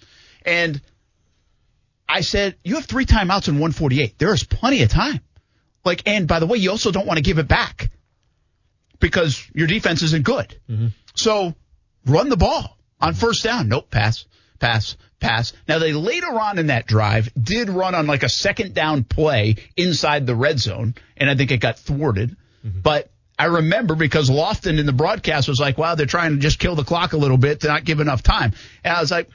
And 0.45 0.83
I 2.07 2.21
said, 2.21 2.57
you 2.63 2.75
have 2.75 2.85
three 2.85 3.07
timeouts 3.07 3.49
in 3.49 3.55
148. 3.55 4.19
There 4.19 4.35
is 4.35 4.45
plenty 4.45 4.83
of 4.83 4.91
time. 4.91 5.21
Like, 5.85 6.03
and 6.07 6.29
by 6.29 6.41
the 6.41 6.47
way, 6.47 6.59
you 6.59 6.71
also 6.71 6.91
don't 6.91 7.07
want 7.07 7.19
to 7.19 7.23
give 7.23 7.39
it 7.39 7.49
back 7.49 7.91
because 8.99 9.45
your 9.55 9.67
defense 9.67 10.03
isn't 10.03 10.25
good. 10.25 10.55
Mm-hmm. 10.69 10.89
So 11.15 11.55
run 12.07 12.29
the 12.29 12.37
ball 12.37 12.77
on 13.01 13.15
first 13.15 13.43
down. 13.43 13.69
Nope, 13.69 13.91
pass, 13.91 14.27
pass, 14.59 14.97
pass. 15.21 15.53
Now 15.67 15.79
they 15.79 15.93
later 15.93 16.39
on 16.39 16.59
in 16.59 16.69
that 16.69 16.87
drive 16.87 17.33
did 17.41 17.71
run 17.71 17.95
on 17.95 18.07
like 18.07 18.23
a 18.23 18.29
second 18.29 18.75
down 18.75 19.05
play 19.05 19.57
inside 19.77 20.27
the 20.27 20.35
red 20.35 20.59
zone, 20.59 20.95
and 21.17 21.31
I 21.31 21.35
think 21.35 21.51
it 21.51 21.59
got 21.59 21.79
thwarted. 21.79 22.37
Mm-hmm. 22.65 22.81
But 22.81 23.11
I 23.39 23.47
remember 23.47 23.95
because 23.95 24.29
Lofton 24.29 24.79
in 24.79 24.85
the 24.85 24.93
broadcast 24.93 25.49
was 25.49 25.59
like, 25.59 25.79
wow, 25.79 25.95
they're 25.95 26.05
trying 26.05 26.33
to 26.33 26.39
just 26.39 26.59
kill 26.59 26.75
the 26.75 26.85
clock 26.85 27.15
a 27.15 27.17
little 27.17 27.39
bit 27.39 27.61
to 27.61 27.69
not 27.69 27.85
give 27.85 28.01
enough 28.01 28.23
time. 28.23 28.53
And 28.85 28.95
I 28.95 29.01
was 29.01 29.11
like, 29.11 29.31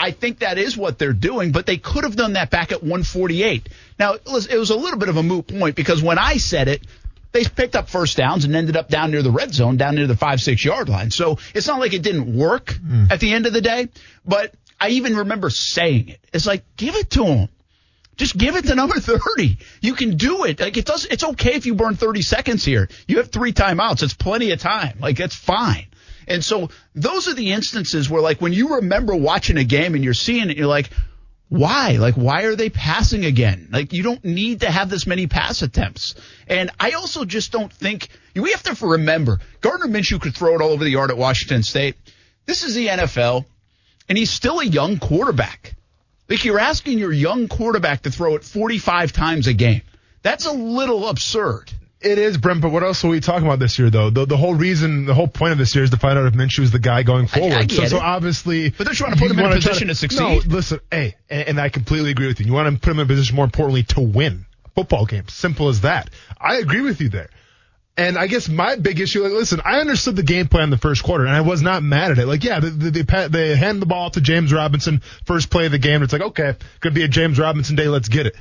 I 0.00 0.12
think 0.12 0.38
that 0.38 0.56
is 0.56 0.78
what 0.78 0.98
they're 0.98 1.12
doing, 1.12 1.52
but 1.52 1.66
they 1.66 1.76
could 1.76 2.04
have 2.04 2.16
done 2.16 2.32
that 2.32 2.48
back 2.48 2.72
at 2.72 2.80
148. 2.80 3.68
Now, 3.98 4.14
it 4.14 4.22
was, 4.24 4.46
it 4.46 4.56
was 4.56 4.70
a 4.70 4.76
little 4.76 4.98
bit 4.98 5.10
of 5.10 5.18
a 5.18 5.22
moot 5.22 5.46
point 5.46 5.76
because 5.76 6.02
when 6.02 6.18
I 6.18 6.38
said 6.38 6.68
it, 6.68 6.82
they 7.32 7.44
picked 7.44 7.76
up 7.76 7.90
first 7.90 8.16
downs 8.16 8.46
and 8.46 8.56
ended 8.56 8.78
up 8.78 8.88
down 8.88 9.10
near 9.10 9.22
the 9.22 9.30
red 9.30 9.52
zone, 9.52 9.76
down 9.76 9.96
near 9.96 10.06
the 10.06 10.16
five, 10.16 10.40
six 10.40 10.64
yard 10.64 10.88
line. 10.88 11.10
So 11.10 11.38
it's 11.54 11.66
not 11.66 11.80
like 11.80 11.92
it 11.92 12.02
didn't 12.02 12.34
work 12.34 12.72
mm. 12.72 13.12
at 13.12 13.20
the 13.20 13.32
end 13.32 13.44
of 13.44 13.52
the 13.52 13.60
day, 13.60 13.88
but 14.24 14.54
I 14.80 14.88
even 14.90 15.16
remember 15.16 15.50
saying 15.50 16.08
it. 16.08 16.20
It's 16.32 16.46
like, 16.46 16.64
give 16.78 16.96
it 16.96 17.10
to 17.10 17.24
them. 17.24 17.48
Just 18.16 18.36
give 18.36 18.56
it 18.56 18.64
to 18.66 18.74
number 18.74 18.98
30. 18.98 19.58
You 19.82 19.94
can 19.94 20.16
do 20.16 20.44
it. 20.44 20.60
Like 20.60 20.78
it 20.78 20.86
does, 20.86 21.04
it's 21.04 21.24
okay 21.24 21.54
if 21.54 21.66
you 21.66 21.74
burn 21.74 21.94
30 21.94 22.22
seconds 22.22 22.64
here. 22.64 22.88
You 23.06 23.18
have 23.18 23.30
three 23.30 23.52
timeouts. 23.52 24.02
It's 24.02 24.14
plenty 24.14 24.50
of 24.50 24.60
time. 24.60 24.98
Like 25.00 25.20
it's 25.20 25.34
fine. 25.36 25.86
And 26.30 26.44
so 26.44 26.70
those 26.94 27.26
are 27.28 27.34
the 27.34 27.52
instances 27.52 28.08
where 28.08 28.22
like 28.22 28.40
when 28.40 28.52
you 28.52 28.76
remember 28.76 29.14
watching 29.14 29.58
a 29.58 29.64
game 29.64 29.94
and 29.94 30.04
you're 30.04 30.14
seeing 30.14 30.48
it, 30.48 30.56
you're 30.56 30.68
like, 30.68 30.88
why? 31.48 31.96
Like, 31.98 32.14
why 32.14 32.42
are 32.42 32.54
they 32.54 32.70
passing 32.70 33.24
again? 33.24 33.68
Like, 33.72 33.92
you 33.92 34.04
don't 34.04 34.24
need 34.24 34.60
to 34.60 34.70
have 34.70 34.88
this 34.88 35.04
many 35.04 35.26
pass 35.26 35.62
attempts. 35.62 36.14
And 36.46 36.70
I 36.78 36.92
also 36.92 37.24
just 37.24 37.50
don't 37.50 37.72
think 37.72 38.08
we 38.36 38.52
have 38.52 38.62
to 38.62 38.86
remember 38.86 39.40
Gardner 39.60 39.88
Minshew 39.88 40.20
could 40.20 40.36
throw 40.36 40.54
it 40.54 40.62
all 40.62 40.70
over 40.70 40.84
the 40.84 40.90
yard 40.90 41.10
at 41.10 41.18
Washington 41.18 41.64
State. 41.64 41.96
This 42.46 42.62
is 42.62 42.76
the 42.76 42.86
NFL, 42.86 43.44
and 44.08 44.16
he's 44.16 44.30
still 44.30 44.60
a 44.60 44.64
young 44.64 44.98
quarterback. 44.98 45.74
Like, 46.28 46.44
you're 46.44 46.60
asking 46.60 47.00
your 47.00 47.12
young 47.12 47.48
quarterback 47.48 48.02
to 48.02 48.12
throw 48.12 48.36
it 48.36 48.44
45 48.44 49.12
times 49.12 49.48
a 49.48 49.52
game. 49.52 49.82
That's 50.22 50.46
a 50.46 50.52
little 50.52 51.08
absurd. 51.08 51.72
It 52.00 52.16
is, 52.16 52.38
Brent, 52.38 52.62
but 52.62 52.70
what 52.70 52.82
else 52.82 53.04
are 53.04 53.08
we 53.08 53.20
talking 53.20 53.46
about 53.46 53.58
this 53.58 53.78
year, 53.78 53.90
though? 53.90 54.08
The, 54.08 54.24
the 54.24 54.36
whole 54.36 54.54
reason, 54.54 55.04
the 55.04 55.12
whole 55.12 55.28
point 55.28 55.52
of 55.52 55.58
this 55.58 55.74
year 55.74 55.84
is 55.84 55.90
to 55.90 55.98
find 55.98 56.18
out 56.18 56.24
if 56.24 56.32
Minshew 56.32 56.60
is 56.60 56.70
the 56.70 56.78
guy 56.78 57.02
going 57.02 57.26
forward. 57.26 57.52
I, 57.52 57.60
I 57.60 57.66
so, 57.66 57.84
so 57.84 57.98
obviously. 57.98 58.70
But 58.70 58.84
they're 58.84 58.94
trying 58.94 59.12
to 59.12 59.18
put 59.18 59.30
him 59.30 59.38
in 59.38 59.44
a 59.44 59.54
position 59.56 59.88
to, 59.88 59.92
to, 59.92 59.94
succeed. 59.94 60.18
No, 60.18 60.40
listen, 60.46 60.80
hey, 60.90 61.16
and, 61.28 61.48
and 61.48 61.60
I 61.60 61.68
completely 61.68 62.10
agree 62.10 62.26
with 62.26 62.40
you. 62.40 62.46
You 62.46 62.54
want 62.54 62.74
to 62.74 62.80
put 62.80 62.92
him 62.92 63.00
in 63.00 63.04
a 63.04 63.08
position, 63.08 63.36
more 63.36 63.44
importantly, 63.44 63.82
to 63.82 64.00
win 64.00 64.46
football 64.74 65.04
games. 65.04 65.34
Simple 65.34 65.68
as 65.68 65.82
that. 65.82 66.08
I 66.40 66.56
agree 66.56 66.80
with 66.80 67.02
you 67.02 67.10
there. 67.10 67.28
And 67.98 68.16
I 68.16 68.28
guess 68.28 68.48
my 68.48 68.76
big 68.76 68.98
issue, 68.98 69.22
like, 69.22 69.32
listen, 69.32 69.60
I 69.62 69.80
understood 69.80 70.16
the 70.16 70.22
game 70.22 70.48
plan 70.48 70.64
in 70.64 70.70
the 70.70 70.78
first 70.78 71.02
quarter, 71.02 71.26
and 71.26 71.34
I 71.34 71.42
was 71.42 71.60
not 71.60 71.82
mad 71.82 72.12
at 72.12 72.18
it. 72.18 72.26
Like, 72.26 72.44
yeah, 72.44 72.60
they, 72.60 73.02
they, 73.02 73.28
they 73.28 73.56
hand 73.56 73.82
the 73.82 73.86
ball 73.86 74.08
to 74.12 74.22
James 74.22 74.54
Robinson, 74.54 75.02
first 75.26 75.50
play 75.50 75.66
of 75.66 75.72
the 75.72 75.78
game. 75.78 76.02
It's 76.02 76.14
like, 76.14 76.22
okay, 76.22 76.54
gonna 76.80 76.94
be 76.94 77.02
a 77.02 77.08
James 77.08 77.38
Robinson 77.38 77.76
day, 77.76 77.88
let's 77.88 78.08
get 78.08 78.24
it. 78.24 78.36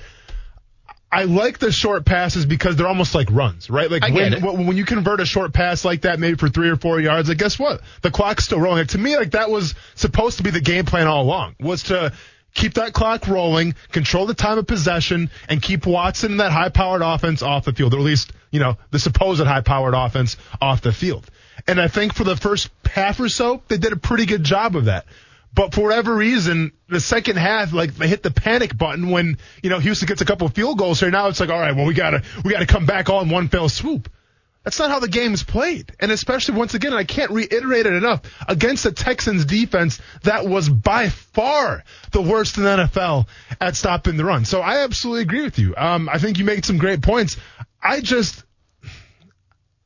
I 1.11 1.23
like 1.23 1.57
the 1.57 1.71
short 1.71 2.05
passes 2.05 2.45
because 2.45 2.75
they're 2.75 2.87
almost 2.87 3.15
like 3.15 3.29
runs, 3.31 3.69
right? 3.69 3.89
Like 3.89 4.03
when, 4.13 4.67
when 4.67 4.77
you 4.77 4.85
convert 4.85 5.19
a 5.21 5.25
short 5.25 5.53
pass 5.53 5.83
like 5.83 6.01
that, 6.01 6.19
maybe 6.19 6.37
for 6.37 6.49
three 6.49 6.69
or 6.69 6.75
four 6.75 6.99
yards, 6.99 7.29
like 7.29 7.39
guess 7.39 7.57
what? 7.57 7.81
The 8.01 8.11
clock's 8.11 8.45
still 8.45 8.59
rolling. 8.59 8.79
Like, 8.79 8.89
to 8.89 8.99
me, 8.99 9.17
like 9.17 9.31
that 9.31 9.49
was 9.49 9.73
supposed 9.95 10.37
to 10.37 10.43
be 10.43 10.51
the 10.51 10.61
game 10.61 10.85
plan 10.85 11.07
all 11.07 11.23
along, 11.23 11.55
was 11.59 11.83
to 11.83 12.13
keep 12.53 12.75
that 12.75 12.93
clock 12.93 13.27
rolling, 13.27 13.75
control 13.91 14.25
the 14.25 14.33
time 14.33 14.57
of 14.57 14.67
possession, 14.67 15.29
and 15.47 15.61
keep 15.61 15.85
Watson 15.85 16.31
and 16.31 16.39
that 16.39 16.51
high-powered 16.51 17.01
offense 17.01 17.41
off 17.41 17.65
the 17.65 17.73
field, 17.73 17.93
or 17.93 17.97
at 17.97 18.03
least, 18.03 18.31
you 18.51 18.59
know, 18.59 18.77
the 18.91 18.99
supposed 18.99 19.43
high-powered 19.43 19.93
offense 19.95 20.37
off 20.61 20.81
the 20.81 20.91
field. 20.91 21.29
And 21.67 21.79
I 21.79 21.87
think 21.87 22.13
for 22.13 22.23
the 22.23 22.35
first 22.35 22.69
half 22.85 23.19
or 23.19 23.29
so, 23.29 23.61
they 23.67 23.77
did 23.77 23.93
a 23.93 23.97
pretty 23.97 24.25
good 24.25 24.43
job 24.43 24.75
of 24.75 24.85
that. 24.85 25.05
But 25.53 25.73
for 25.73 25.81
whatever 25.81 26.15
reason, 26.15 26.71
the 26.87 26.99
second 26.99 27.37
half, 27.37 27.73
like 27.73 27.95
they 27.95 28.07
hit 28.07 28.23
the 28.23 28.31
panic 28.31 28.77
button 28.77 29.09
when 29.09 29.37
you 29.63 29.69
know 29.69 29.79
Houston 29.79 30.07
gets 30.07 30.21
a 30.21 30.25
couple 30.25 30.47
field 30.49 30.77
goals 30.77 30.99
here. 30.99 31.09
Now 31.09 31.27
it's 31.27 31.39
like, 31.39 31.49
all 31.49 31.59
right, 31.59 31.75
well 31.75 31.85
we 31.85 31.93
gotta 31.93 32.23
we 32.43 32.51
gotta 32.51 32.67
come 32.67 32.85
back 32.85 33.09
all 33.09 33.21
in 33.21 33.29
one 33.29 33.47
fell 33.47 33.69
swoop. 33.69 34.09
That's 34.63 34.77
not 34.77 34.91
how 34.91 34.99
the 34.99 35.07
game 35.07 35.33
is 35.33 35.41
played. 35.41 35.93
And 35.99 36.11
especially 36.11 36.55
once 36.55 36.73
again, 36.73 36.93
I 36.93 37.03
can't 37.03 37.31
reiterate 37.31 37.85
it 37.85 37.93
enough 37.93 38.21
against 38.47 38.83
the 38.83 38.91
Texans 38.91 39.45
defense 39.45 39.99
that 40.23 40.45
was 40.45 40.67
by 40.69 41.09
far 41.09 41.83
the 42.11 42.21
worst 42.21 42.57
in 42.57 42.63
the 42.63 42.69
NFL 42.69 43.27
at 43.59 43.75
stopping 43.75 44.17
the 44.17 44.25
run. 44.25 44.45
So 44.45 44.61
I 44.61 44.83
absolutely 44.83 45.23
agree 45.23 45.43
with 45.43 45.57
you. 45.59 45.73
Um, 45.75 46.09
I 46.09 46.19
think 46.19 46.37
you 46.37 46.45
made 46.45 46.65
some 46.65 46.77
great 46.77 47.01
points. 47.01 47.37
I 47.81 48.01
just 48.01 48.43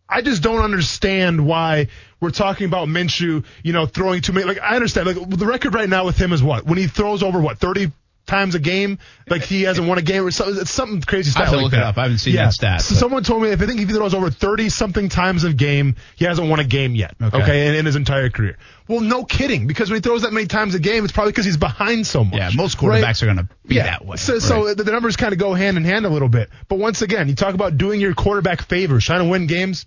I 0.10 0.22
just 0.22 0.44
don't 0.44 0.64
understand 0.64 1.46
why 1.46 1.88
we're 2.24 2.32
talking 2.32 2.66
about 2.66 2.88
Minshew, 2.88 3.44
you 3.64 3.74
know, 3.74 3.86
throwing 3.86 4.22
too 4.22 4.32
many. 4.32 4.48
Like, 4.48 4.62
I 4.62 4.76
understand. 4.76 5.08
Like, 5.08 5.30
the 5.30 5.46
record 5.46 5.76
right 5.76 5.90
now 5.90 6.06
with 6.06 6.18
him 6.18 6.32
is 6.32 6.42
what? 6.42 6.66
When 6.66 6.78
he 6.78 6.88
throws 6.88 7.22
over, 7.22 7.40
what, 7.40 7.60
30 7.60 7.92
times 8.26 8.56
a 8.56 8.60
game? 8.60 8.98
Like, 9.28 9.42
he 9.42 9.64
hasn't 9.64 9.86
won 9.86 9.98
a 9.98 10.02
game 10.02 10.26
or 10.26 10.32
something. 10.32 10.56
It's 10.62 10.72
something 10.72 11.02
crazy 11.02 11.32
stat 11.32 11.42
I 11.42 11.46
have 11.46 11.52
to 11.52 11.58
like 11.58 11.64
look 11.64 11.72
that. 11.74 11.80
it 11.80 11.84
up. 11.84 11.98
I 11.98 12.04
haven't 12.04 12.20
seen 12.20 12.36
yeah. 12.36 12.46
that 12.46 12.54
stat. 12.54 12.82
So 12.82 12.96
someone 12.96 13.24
told 13.24 13.44
me 13.44 13.50
if 13.50 13.62
I 13.62 13.66
think 13.66 13.78
he 13.78 13.86
throws 13.86 14.14
over 14.14 14.30
30 14.30 14.70
something 14.70 15.10
times 15.10 15.44
a 15.44 15.52
game, 15.52 15.98
he 16.16 16.24
hasn't 16.24 16.50
won 16.50 16.62
a 16.62 16.64
game 16.64 16.96
yet. 16.96 17.14
Okay. 17.22 17.42
okay 17.42 17.68
in, 17.68 17.76
in, 17.76 17.86
his 17.86 17.98
entire 17.98 18.30
career. 18.30 18.58
Well, 18.88 19.02
no 19.02 19.26
kidding. 19.26 19.68
Because 19.68 19.90
when 19.90 19.98
he 19.98 20.02
throws 20.02 20.22
that 20.22 20.32
many 20.32 20.48
times 20.48 20.76
a 20.76 20.80
game, 20.80 21.04
it's 21.04 21.12
probably 21.12 21.34
because 21.34 21.44
he's 21.44 21.58
behind 21.58 22.08
so 22.08 22.24
much. 22.24 22.36
Yeah, 22.36 22.52
most 22.56 22.78
quarterbacks 22.78 23.04
right? 23.04 23.24
are 23.24 23.26
going 23.26 23.38
to 23.38 23.50
be 23.68 23.76
yeah. 23.76 23.84
that 23.84 24.06
way. 24.06 24.16
So, 24.16 24.34
right. 24.34 24.42
so 24.42 24.74
the, 24.74 24.86
the 24.86 24.92
numbers 24.94 25.18
kind 25.18 25.34
of 25.34 25.40
go 25.40 25.54
hand 25.54 25.76
in 25.76 25.84
hand 25.84 26.06
a 26.06 26.10
little 26.10 26.30
bit. 26.30 26.50
But 26.70 26.80
once 26.80 27.02
again, 27.02 27.28
you 27.28 27.36
talk 27.36 27.54
about 27.54 27.78
doing 27.78 28.00
your 28.00 28.14
quarterback 28.14 28.62
favors, 28.62 29.04
trying 29.04 29.26
to 29.26 29.30
win 29.30 29.48
games 29.48 29.86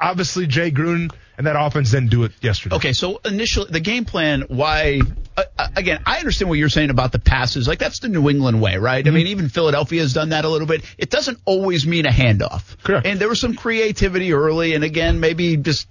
obviously 0.00 0.46
Jay 0.46 0.70
Gruden 0.70 1.12
and 1.40 1.46
that 1.46 1.56
offense 1.56 1.90
didn't 1.90 2.10
do 2.10 2.24
it 2.24 2.32
yesterday. 2.42 2.76
Okay, 2.76 2.92
so 2.92 3.18
initially 3.24 3.70
the 3.70 3.80
game 3.80 4.04
plan, 4.04 4.42
why? 4.48 5.00
Uh, 5.38 5.44
uh, 5.58 5.68
again, 5.74 6.02
I 6.04 6.18
understand 6.18 6.50
what 6.50 6.58
you're 6.58 6.68
saying 6.68 6.90
about 6.90 7.12
the 7.12 7.18
passes. 7.18 7.66
Like 7.66 7.78
that's 7.78 8.00
the 8.00 8.10
New 8.10 8.28
England 8.28 8.60
way, 8.60 8.76
right? 8.76 9.02
Mm-hmm. 9.02 9.14
I 9.14 9.16
mean, 9.16 9.26
even 9.28 9.48
Philadelphia 9.48 10.02
has 10.02 10.12
done 10.12 10.28
that 10.28 10.44
a 10.44 10.50
little 10.50 10.66
bit. 10.66 10.82
It 10.98 11.08
doesn't 11.08 11.38
always 11.46 11.86
mean 11.86 12.04
a 12.04 12.10
handoff. 12.10 12.76
Correct. 12.82 13.06
And 13.06 13.18
there 13.18 13.30
was 13.30 13.40
some 13.40 13.54
creativity 13.54 14.34
early, 14.34 14.74
and 14.74 14.84
again, 14.84 15.18
maybe 15.18 15.56
just 15.56 15.88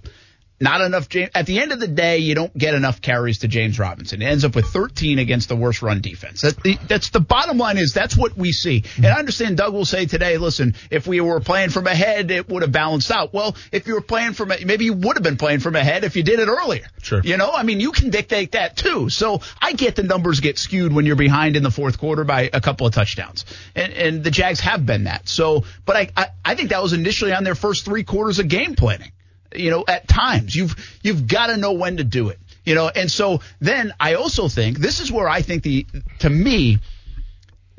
not 0.60 0.82
enough. 0.82 1.10
James, 1.10 1.30
at 1.34 1.46
the 1.46 1.60
end 1.60 1.72
of 1.72 1.80
the 1.80 1.88
day, 1.88 2.18
you 2.18 2.36
don't 2.36 2.56
get 2.58 2.74
enough 2.74 3.02
carries 3.02 3.40
to 3.40 3.48
James 3.48 3.80
Robinson. 3.80 4.22
It 4.22 4.26
ends 4.26 4.46
up 4.46 4.56
with 4.56 4.66
13 4.66 5.20
against 5.20 5.50
the 5.50 5.56
worst 5.56 5.82
run 5.82 6.02
defense. 6.02 6.42
That's 6.42 6.62
the, 6.62 6.78
that's 6.88 7.10
the 7.10 7.20
bottom 7.20 7.58
line. 7.58 7.78
Is 7.78 7.94
that's 7.94 8.18
what 8.18 8.38
we 8.38 8.52
see. 8.52 8.84
And 8.98 9.08
I 9.08 9.20
understand 9.20 9.58
Doug 9.58 9.74
will 9.74 9.86
say 9.86 10.06
today, 10.06 10.38
listen, 10.38 10.76
if 10.90 11.08
we 11.08 11.22
were 11.22 11.40
playing 11.40 11.70
from 11.70 11.88
ahead, 11.88 12.32
it 12.32 12.50
would 12.50 12.62
have 12.62 12.72
balanced 12.72 13.12
out. 13.12 13.34
Well, 13.34 13.56
if 13.72 13.88
you 13.88 13.94
were 13.94 14.02
playing 14.02 14.34
from 14.34 14.50
maybe 14.50 14.86
you 14.86 14.94
would 14.94 15.16
have 15.16 15.24
been 15.24 15.38
playing 15.38 15.60
from 15.60 15.76
ahead 15.76 16.04
if 16.04 16.16
you 16.16 16.24
did 16.24 16.40
it 16.40 16.48
earlier. 16.48 16.88
Sure. 17.02 17.22
You 17.24 17.38
know, 17.38 17.52
I 17.52 17.64
mean, 17.64 17.80
you 17.80 17.92
can 17.92 18.10
dictate 18.10 18.54
that 18.54 18.76
too. 18.76 19.10
So 19.10 19.42
I 19.62 19.74
get 19.74 19.96
the 19.96 20.04
numbers 20.04 20.40
get 20.40 20.58
skewed 20.58 20.94
when 20.94 21.06
you're 21.06 21.16
behind 21.16 21.56
in 21.56 21.64
the 21.64 21.72
fourth 21.72 21.98
quarter 21.98 22.24
by 22.24 22.50
a 22.52 22.62
couple 22.62 22.86
of 22.88 22.94
touchdowns, 22.94 23.46
and, 23.76 23.94
and 23.94 24.24
the 24.24 24.32
Jags 24.32 24.60
have 24.60 24.86
been 24.86 25.06
that. 25.06 25.30
So, 25.30 25.64
but 25.86 25.96
I, 25.96 26.10
I 26.18 26.28
I 26.44 26.56
think 26.56 26.70
that 26.70 26.82
was 26.82 26.94
initially 26.94 27.34
on 27.34 27.44
their 27.44 27.56
first 27.56 27.86
three 27.86 28.04
quarters 28.04 28.40
of 28.40 28.48
game 28.48 28.76
planning 28.76 29.12
you 29.56 29.72
know, 29.72 29.84
at 29.88 30.08
times 30.08 30.56
you've 30.56 31.00
you've 31.04 31.28
got 31.28 31.48
to 31.48 31.58
know 31.58 31.74
when 31.74 31.98
to 31.98 32.04
do 32.04 32.30
it. 32.30 32.40
You 32.66 32.76
know, 32.76 32.88
and 32.88 33.10
so 33.10 33.42
then 33.60 33.94
I 34.00 34.16
also 34.16 34.48
think 34.48 34.78
this 34.78 35.00
is 35.00 35.12
where 35.12 35.28
I 35.28 35.42
think 35.42 35.64
the 35.64 35.86
to 36.20 36.30
me 36.30 36.80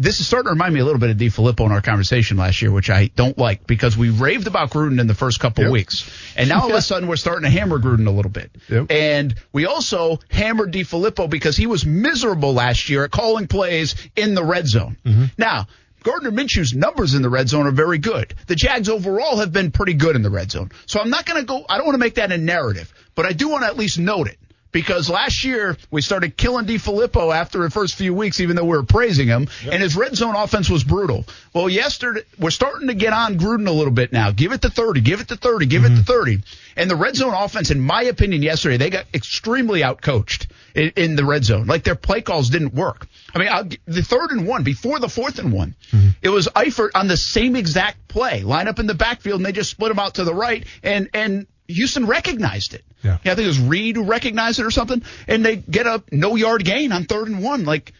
this 0.00 0.18
is 0.18 0.26
starting 0.26 0.46
to 0.46 0.52
remind 0.52 0.72
me 0.72 0.80
a 0.80 0.84
little 0.84 0.98
bit 0.98 1.10
of 1.10 1.18
DeFilippo 1.18 1.66
in 1.66 1.72
our 1.72 1.82
conversation 1.82 2.38
last 2.38 2.62
year, 2.62 2.72
which 2.72 2.88
I 2.88 3.08
don't 3.08 3.36
like 3.36 3.66
because 3.66 3.98
we 3.98 4.08
raved 4.08 4.46
about 4.46 4.70
Gruden 4.70 4.98
in 4.98 5.06
the 5.06 5.14
first 5.14 5.40
couple 5.40 5.64
yep. 5.64 5.72
weeks. 5.72 6.10
And 6.36 6.48
now 6.48 6.62
all 6.62 6.70
of 6.70 6.74
a 6.74 6.80
sudden 6.82 7.06
we're 7.06 7.16
starting 7.16 7.42
to 7.42 7.50
hammer 7.50 7.78
Gruden 7.78 8.06
a 8.06 8.10
little 8.10 8.30
bit. 8.30 8.50
Yep. 8.70 8.90
And 8.90 9.34
we 9.52 9.66
also 9.66 10.18
hammered 10.30 10.72
DeFilippo 10.72 11.28
because 11.28 11.54
he 11.54 11.66
was 11.66 11.84
miserable 11.84 12.54
last 12.54 12.88
year 12.88 13.04
at 13.04 13.10
calling 13.10 13.46
plays 13.46 13.94
in 14.16 14.34
the 14.34 14.42
red 14.42 14.66
zone. 14.66 14.96
Mm-hmm. 15.04 15.24
Now, 15.36 15.66
Gardner 16.02 16.30
Minshew's 16.30 16.74
numbers 16.74 17.14
in 17.14 17.22
the 17.22 17.28
red 17.28 17.48
zone 17.48 17.66
are 17.66 17.72
very 17.72 17.98
good. 17.98 18.34
The 18.46 18.56
Jags 18.56 18.88
overall 18.88 19.36
have 19.38 19.52
been 19.52 19.70
pretty 19.70 19.94
good 19.94 20.16
in 20.16 20.22
the 20.22 20.30
red 20.30 20.50
zone. 20.50 20.70
So 20.86 21.00
I'm 21.00 21.10
not 21.10 21.26
going 21.26 21.40
to 21.40 21.46
go, 21.46 21.64
I 21.68 21.76
don't 21.76 21.86
want 21.86 21.94
to 21.94 22.00
make 22.00 22.14
that 22.14 22.32
a 22.32 22.38
narrative, 22.38 22.92
but 23.14 23.26
I 23.26 23.32
do 23.32 23.48
want 23.48 23.62
to 23.62 23.68
at 23.68 23.76
least 23.76 23.98
note 23.98 24.28
it. 24.28 24.38
Because 24.72 25.10
last 25.10 25.42
year 25.44 25.76
we 25.90 26.00
started 26.00 26.36
killing 26.36 26.66
DeFilippo 26.66 27.34
after 27.34 27.58
the 27.62 27.70
first 27.70 27.96
few 27.96 28.14
weeks, 28.14 28.40
even 28.40 28.56
though 28.56 28.64
we 28.64 28.76
were 28.76 28.84
praising 28.84 29.26
him, 29.26 29.48
yep. 29.64 29.74
and 29.74 29.82
his 29.82 29.96
red 29.96 30.14
zone 30.14 30.36
offense 30.36 30.70
was 30.70 30.84
brutal. 30.84 31.24
Well, 31.52 31.68
yesterday 31.68 32.22
we're 32.38 32.50
starting 32.50 32.88
to 32.88 32.94
get 32.94 33.12
on 33.12 33.36
Gruden 33.38 33.66
a 33.66 33.72
little 33.72 33.92
bit 33.92 34.12
now. 34.12 34.30
Give 34.30 34.52
it 34.52 34.62
to 34.62 34.70
30, 34.70 35.00
give 35.00 35.20
it 35.20 35.28
to 35.28 35.36
30, 35.36 35.66
give 35.66 35.82
mm-hmm. 35.82 35.94
it 35.94 35.96
to 35.98 36.02
30. 36.04 36.42
And 36.76 36.90
the 36.90 36.96
red 36.96 37.16
zone 37.16 37.34
offense, 37.34 37.70
in 37.70 37.80
my 37.80 38.02
opinion, 38.02 38.42
yesterday 38.42 38.76
they 38.76 38.90
got 38.90 39.06
extremely 39.12 39.80
outcoached 39.80 40.46
in, 40.74 40.92
in 40.96 41.16
the 41.16 41.24
red 41.24 41.44
zone. 41.44 41.66
Like 41.66 41.84
their 41.84 41.96
play 41.96 42.22
calls 42.22 42.50
didn't 42.50 42.74
work. 42.74 43.06
I 43.34 43.38
mean, 43.38 43.48
I'll, 43.48 43.68
the 43.86 44.02
third 44.02 44.30
and 44.30 44.46
one 44.46 44.62
before 44.62 44.98
the 44.98 45.08
fourth 45.08 45.38
and 45.38 45.52
one, 45.52 45.74
mm-hmm. 45.90 46.10
it 46.22 46.28
was 46.28 46.48
Eifert 46.48 46.90
on 46.94 47.08
the 47.08 47.16
same 47.16 47.56
exact 47.56 48.08
play, 48.08 48.42
line 48.42 48.68
up 48.68 48.78
in 48.78 48.86
the 48.86 48.94
backfield, 48.94 49.40
and 49.40 49.46
they 49.46 49.52
just 49.52 49.70
split 49.70 49.90
him 49.90 49.98
out 49.98 50.14
to 50.14 50.24
the 50.24 50.34
right, 50.34 50.64
and 50.82 51.08
and 51.14 51.46
Houston 51.70 52.06
recognized 52.06 52.74
it. 52.74 52.84
Yeah. 53.02 53.18
yeah 53.24 53.32
I 53.32 53.34
think 53.34 53.44
it 53.44 53.48
was 53.48 53.60
Reid 53.60 53.96
who 53.96 54.04
recognized 54.04 54.58
it 54.58 54.66
or 54.66 54.70
something, 54.70 55.02
and 55.26 55.44
they 55.44 55.56
get 55.56 55.86
a 55.86 56.02
no 56.10 56.36
yard 56.36 56.64
gain 56.64 56.92
on 56.92 57.04
third 57.04 57.28
and 57.28 57.42
one. 57.42 57.64
Like, 57.64 57.92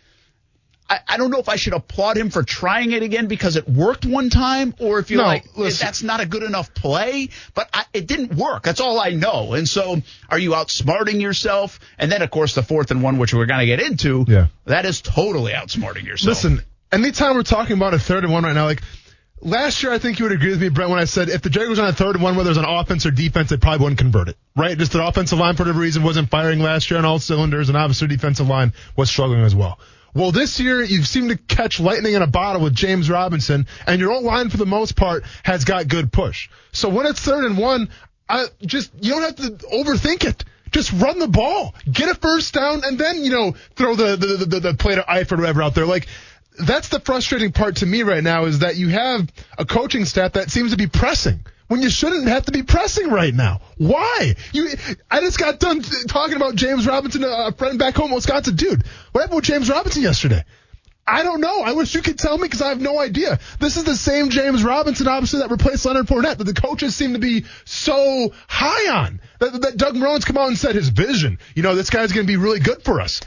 I, 0.88 1.00
I, 1.06 1.16
don't 1.16 1.30
know 1.30 1.38
if 1.38 1.48
I 1.48 1.56
should 1.56 1.72
applaud 1.72 2.16
him 2.16 2.30
for 2.30 2.42
trying 2.42 2.90
it 2.92 3.02
again 3.02 3.28
because 3.28 3.56
it 3.56 3.68
worked 3.68 4.04
one 4.04 4.28
time, 4.28 4.74
or 4.80 4.98
if 4.98 5.10
you're 5.10 5.22
no, 5.22 5.26
like 5.26 5.56
listen. 5.56 5.86
that's 5.86 6.02
not 6.02 6.20
a 6.20 6.26
good 6.26 6.42
enough 6.42 6.74
play. 6.74 7.28
But 7.54 7.70
I, 7.72 7.84
it 7.92 8.06
didn't 8.06 8.34
work. 8.34 8.64
That's 8.64 8.80
all 8.80 8.98
I 8.98 9.10
know. 9.10 9.52
And 9.52 9.68
so, 9.68 10.02
are 10.28 10.38
you 10.38 10.50
outsmarting 10.50 11.20
yourself? 11.20 11.78
And 11.98 12.10
then, 12.10 12.22
of 12.22 12.30
course, 12.30 12.54
the 12.54 12.62
fourth 12.62 12.90
and 12.90 13.02
one, 13.02 13.18
which 13.18 13.32
we're 13.32 13.46
going 13.46 13.60
to 13.60 13.66
get 13.66 13.80
into, 13.80 14.24
yeah. 14.26 14.48
that 14.64 14.84
is 14.84 15.00
totally 15.00 15.52
outsmarting 15.52 16.04
yourself. 16.04 16.28
Listen, 16.28 16.62
anytime 16.92 17.36
we're 17.36 17.42
talking 17.42 17.76
about 17.76 17.94
a 17.94 17.98
third 17.98 18.24
and 18.24 18.32
one 18.32 18.44
right 18.44 18.54
now, 18.54 18.64
like 18.64 18.82
last 19.40 19.82
year, 19.82 19.92
I 19.92 19.98
think 19.98 20.18
you 20.18 20.24
would 20.24 20.32
agree 20.32 20.50
with 20.50 20.60
me, 20.60 20.68
Brent, 20.68 20.90
when 20.90 20.98
I 20.98 21.04
said 21.04 21.28
if 21.28 21.42
the 21.42 21.50
Jaguars 21.50 21.78
on 21.78 21.88
a 21.88 21.92
third 21.92 22.16
and 22.16 22.22
one, 22.22 22.36
whether 22.36 22.50
it 22.50 22.56
was 22.56 22.66
offense 22.66 23.06
or 23.06 23.10
defense, 23.10 23.50
they 23.50 23.56
probably 23.56 23.82
wouldn't 23.84 23.98
convert 23.98 24.28
it, 24.28 24.36
right? 24.56 24.76
Just 24.76 24.92
the 24.92 25.06
offensive 25.06 25.38
line, 25.38 25.56
for 25.56 25.62
whatever 25.62 25.80
reason, 25.80 26.02
wasn't 26.02 26.30
firing 26.30 26.60
last 26.60 26.90
year 26.90 26.98
on 26.98 27.04
all 27.04 27.18
cylinders, 27.18 27.68
and 27.68 27.76
obviously 27.76 28.08
defensive 28.08 28.48
line 28.48 28.72
was 28.96 29.10
struggling 29.10 29.42
as 29.42 29.54
well. 29.54 29.78
Well, 30.14 30.32
this 30.32 30.58
year 30.58 30.82
you've 30.82 31.06
seemed 31.06 31.30
to 31.30 31.36
catch 31.36 31.78
lightning 31.78 32.14
in 32.14 32.22
a 32.22 32.26
bottle 32.26 32.62
with 32.62 32.74
James 32.74 33.08
Robinson, 33.08 33.66
and 33.86 34.00
your 34.00 34.12
old 34.12 34.24
line 34.24 34.50
for 34.50 34.56
the 34.56 34.66
most 34.66 34.96
part 34.96 35.24
has 35.44 35.64
got 35.64 35.88
good 35.88 36.12
push. 36.12 36.48
So 36.72 36.88
when 36.88 37.06
it's 37.06 37.20
third 37.20 37.44
and 37.44 37.56
one, 37.56 37.90
I 38.28 38.46
just 38.62 38.92
you 39.00 39.12
don't 39.12 39.22
have 39.22 39.36
to 39.36 39.66
overthink 39.66 40.24
it. 40.24 40.44
Just 40.72 40.92
run 40.92 41.18
the 41.18 41.28
ball, 41.28 41.74
get 41.90 42.08
a 42.08 42.14
first 42.14 42.54
down, 42.54 42.82
and 42.84 42.96
then 42.96 43.24
you 43.24 43.30
know 43.30 43.54
throw 43.74 43.96
the 43.96 44.16
the 44.16 44.46
the, 44.46 44.60
the 44.60 44.74
plate 44.74 44.98
of 44.98 45.06
Eifert 45.06 45.32
or 45.32 45.36
whatever 45.38 45.62
out 45.62 45.74
there. 45.74 45.86
Like 45.86 46.06
that's 46.66 46.88
the 46.88 47.00
frustrating 47.00 47.52
part 47.52 47.76
to 47.76 47.86
me 47.86 48.02
right 48.02 48.22
now 48.22 48.44
is 48.44 48.60
that 48.60 48.76
you 48.76 48.88
have 48.88 49.30
a 49.58 49.64
coaching 49.64 50.04
staff 50.04 50.32
that 50.32 50.50
seems 50.50 50.72
to 50.72 50.76
be 50.76 50.86
pressing 50.86 51.40
when 51.68 51.82
you 51.82 51.90
shouldn't 51.90 52.26
have 52.28 52.46
to 52.46 52.52
be 52.52 52.62
pressing 52.62 53.10
right 53.10 53.32
now. 53.32 53.60
Why? 53.78 54.34
You, 54.52 54.70
I 55.10 55.20
just 55.20 55.38
got 55.38 55.60
done 55.60 55.82
talking 56.08 56.36
about 56.36 56.56
James 56.56 56.86
Robinson, 56.86 57.22
a 57.24 57.52
friend 57.52 57.78
back 57.78 57.94
home 57.94 58.08
in 58.08 58.16
Wisconsin. 58.16 58.56
Dude, 58.56 58.84
what 59.12 59.20
happened 59.20 59.36
with 59.36 59.44
James 59.44 59.70
Robinson 59.70 60.02
yesterday? 60.02 60.44
I 61.06 61.22
don't 61.22 61.40
know. 61.40 61.62
I 61.62 61.72
wish 61.72 61.94
you 61.94 62.02
could 62.02 62.18
tell 62.18 62.38
me 62.38 62.44
because 62.44 62.62
I 62.62 62.68
have 62.68 62.80
no 62.80 63.00
idea. 63.00 63.40
This 63.58 63.76
is 63.76 63.84
the 63.84 63.96
same 63.96 64.30
James 64.30 64.62
Robinson, 64.62 65.08
obviously, 65.08 65.40
that 65.40 65.50
replaced 65.50 65.84
Leonard 65.84 66.06
Fournette 66.06 66.38
that 66.38 66.44
the 66.44 66.54
coaches 66.54 66.94
seem 66.94 67.14
to 67.14 67.18
be 67.18 67.44
so 67.64 68.32
high 68.46 69.04
on. 69.04 69.20
That, 69.40 69.60
that 69.60 69.76
Doug 69.76 69.96
Marrone's 69.96 70.24
come 70.24 70.38
out 70.38 70.48
and 70.48 70.58
said 70.58 70.76
his 70.76 70.88
vision. 70.88 71.38
You 71.54 71.62
know, 71.62 71.74
this 71.74 71.90
guy's 71.90 72.12
going 72.12 72.26
to 72.26 72.32
be 72.32 72.36
really 72.36 72.60
good 72.60 72.82
for 72.82 73.00
us. 73.00 73.20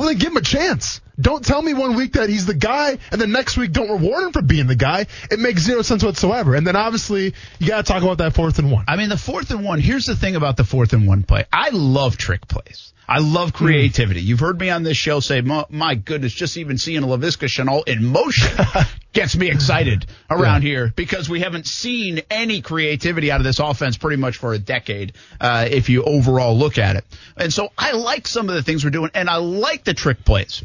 Well, 0.00 0.08
then 0.08 0.16
give 0.16 0.30
him 0.30 0.38
a 0.38 0.40
chance. 0.40 1.02
Don't 1.20 1.44
tell 1.44 1.60
me 1.60 1.74
one 1.74 1.94
week 1.94 2.14
that 2.14 2.30
he's 2.30 2.46
the 2.46 2.54
guy, 2.54 2.96
and 3.12 3.20
the 3.20 3.26
next 3.26 3.58
week 3.58 3.72
don't 3.72 3.90
reward 3.90 4.24
him 4.24 4.32
for 4.32 4.40
being 4.40 4.66
the 4.66 4.74
guy. 4.74 5.04
It 5.30 5.38
makes 5.38 5.60
zero 5.60 5.82
sense 5.82 6.02
whatsoever. 6.02 6.54
And 6.54 6.66
then 6.66 6.74
obviously 6.74 7.34
you 7.58 7.68
got 7.68 7.84
to 7.84 7.92
talk 7.92 8.02
about 8.02 8.16
that 8.16 8.34
fourth 8.34 8.58
and 8.58 8.72
one. 8.72 8.86
I 8.88 8.96
mean, 8.96 9.10
the 9.10 9.18
fourth 9.18 9.50
and 9.50 9.62
one. 9.62 9.78
Here's 9.78 10.06
the 10.06 10.16
thing 10.16 10.36
about 10.36 10.56
the 10.56 10.64
fourth 10.64 10.94
and 10.94 11.06
one 11.06 11.22
play. 11.22 11.44
I 11.52 11.68
love 11.68 12.16
trick 12.16 12.48
plays. 12.48 12.94
I 13.10 13.18
love 13.18 13.52
creativity. 13.52 14.22
Mm. 14.22 14.26
You've 14.26 14.38
heard 14.38 14.60
me 14.60 14.70
on 14.70 14.84
this 14.84 14.96
show 14.96 15.18
say, 15.18 15.40
my 15.40 15.96
goodness, 15.96 16.32
just 16.32 16.56
even 16.56 16.78
seeing 16.78 17.02
a 17.02 17.06
Laviska 17.08 17.48
Shenault 17.48 17.88
in 17.88 18.04
motion 18.04 18.56
gets 19.12 19.36
me 19.36 19.50
excited 19.50 20.06
around 20.30 20.62
yeah. 20.62 20.68
here 20.68 20.92
because 20.94 21.28
we 21.28 21.40
haven't 21.40 21.66
seen 21.66 22.20
any 22.30 22.62
creativity 22.62 23.32
out 23.32 23.40
of 23.40 23.44
this 23.44 23.58
offense 23.58 23.98
pretty 23.98 24.16
much 24.16 24.36
for 24.36 24.54
a 24.54 24.60
decade, 24.60 25.14
uh, 25.40 25.66
if 25.68 25.88
you 25.88 26.04
overall 26.04 26.56
look 26.56 26.78
at 26.78 26.94
it. 26.94 27.04
And 27.36 27.52
so 27.52 27.70
I 27.76 27.92
like 27.92 28.28
some 28.28 28.48
of 28.48 28.54
the 28.54 28.62
things 28.62 28.84
we're 28.84 28.90
doing, 28.90 29.10
and 29.12 29.28
I 29.28 29.36
like 29.36 29.82
the 29.82 29.94
trick 29.94 30.24
plays. 30.24 30.62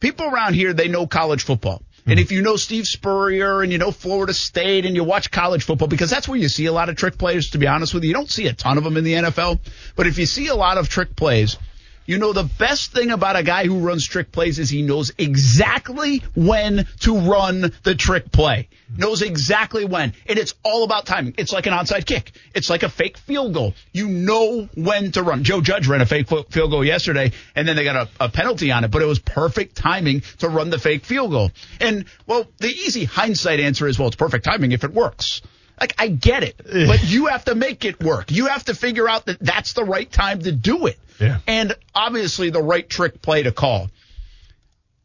People 0.00 0.26
around 0.26 0.54
here, 0.54 0.72
they 0.72 0.88
know 0.88 1.06
college 1.06 1.44
football. 1.44 1.82
And 2.06 2.18
hmm. 2.18 2.22
if 2.22 2.32
you 2.32 2.42
know 2.42 2.56
Steve 2.56 2.86
Spurrier 2.86 3.62
and 3.62 3.72
you 3.72 3.78
know 3.78 3.90
Florida 3.90 4.32
State 4.32 4.86
and 4.86 4.94
you 4.94 5.04
watch 5.04 5.30
college 5.30 5.64
football, 5.64 5.88
because 5.88 6.10
that's 6.10 6.28
where 6.28 6.38
you 6.38 6.48
see 6.48 6.66
a 6.66 6.72
lot 6.72 6.88
of 6.88 6.96
trick 6.96 7.18
players, 7.18 7.50
to 7.50 7.58
be 7.58 7.66
honest 7.66 7.92
with 7.92 8.04
you. 8.04 8.08
You 8.08 8.14
don't 8.14 8.30
see 8.30 8.46
a 8.46 8.52
ton 8.52 8.78
of 8.78 8.84
them 8.84 8.96
in 8.96 9.04
the 9.04 9.14
NFL, 9.14 9.60
but 9.96 10.06
if 10.06 10.18
you 10.18 10.26
see 10.26 10.48
a 10.48 10.54
lot 10.54 10.78
of 10.78 10.88
trick 10.88 11.16
plays, 11.16 11.58
you 12.06 12.18
know, 12.18 12.32
the 12.32 12.44
best 12.44 12.92
thing 12.92 13.10
about 13.10 13.36
a 13.36 13.42
guy 13.42 13.66
who 13.66 13.80
runs 13.80 14.06
trick 14.06 14.32
plays 14.32 14.58
is 14.58 14.70
he 14.70 14.82
knows 14.82 15.12
exactly 15.18 16.22
when 16.34 16.86
to 17.00 17.18
run 17.18 17.72
the 17.82 17.94
trick 17.94 18.30
play. 18.32 18.68
Knows 18.96 19.22
exactly 19.22 19.84
when. 19.84 20.14
And 20.26 20.38
it's 20.38 20.54
all 20.62 20.84
about 20.84 21.06
timing. 21.06 21.34
It's 21.36 21.52
like 21.52 21.66
an 21.66 21.72
onside 21.72 22.06
kick. 22.06 22.32
It's 22.54 22.70
like 22.70 22.84
a 22.84 22.88
fake 22.88 23.18
field 23.18 23.54
goal. 23.54 23.74
You 23.92 24.08
know 24.08 24.68
when 24.74 25.12
to 25.12 25.22
run. 25.22 25.42
Joe 25.42 25.60
Judge 25.60 25.88
ran 25.88 26.00
a 26.00 26.06
fake 26.06 26.28
field 26.28 26.70
goal 26.70 26.84
yesterday 26.84 27.32
and 27.54 27.66
then 27.66 27.74
they 27.76 27.84
got 27.84 27.96
a, 27.96 28.24
a 28.24 28.28
penalty 28.28 28.70
on 28.70 28.84
it, 28.84 28.90
but 28.90 29.02
it 29.02 29.06
was 29.06 29.18
perfect 29.18 29.76
timing 29.76 30.22
to 30.38 30.48
run 30.48 30.70
the 30.70 30.78
fake 30.78 31.04
field 31.04 31.32
goal. 31.32 31.50
And 31.80 32.04
well, 32.26 32.46
the 32.58 32.68
easy 32.68 33.04
hindsight 33.04 33.58
answer 33.58 33.88
is, 33.88 33.98
well, 33.98 34.08
it's 34.08 34.16
perfect 34.16 34.44
timing 34.44 34.72
if 34.72 34.84
it 34.84 34.92
works. 34.92 35.42
Like, 35.80 35.94
I 35.98 36.08
get 36.08 36.42
it, 36.42 36.60
but 36.64 37.04
you 37.04 37.26
have 37.26 37.44
to 37.46 37.54
make 37.54 37.84
it 37.84 38.02
work. 38.02 38.30
You 38.30 38.46
have 38.46 38.64
to 38.64 38.74
figure 38.74 39.08
out 39.08 39.26
that 39.26 39.38
that's 39.40 39.74
the 39.74 39.84
right 39.84 40.10
time 40.10 40.40
to 40.42 40.52
do 40.52 40.86
it. 40.86 40.98
Yeah. 41.20 41.38
And 41.46 41.74
obviously 41.94 42.50
the 42.50 42.62
right 42.62 42.88
trick 42.88 43.22
play 43.22 43.42
to 43.42 43.52
call. 43.52 43.88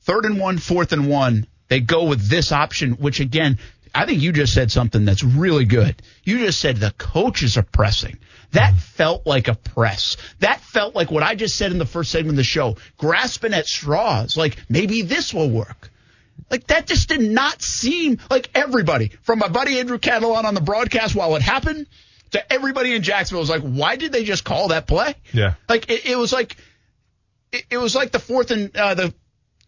Third 0.02 0.26
and 0.26 0.40
one, 0.40 0.58
fourth 0.58 0.94
and 0.94 1.08
one, 1.08 1.48
they 1.68 1.80
go 1.80 2.06
with 2.06 2.28
this 2.28 2.52
option, 2.52 2.94
which 2.94 3.20
again, 3.20 3.60
I 3.94 4.06
think 4.06 4.22
you 4.22 4.32
just 4.32 4.54
said 4.54 4.72
something 4.72 5.06
that's 5.06 5.24
really 5.24 5.66
good. 5.66 6.02
You 6.24 6.40
just 6.40 6.60
said 6.60 6.78
the 6.78 6.94
coaches 6.98 7.58
are 7.58 7.64
pressing. 7.64 8.18
That 8.52 8.72
mm-hmm. 8.72 8.78
felt 8.78 9.28
like 9.28 9.48
a 9.48 9.56
press. 9.56 10.18
That 10.40 10.62
felt 10.62 10.96
like 10.96 11.12
what 11.12 11.24
I 11.24 11.36
just 11.36 11.58
said 11.58 11.72
in 11.72 11.78
the 11.78 11.86
first 11.86 12.12
segment 12.12 12.32
of 12.32 12.38
the 12.38 12.44
show, 12.44 12.78
grasping 12.98 13.54
at 13.54 13.68
straws. 13.68 14.38
Like 14.38 14.58
maybe 14.70 15.02
this 15.02 15.34
will 15.34 15.50
work. 15.50 15.91
Like 16.52 16.68
that 16.68 16.86
just 16.86 17.08
did 17.08 17.22
not 17.22 17.62
seem 17.62 18.20
like 18.30 18.50
everybody 18.54 19.14
from 19.24 19.40
my 19.40 19.48
buddy 19.48 19.80
Andrew 19.80 19.98
Catalon 19.98 20.44
on 20.44 20.54
the 20.54 20.62
broadcast 20.62 21.16
while 21.16 21.36
it 21.38 21.42
happened 21.42 21.88
to 22.32 22.54
everybody 22.54 22.94
in 22.94 23.04
Jacksonville 23.04 23.42
was 23.42 23.50
like, 23.50 23.62
why 23.62 23.96
did 23.96 24.12
they 24.12 24.26
just 24.26 24.44
call 24.44 24.68
that 24.68 24.86
play? 24.86 25.16
Yeah. 25.32 25.54
Like 25.70 25.90
it, 25.90 26.06
it 26.06 26.18
was 26.18 26.34
like, 26.34 26.58
it, 27.54 27.66
it, 27.72 27.78
was 27.78 27.96
like 27.96 28.12
the 28.12 28.20
fourth 28.20 28.52
and, 28.52 28.76
uh, 28.76 28.96
the 28.96 29.14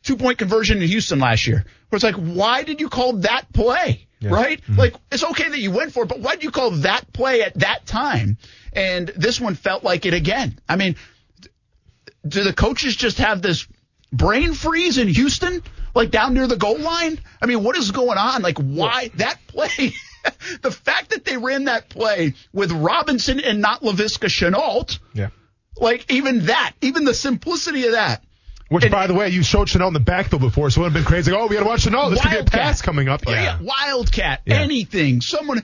two 0.04 0.18
point 0.18 0.38
conversion 0.38 0.82
in 0.82 0.88
Houston 0.90 1.20
last 1.20 1.48
year 1.48 1.66
where 1.90 1.96
it's 1.96 2.04
like, 2.04 2.16
why 2.16 2.64
did 2.64 2.82
you 2.82 2.90
call 2.90 3.14
that 3.14 3.52
play? 3.54 4.08
Yeah. 4.20 4.32
Right? 4.32 4.62
Mm-hmm. 4.62 4.80
Like 4.80 4.96
it's 5.10 5.24
okay 5.24 5.50
that 5.50 5.60
you 5.60 5.72
went 5.72 5.94
for 5.94 6.04
it, 6.04 6.10
but 6.10 6.20
why 6.20 6.36
did 6.36 6.44
you 6.44 6.52
call 6.52 6.72
that 6.72 7.12
play 7.14 7.44
at 7.44 7.60
that 7.60 7.86
time? 7.86 8.38
And 8.74 9.08
this 9.08 9.40
one 9.40 9.56
felt 9.56 9.84
like 9.86 10.06
it 10.06 10.14
again. 10.14 10.60
I 10.68 10.76
mean, 10.76 10.96
do 12.28 12.44
the 12.44 12.54
coaches 12.54 12.96
just 12.96 13.20
have 13.20 13.42
this 13.42 13.68
brain 14.12 14.54
freeze 14.54 14.98
in 14.98 15.08
Houston? 15.08 15.64
Like 15.96 16.12
down 16.12 16.34
near 16.34 16.48
the 16.48 16.58
goal 16.58 16.80
line? 16.80 17.20
I 17.42 17.46
mean, 17.46 17.64
what 17.64 17.78
is 17.78 17.92
going 17.92 18.18
on? 18.18 18.42
Like 18.42 18.58
why 18.58 19.12
that 19.16 19.40
play? 19.48 19.94
the 20.62 20.72
fact 20.72 21.12
that 21.12 21.26
they 21.26 21.38
ran 21.38 21.66
that 21.66 21.90
play 21.90 22.34
with 22.52 22.72
Robinson 22.72 23.40
and 23.40 23.62
not 23.62 23.82
Laviska 23.82 24.28
Shenault, 24.28 25.00
yeah, 25.14 25.30
like 25.78 26.12
even 26.12 26.48
that, 26.48 26.74
even 26.82 27.06
the 27.06 27.14
simplicity 27.14 27.86
of 27.86 27.94
that. 27.94 28.24
Which, 28.70 28.86
and, 28.86 28.92
by 28.92 29.08
the 29.08 29.14
way, 29.14 29.30
you 29.30 29.44
showed 29.44 29.68
Shenault 29.68 29.90
in 29.90 29.94
the 29.94 30.00
backfield 30.00 30.42
before, 30.42 30.70
so 30.70 30.82
it 30.82 30.84
would 30.84 30.94
have 30.94 31.04
been 31.04 31.08
crazy. 31.08 31.32
Like, 31.32 31.42
oh, 31.42 31.48
we 31.48 31.56
got 31.56 31.62
to 31.62 31.68
watch 31.68 31.86
Shenault. 31.86 32.10
This 32.10 32.22
could 32.22 32.32
be 32.32 32.38
a 32.38 32.44
pass 32.44 32.82
coming 32.82 33.08
up. 33.08 33.22
Yeah, 33.28 33.34
yeah 33.34 33.60
Wildcat, 33.62 34.42
yeah. 34.46 34.56
anything. 34.56 35.22
Someone. 35.22 35.64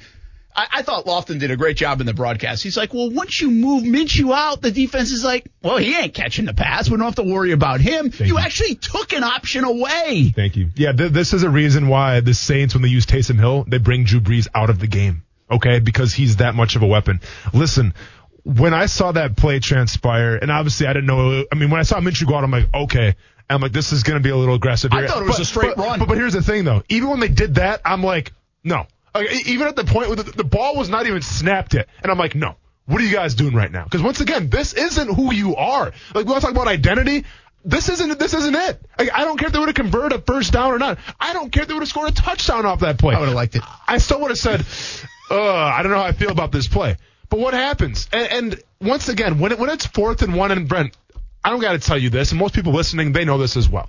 I, 0.59 0.79
I, 0.79 0.81
thought 0.81 1.05
Lofton 1.05 1.39
did 1.39 1.51
a 1.51 1.55
great 1.55 1.77
job 1.77 2.01
in 2.01 2.05
the 2.05 2.13
broadcast. 2.13 2.63
He's 2.63 2.75
like, 2.75 2.93
well, 2.93 3.09
once 3.09 3.39
you 3.39 3.49
move 3.49 3.83
Minshew 3.83 4.33
out, 4.35 4.61
the 4.61 4.71
defense 4.71 5.11
is 5.11 5.23
like, 5.23 5.47
well, 5.63 5.77
he 5.77 5.95
ain't 5.95 6.13
catching 6.13 6.43
the 6.43 6.53
pass. 6.53 6.89
We 6.89 6.97
don't 6.97 7.05
have 7.05 7.15
to 7.15 7.23
worry 7.23 7.53
about 7.53 7.79
him. 7.79 8.11
You, 8.19 8.25
you, 8.25 8.37
actually 8.37 8.75
took 8.75 9.13
an 9.13 9.23
option 9.23 9.63
away. 9.63 10.33
Thank 10.35 10.57
you. 10.57 10.69
Yeah, 10.75 10.91
th- 10.91 11.13
this 11.13 11.31
is 11.31 11.43
a 11.43 11.49
reason 11.49 11.87
why 11.87 12.19
the 12.19 12.33
Saints, 12.33 12.73
when 12.73 12.83
they 12.83 12.89
use 12.89 13.05
Taysom 13.05 13.39
Hill, 13.39 13.63
they 13.69 13.77
bring 13.77 14.03
Drew 14.03 14.19
Brees 14.19 14.49
out 14.53 14.69
of 14.69 14.79
the 14.79 14.87
game. 14.87 15.23
Okay, 15.49 15.79
because 15.79 16.13
he's 16.13 16.37
that 16.37 16.55
much 16.55 16.75
of 16.75 16.81
a 16.83 16.87
weapon. 16.87 17.21
Listen, 17.53 17.93
when 18.43 18.73
I 18.73 18.87
saw 18.87 19.13
that 19.13 19.37
play 19.37 19.59
transpire, 19.59 20.35
and 20.35 20.51
obviously 20.51 20.87
I 20.87 20.93
didn't 20.93 21.07
know. 21.07 21.45
I 21.49 21.55
mean, 21.55 21.69
when 21.69 21.79
I 21.79 21.83
saw 21.83 22.01
Minshew 22.01 22.27
go 22.27 22.35
out, 22.35 22.43
I'm 22.43 22.51
like, 22.51 22.67
okay. 22.73 23.15
I'm 23.49 23.61
like, 23.61 23.71
this 23.71 23.93
is 23.93 24.03
going 24.03 24.19
to 24.19 24.23
be 24.23 24.29
a 24.29 24.35
little 24.35 24.55
aggressive. 24.55 24.91
Here. 24.91 25.05
I 25.05 25.07
thought 25.07 25.23
it 25.23 25.25
was 25.25 25.37
but, 25.37 25.41
a 25.41 25.45
straight 25.45 25.75
but, 25.75 25.85
run. 25.85 25.99
But, 25.99 26.09
but 26.09 26.17
here's 26.17 26.33
the 26.33 26.43
thing, 26.43 26.65
though. 26.65 26.83
Even 26.89 27.09
when 27.09 27.19
they 27.21 27.29
did 27.29 27.55
that, 27.55 27.81
I'm 27.85 28.03
like, 28.03 28.33
no, 28.63 28.85
like, 29.13 29.47
even 29.47 29.67
at 29.67 29.75
the 29.75 29.85
point 29.85 30.07
where 30.07 30.15
the, 30.15 30.23
the 30.23 30.43
ball 30.43 30.75
was 30.75 30.89
not 30.89 31.07
even 31.07 31.21
snapped 31.21 31.73
yet, 31.73 31.87
and 32.01 32.11
I'm 32.11 32.17
like, 32.17 32.35
no. 32.35 32.55
What 32.85 33.01
are 33.01 33.05
you 33.05 33.13
guys 33.13 33.35
doing 33.35 33.53
right 33.53 33.71
now? 33.71 33.83
Because 33.83 34.01
once 34.01 34.19
again, 34.19 34.49
this 34.49 34.73
isn't 34.73 35.13
who 35.13 35.31
you 35.31 35.55
are. 35.55 35.93
Like 36.15 36.25
we 36.25 36.31
want 36.31 36.41
to 36.41 36.47
talk 36.47 36.55
about 36.55 36.67
identity. 36.67 37.23
This 37.63 37.87
isn't 37.87 38.17
this 38.17 38.33
isn't 38.33 38.55
it. 38.55 38.81
Like, 38.97 39.11
I 39.13 39.25
don't 39.25 39.37
care 39.37 39.45
if 39.45 39.53
they 39.53 39.59
would 39.59 39.67
have 39.67 39.75
converted 39.75 40.19
a 40.19 40.21
first 40.23 40.53
down 40.53 40.71
or 40.71 40.79
not. 40.79 40.97
I 41.19 41.33
don't 41.33 41.51
care 41.51 41.61
if 41.61 41.67
they 41.67 41.75
would 41.75 41.81
have 41.81 41.89
scored 41.89 42.09
a 42.09 42.13
touchdown 42.13 42.65
off 42.65 42.79
that 42.79 42.97
play. 42.97 43.13
I 43.13 43.19
would 43.19 43.27
have 43.27 43.35
liked 43.35 43.55
it. 43.55 43.61
I 43.87 43.99
still 43.99 44.19
would 44.21 44.31
have 44.31 44.39
said, 44.39 44.65
I 45.29 45.81
don't 45.83 45.91
know 45.91 45.99
how 45.99 46.05
I 46.05 46.13
feel 46.13 46.31
about 46.31 46.51
this 46.51 46.67
play. 46.67 46.97
But 47.29 47.39
what 47.39 47.53
happens? 47.53 48.09
And, 48.11 48.31
and 48.31 48.63
once 48.81 49.07
again, 49.07 49.37
when 49.37 49.51
it, 49.51 49.59
when 49.59 49.69
it's 49.69 49.85
fourth 49.85 50.23
and 50.23 50.33
one, 50.35 50.51
and 50.51 50.67
Brent, 50.67 50.97
I 51.43 51.51
don't 51.51 51.59
got 51.59 51.73
to 51.73 51.79
tell 51.79 51.97
you 51.97 52.09
this, 52.09 52.31
and 52.31 52.39
most 52.39 52.55
people 52.55 52.73
listening, 52.73 53.11
they 53.11 53.23
know 53.23 53.37
this 53.37 53.55
as 53.55 53.69
well. 53.69 53.87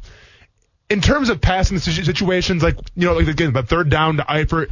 In 0.91 1.01
terms 1.01 1.31
of 1.31 1.41
passing 1.41 1.79
situations, 1.79 2.63
like 2.63 2.77
you 2.97 3.07
know, 3.07 3.15
like 3.15 3.29
again, 3.29 3.55
the 3.55 3.63
third 3.63 3.89
down 3.89 4.19
to 4.19 4.25
Eifert, 4.25 4.71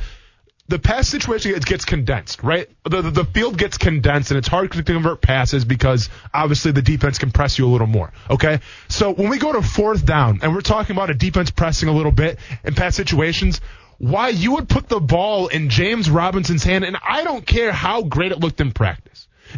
the 0.69 0.79
pass 0.79 1.09
situation 1.09 1.55
it 1.55 1.65
gets 1.65 1.85
condensed, 1.85 2.43
right? 2.43 2.69
The, 2.85 3.03
the, 3.03 3.11
the 3.11 3.25
field 3.25 3.57
gets 3.57 3.79
condensed 3.79 4.31
and 4.31 4.39
it's 4.39 4.49
hard 4.49 4.71
to 4.73 4.83
convert 4.83 5.23
passes 5.23 5.65
because 5.65 6.11
obviously 6.33 6.73
the 6.73 6.83
defense 6.83 7.19
can 7.19 7.31
press 7.31 7.59
you 7.59 7.67
a 7.67 7.71
little 7.71 7.87
more. 7.87 8.13
Okay. 8.31 8.61
So 8.89 9.13
when 9.13 9.31
we 9.31 9.39
go 9.39 9.53
to 9.53 9.63
fourth 9.63 10.05
down 10.05 10.41
and 10.43 10.55
we're 10.55 10.61
talking 10.61 10.95
about 10.95 11.09
a 11.11 11.15
defense 11.15 11.51
pressing 11.51 11.89
a 11.89 11.93
little 11.93 12.13
bit 12.13 12.39
in 12.65 12.75
pass 12.75 12.95
situations, 12.95 13.63
why 13.97 14.29
you 14.29 14.53
would 14.53 14.69
put 14.69 14.89
the 14.89 15.01
ball 15.01 15.49
in 15.49 15.71
James 15.71 16.09
Robinson's 16.09 16.63
hand, 16.63 16.85
and 16.85 16.97
I 17.03 17.25
don't 17.25 17.45
care 17.45 17.73
how 17.73 18.03
great 18.03 18.31
it 18.31 18.39
looked 18.39 18.61
in 18.61 18.71
practice. 18.71 19.08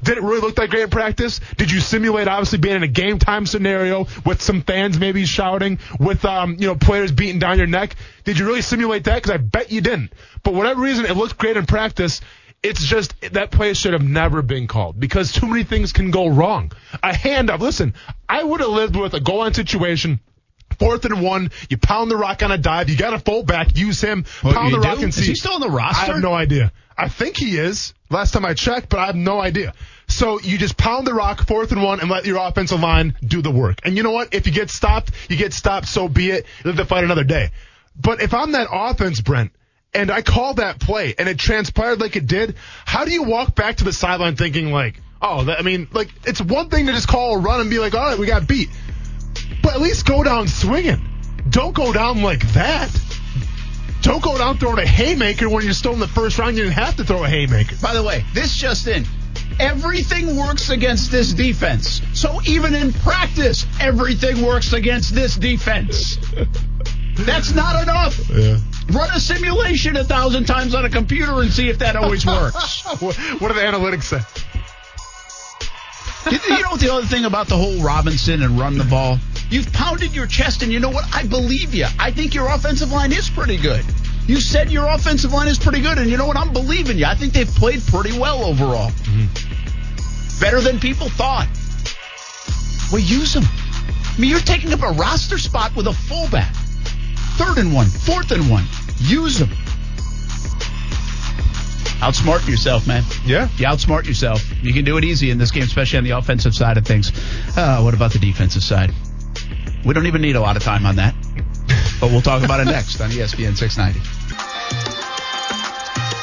Did 0.02 0.18
it 0.18 0.22
really 0.22 0.40
look 0.40 0.56
that 0.56 0.70
great 0.70 0.84
in 0.84 0.90
practice? 0.90 1.40
Did 1.56 1.70
you 1.70 1.80
simulate 1.80 2.28
obviously 2.28 2.58
being 2.58 2.76
in 2.76 2.82
a 2.82 2.88
game 2.88 3.18
time 3.18 3.46
scenario 3.46 4.06
with 4.24 4.40
some 4.40 4.62
fans 4.62 4.98
maybe 4.98 5.24
shouting, 5.26 5.78
with 5.98 6.24
um, 6.24 6.56
you 6.58 6.66
know 6.66 6.74
players 6.74 7.12
beating 7.12 7.38
down 7.38 7.58
your 7.58 7.66
neck? 7.66 7.96
Did 8.24 8.38
you 8.38 8.46
really 8.46 8.62
simulate 8.62 9.04
that? 9.04 9.16
Because 9.16 9.32
I 9.32 9.36
bet 9.38 9.70
you 9.70 9.80
didn't. 9.80 10.12
But 10.42 10.54
whatever 10.54 10.80
reason, 10.80 11.04
it 11.06 11.16
looked 11.16 11.38
great 11.38 11.56
in 11.56 11.66
practice. 11.66 12.20
It's 12.62 12.84
just 12.84 13.14
that 13.32 13.50
play 13.50 13.72
should 13.72 13.94
have 13.94 14.06
never 14.06 14.42
been 14.42 14.66
called 14.66 15.00
because 15.00 15.32
too 15.32 15.46
many 15.46 15.64
things 15.64 15.92
can 15.92 16.10
go 16.10 16.28
wrong. 16.28 16.72
A 17.02 17.14
hand 17.14 17.48
up. 17.48 17.60
Listen, 17.60 17.94
I 18.28 18.44
would 18.44 18.60
have 18.60 18.68
lived 18.68 18.96
with 18.96 19.14
a 19.14 19.20
goal 19.20 19.38
line 19.38 19.54
situation 19.54 20.20
fourth 20.78 21.04
and 21.04 21.22
one. 21.22 21.50
You 21.68 21.78
pound 21.78 22.10
the 22.10 22.16
rock 22.16 22.42
on 22.42 22.50
a 22.50 22.58
dive. 22.58 22.88
You 22.88 22.96
got 22.96 23.14
a 23.14 23.18
fullback. 23.18 23.76
Use 23.76 24.00
him. 24.00 24.24
What 24.42 24.54
pound 24.54 24.74
the 24.74 24.80
rock 24.80 25.00
and 25.00 25.12
see. 25.12 25.22
Is 25.22 25.26
he 25.26 25.34
still 25.34 25.54
on 25.54 25.60
the 25.60 25.70
roster? 25.70 26.10
I 26.10 26.14
have 26.14 26.22
no 26.22 26.32
idea. 26.32 26.72
I 26.96 27.08
think 27.08 27.36
he 27.36 27.56
is. 27.56 27.94
Last 28.10 28.32
time 28.32 28.44
I 28.44 28.54
checked, 28.54 28.88
but 28.88 28.98
I 28.98 29.06
have 29.06 29.16
no 29.16 29.40
idea. 29.40 29.72
So 30.08 30.40
you 30.40 30.58
just 30.58 30.76
pound 30.76 31.06
the 31.06 31.14
rock, 31.14 31.46
fourth 31.46 31.72
and 31.72 31.82
one, 31.82 32.00
and 32.00 32.10
let 32.10 32.26
your 32.26 32.38
offensive 32.38 32.80
line 32.80 33.16
do 33.24 33.40
the 33.40 33.50
work. 33.50 33.78
And 33.84 33.96
you 33.96 34.02
know 34.02 34.10
what? 34.10 34.34
If 34.34 34.46
you 34.46 34.52
get 34.52 34.68
stopped, 34.68 35.12
you 35.28 35.36
get 35.36 35.52
stopped. 35.52 35.86
So 35.86 36.08
be 36.08 36.30
it. 36.30 36.46
You 36.64 36.72
have 36.72 36.78
to 36.78 36.84
fight 36.84 37.04
another 37.04 37.24
day. 37.24 37.50
But 37.96 38.20
if 38.20 38.34
I'm 38.34 38.52
that 38.52 38.68
offense, 38.70 39.20
Brent, 39.20 39.52
and 39.94 40.10
I 40.10 40.22
call 40.22 40.54
that 40.54 40.80
play 40.80 41.14
and 41.18 41.28
it 41.28 41.38
transpired 41.38 42.00
like 42.00 42.16
it 42.16 42.26
did, 42.26 42.56
how 42.84 43.04
do 43.04 43.12
you 43.12 43.22
walk 43.22 43.54
back 43.54 43.76
to 43.76 43.84
the 43.84 43.92
sideline 43.92 44.36
thinking 44.36 44.72
like, 44.72 45.00
oh, 45.20 45.44
that, 45.44 45.58
I 45.58 45.62
mean, 45.62 45.88
like 45.92 46.10
it's 46.24 46.40
one 46.40 46.68
thing 46.68 46.86
to 46.86 46.92
just 46.92 47.08
call 47.08 47.36
a 47.36 47.38
run 47.38 47.60
and 47.60 47.70
be 47.70 47.78
like, 47.78 47.94
all 47.94 48.04
right, 48.04 48.18
we 48.18 48.26
got 48.26 48.46
beat, 48.46 48.68
but 49.62 49.74
at 49.74 49.80
least 49.80 50.06
go 50.06 50.22
down 50.22 50.48
swinging. 50.48 51.00
Don't 51.48 51.74
go 51.74 51.92
down 51.92 52.22
like 52.22 52.46
that. 52.52 52.90
Don't 54.02 54.22
go 54.22 54.38
down 54.38 54.56
throwing 54.58 54.78
a 54.78 54.86
haymaker 54.86 55.48
when 55.48 55.64
you're 55.64 55.74
still 55.74 55.92
in 55.92 56.00
the 56.00 56.08
first 56.08 56.38
round. 56.38 56.56
You 56.56 56.64
didn't 56.64 56.76
have 56.76 56.96
to 56.96 57.04
throw 57.04 57.24
a 57.24 57.28
haymaker. 57.28 57.76
By 57.82 57.94
the 57.94 58.02
way, 58.02 58.24
this 58.32 58.56
just 58.56 58.86
in. 58.86 59.04
Everything 59.58 60.36
works 60.36 60.70
against 60.70 61.10
this 61.10 61.32
defense. 61.34 62.00
So 62.14 62.40
even 62.46 62.74
in 62.74 62.92
practice, 62.92 63.66
everything 63.78 64.42
works 64.44 64.72
against 64.72 65.14
this 65.14 65.36
defense. 65.36 66.16
That's 67.16 67.52
not 67.52 67.82
enough. 67.82 68.18
Yeah. 68.30 68.58
Run 68.90 69.10
a 69.14 69.20
simulation 69.20 69.96
a 69.96 70.04
thousand 70.04 70.46
times 70.46 70.74
on 70.74 70.84
a 70.84 70.90
computer 70.90 71.42
and 71.42 71.52
see 71.52 71.68
if 71.68 71.78
that 71.80 71.94
always 71.94 72.24
works. 72.24 72.82
what, 73.00 73.16
what 73.16 73.48
do 73.48 73.54
the 73.54 73.60
analytics 73.60 74.04
say? 74.04 74.20
You, 76.26 76.62
know 76.62 76.76
the 76.76 76.92
other 76.92 77.06
thing 77.06 77.24
about 77.24 77.48
the 77.48 77.56
whole 77.56 77.82
Robinson 77.82 78.42
and 78.42 78.58
run 78.58 78.76
the 78.76 78.84
ball? 78.84 79.18
You've 79.50 79.72
pounded 79.72 80.14
your 80.14 80.26
chest, 80.26 80.62
and 80.62 80.72
you 80.72 80.78
know 80.78 80.90
what? 80.90 81.04
I 81.14 81.26
believe 81.26 81.74
you. 81.74 81.86
I 81.98 82.10
think 82.10 82.34
your 82.34 82.48
offensive 82.48 82.92
line 82.92 83.12
is 83.12 83.30
pretty 83.30 83.56
good. 83.56 83.84
You 84.26 84.40
said 84.40 84.70
your 84.70 84.86
offensive 84.86 85.32
line 85.32 85.48
is 85.48 85.58
pretty 85.58 85.80
good, 85.80 85.98
and 85.98 86.08
you 86.08 86.16
know 86.16 86.26
what? 86.26 86.36
I'm 86.36 86.52
believing 86.52 86.98
you. 86.98 87.06
I 87.06 87.14
think 87.14 87.32
they've 87.32 87.48
played 87.48 87.82
pretty 87.86 88.16
well 88.18 88.44
overall. 88.44 88.90
Mm-hmm. 88.90 90.40
Better 90.40 90.60
than 90.60 90.78
people 90.78 91.08
thought. 91.08 91.48
Well, 92.92 93.00
use 93.00 93.34
them. 93.34 93.44
I 93.44 94.20
mean, 94.20 94.30
you're 94.30 94.40
taking 94.40 94.72
up 94.72 94.82
a 94.82 94.92
roster 94.92 95.38
spot 95.38 95.74
with 95.74 95.86
a 95.86 95.92
fullback. 95.92 96.54
Third 97.36 97.58
and 97.58 97.74
one, 97.74 97.86
fourth 97.86 98.30
and 98.32 98.50
one. 98.50 98.64
Use 98.98 99.38
them. 99.38 99.50
Outsmart 102.00 102.48
yourself, 102.48 102.86
man. 102.86 103.04
Yeah. 103.26 103.48
You 103.56 103.66
outsmart 103.66 104.06
yourself. 104.06 104.42
You 104.62 104.72
can 104.72 104.86
do 104.86 104.96
it 104.96 105.04
easy 105.04 105.30
in 105.30 105.36
this 105.36 105.50
game, 105.50 105.64
especially 105.64 105.98
on 105.98 106.04
the 106.04 106.10
offensive 106.10 106.54
side 106.54 106.78
of 106.78 106.86
things. 106.86 107.12
Uh, 107.56 107.82
what 107.82 107.92
about 107.92 108.12
the 108.12 108.18
defensive 108.18 108.62
side? 108.62 108.90
We 109.84 109.92
don't 109.92 110.06
even 110.06 110.22
need 110.22 110.36
a 110.36 110.40
lot 110.40 110.56
of 110.56 110.62
time 110.62 110.86
on 110.86 110.96
that. 110.96 111.14
But 112.00 112.10
we'll 112.10 112.22
talk 112.22 112.42
about 112.42 112.60
it 112.60 112.64
next 112.72 113.00
on 113.02 113.10
ESPN 113.10 113.54
690. 113.56 114.00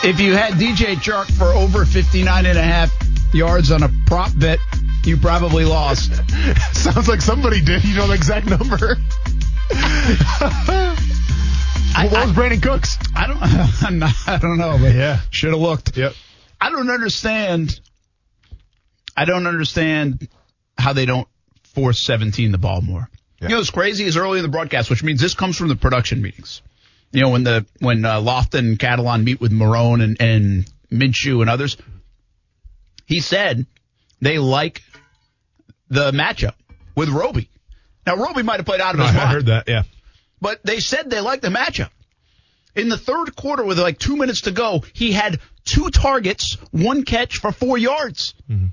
If 0.07 0.19
you 0.19 0.33
had 0.33 0.53
DJ 0.53 0.95
Chark 0.95 1.31
for 1.37 1.47
over 1.47 1.85
59 1.85 2.45
and 2.47 2.57
a 2.57 2.63
half 2.63 2.91
yards 3.33 3.71
on 3.71 3.83
a 3.83 3.89
prop 4.07 4.31
bet, 4.35 4.59
you 5.05 5.15
probably 5.17 5.65
lost. 5.65 6.11
Sounds 6.73 7.07
like 7.07 7.21
somebody 7.21 7.61
did. 7.61 7.83
You 7.83 7.95
know 7.95 8.07
the 8.07 8.13
exact 8.13 8.47
number. 8.49 8.97
what 12.05 12.27
was 12.27 12.35
Brandin 12.35 12.61
Cooks? 12.61 12.97
I 13.15 13.27
don't. 13.27 13.99
Not, 13.99 14.13
I 14.27 14.37
don't 14.37 14.57
know. 14.57 14.77
But 14.79 14.93
Yeah. 14.95 15.19
should 15.29 15.51
have 15.51 15.59
looked. 15.59 15.97
Yep. 15.97 16.13
I 16.59 16.69
don't 16.69 16.89
understand. 16.89 17.79
I 19.15 19.25
don't 19.25 19.47
understand 19.47 20.27
how 20.77 20.93
they 20.93 21.05
don't 21.05 21.27
force 21.73 21.99
17 22.01 22.51
the 22.51 22.57
ball 22.57 22.81
more. 22.81 23.09
Yeah. 23.39 23.47
You 23.47 23.49
know, 23.55 23.57
what's 23.59 23.69
crazy 23.71 24.05
is 24.05 24.17
early 24.17 24.39
in 24.39 24.43
the 24.43 24.49
broadcast, 24.49 24.89
which 24.89 25.03
means 25.03 25.21
this 25.21 25.33
comes 25.33 25.57
from 25.57 25.67
the 25.69 25.75
production 25.75 26.21
meetings. 26.21 26.61
You 27.11 27.21
know, 27.21 27.29
when 27.29 27.43
the 27.43 27.65
when 27.79 28.03
uh, 28.05 28.19
Lofton 28.21 28.59
and 28.59 28.79
Catalon 28.79 29.23
meet 29.23 29.39
with 29.39 29.51
Marrone 29.51 30.03
and, 30.03 30.17
and 30.21 30.71
Minshew 30.91 31.41
and 31.41 31.49
others, 31.49 31.77
he 33.05 33.19
said 33.21 33.65
they 34.21 34.39
like 34.39 34.83
the 35.89 36.11
matchup 36.11 36.53
with 36.95 37.09
Roby. 37.09 37.49
Now, 38.05 38.15
Roby 38.17 38.41
might 38.43 38.57
have 38.57 38.65
played 38.65 38.81
out 38.81 38.93
of 38.95 38.99
No, 38.99 39.05
his 39.05 39.15
I 39.15 39.17
mind 39.19 39.29
heard 39.31 39.45
that. 39.47 39.67
Yeah. 39.67 39.83
But 40.41 40.63
they 40.63 40.79
said 40.79 41.09
they 41.09 41.19
liked 41.19 41.41
the 41.41 41.49
matchup. 41.49 41.89
In 42.75 42.89
the 42.89 42.97
third 42.97 43.35
quarter, 43.35 43.63
with 43.63 43.79
like 43.79 43.97
two 43.97 44.15
minutes 44.15 44.41
to 44.41 44.51
go, 44.51 44.83
he 44.93 45.11
had 45.11 45.39
two 45.65 45.89
targets, 45.89 46.57
one 46.71 47.03
catch 47.03 47.37
for 47.37 47.51
four 47.51 47.77
yards. 47.77 48.35
Mm-hmm. 48.49 48.67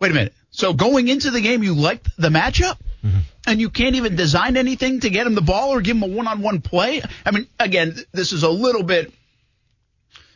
Wait 0.00 0.10
a 0.10 0.14
minute. 0.14 0.34
So 0.50 0.72
going 0.72 1.08
into 1.08 1.30
the 1.30 1.40
game, 1.40 1.62
you 1.62 1.74
liked 1.74 2.08
the 2.16 2.30
matchup? 2.30 2.78
Mm-hmm. 3.04 3.18
And 3.46 3.60
you 3.60 3.70
can't 3.70 3.96
even 3.96 4.16
design 4.16 4.56
anything 4.56 5.00
to 5.00 5.10
get 5.10 5.26
him 5.26 5.34
the 5.34 5.42
ball 5.42 5.70
or 5.70 5.80
give 5.80 5.96
him 5.96 6.02
a 6.02 6.06
one-on-one 6.06 6.60
play? 6.60 7.02
I 7.24 7.30
mean, 7.30 7.46
again, 7.58 7.94
this 8.12 8.32
is 8.32 8.42
a 8.42 8.50
little 8.50 8.82
bit 8.82 9.12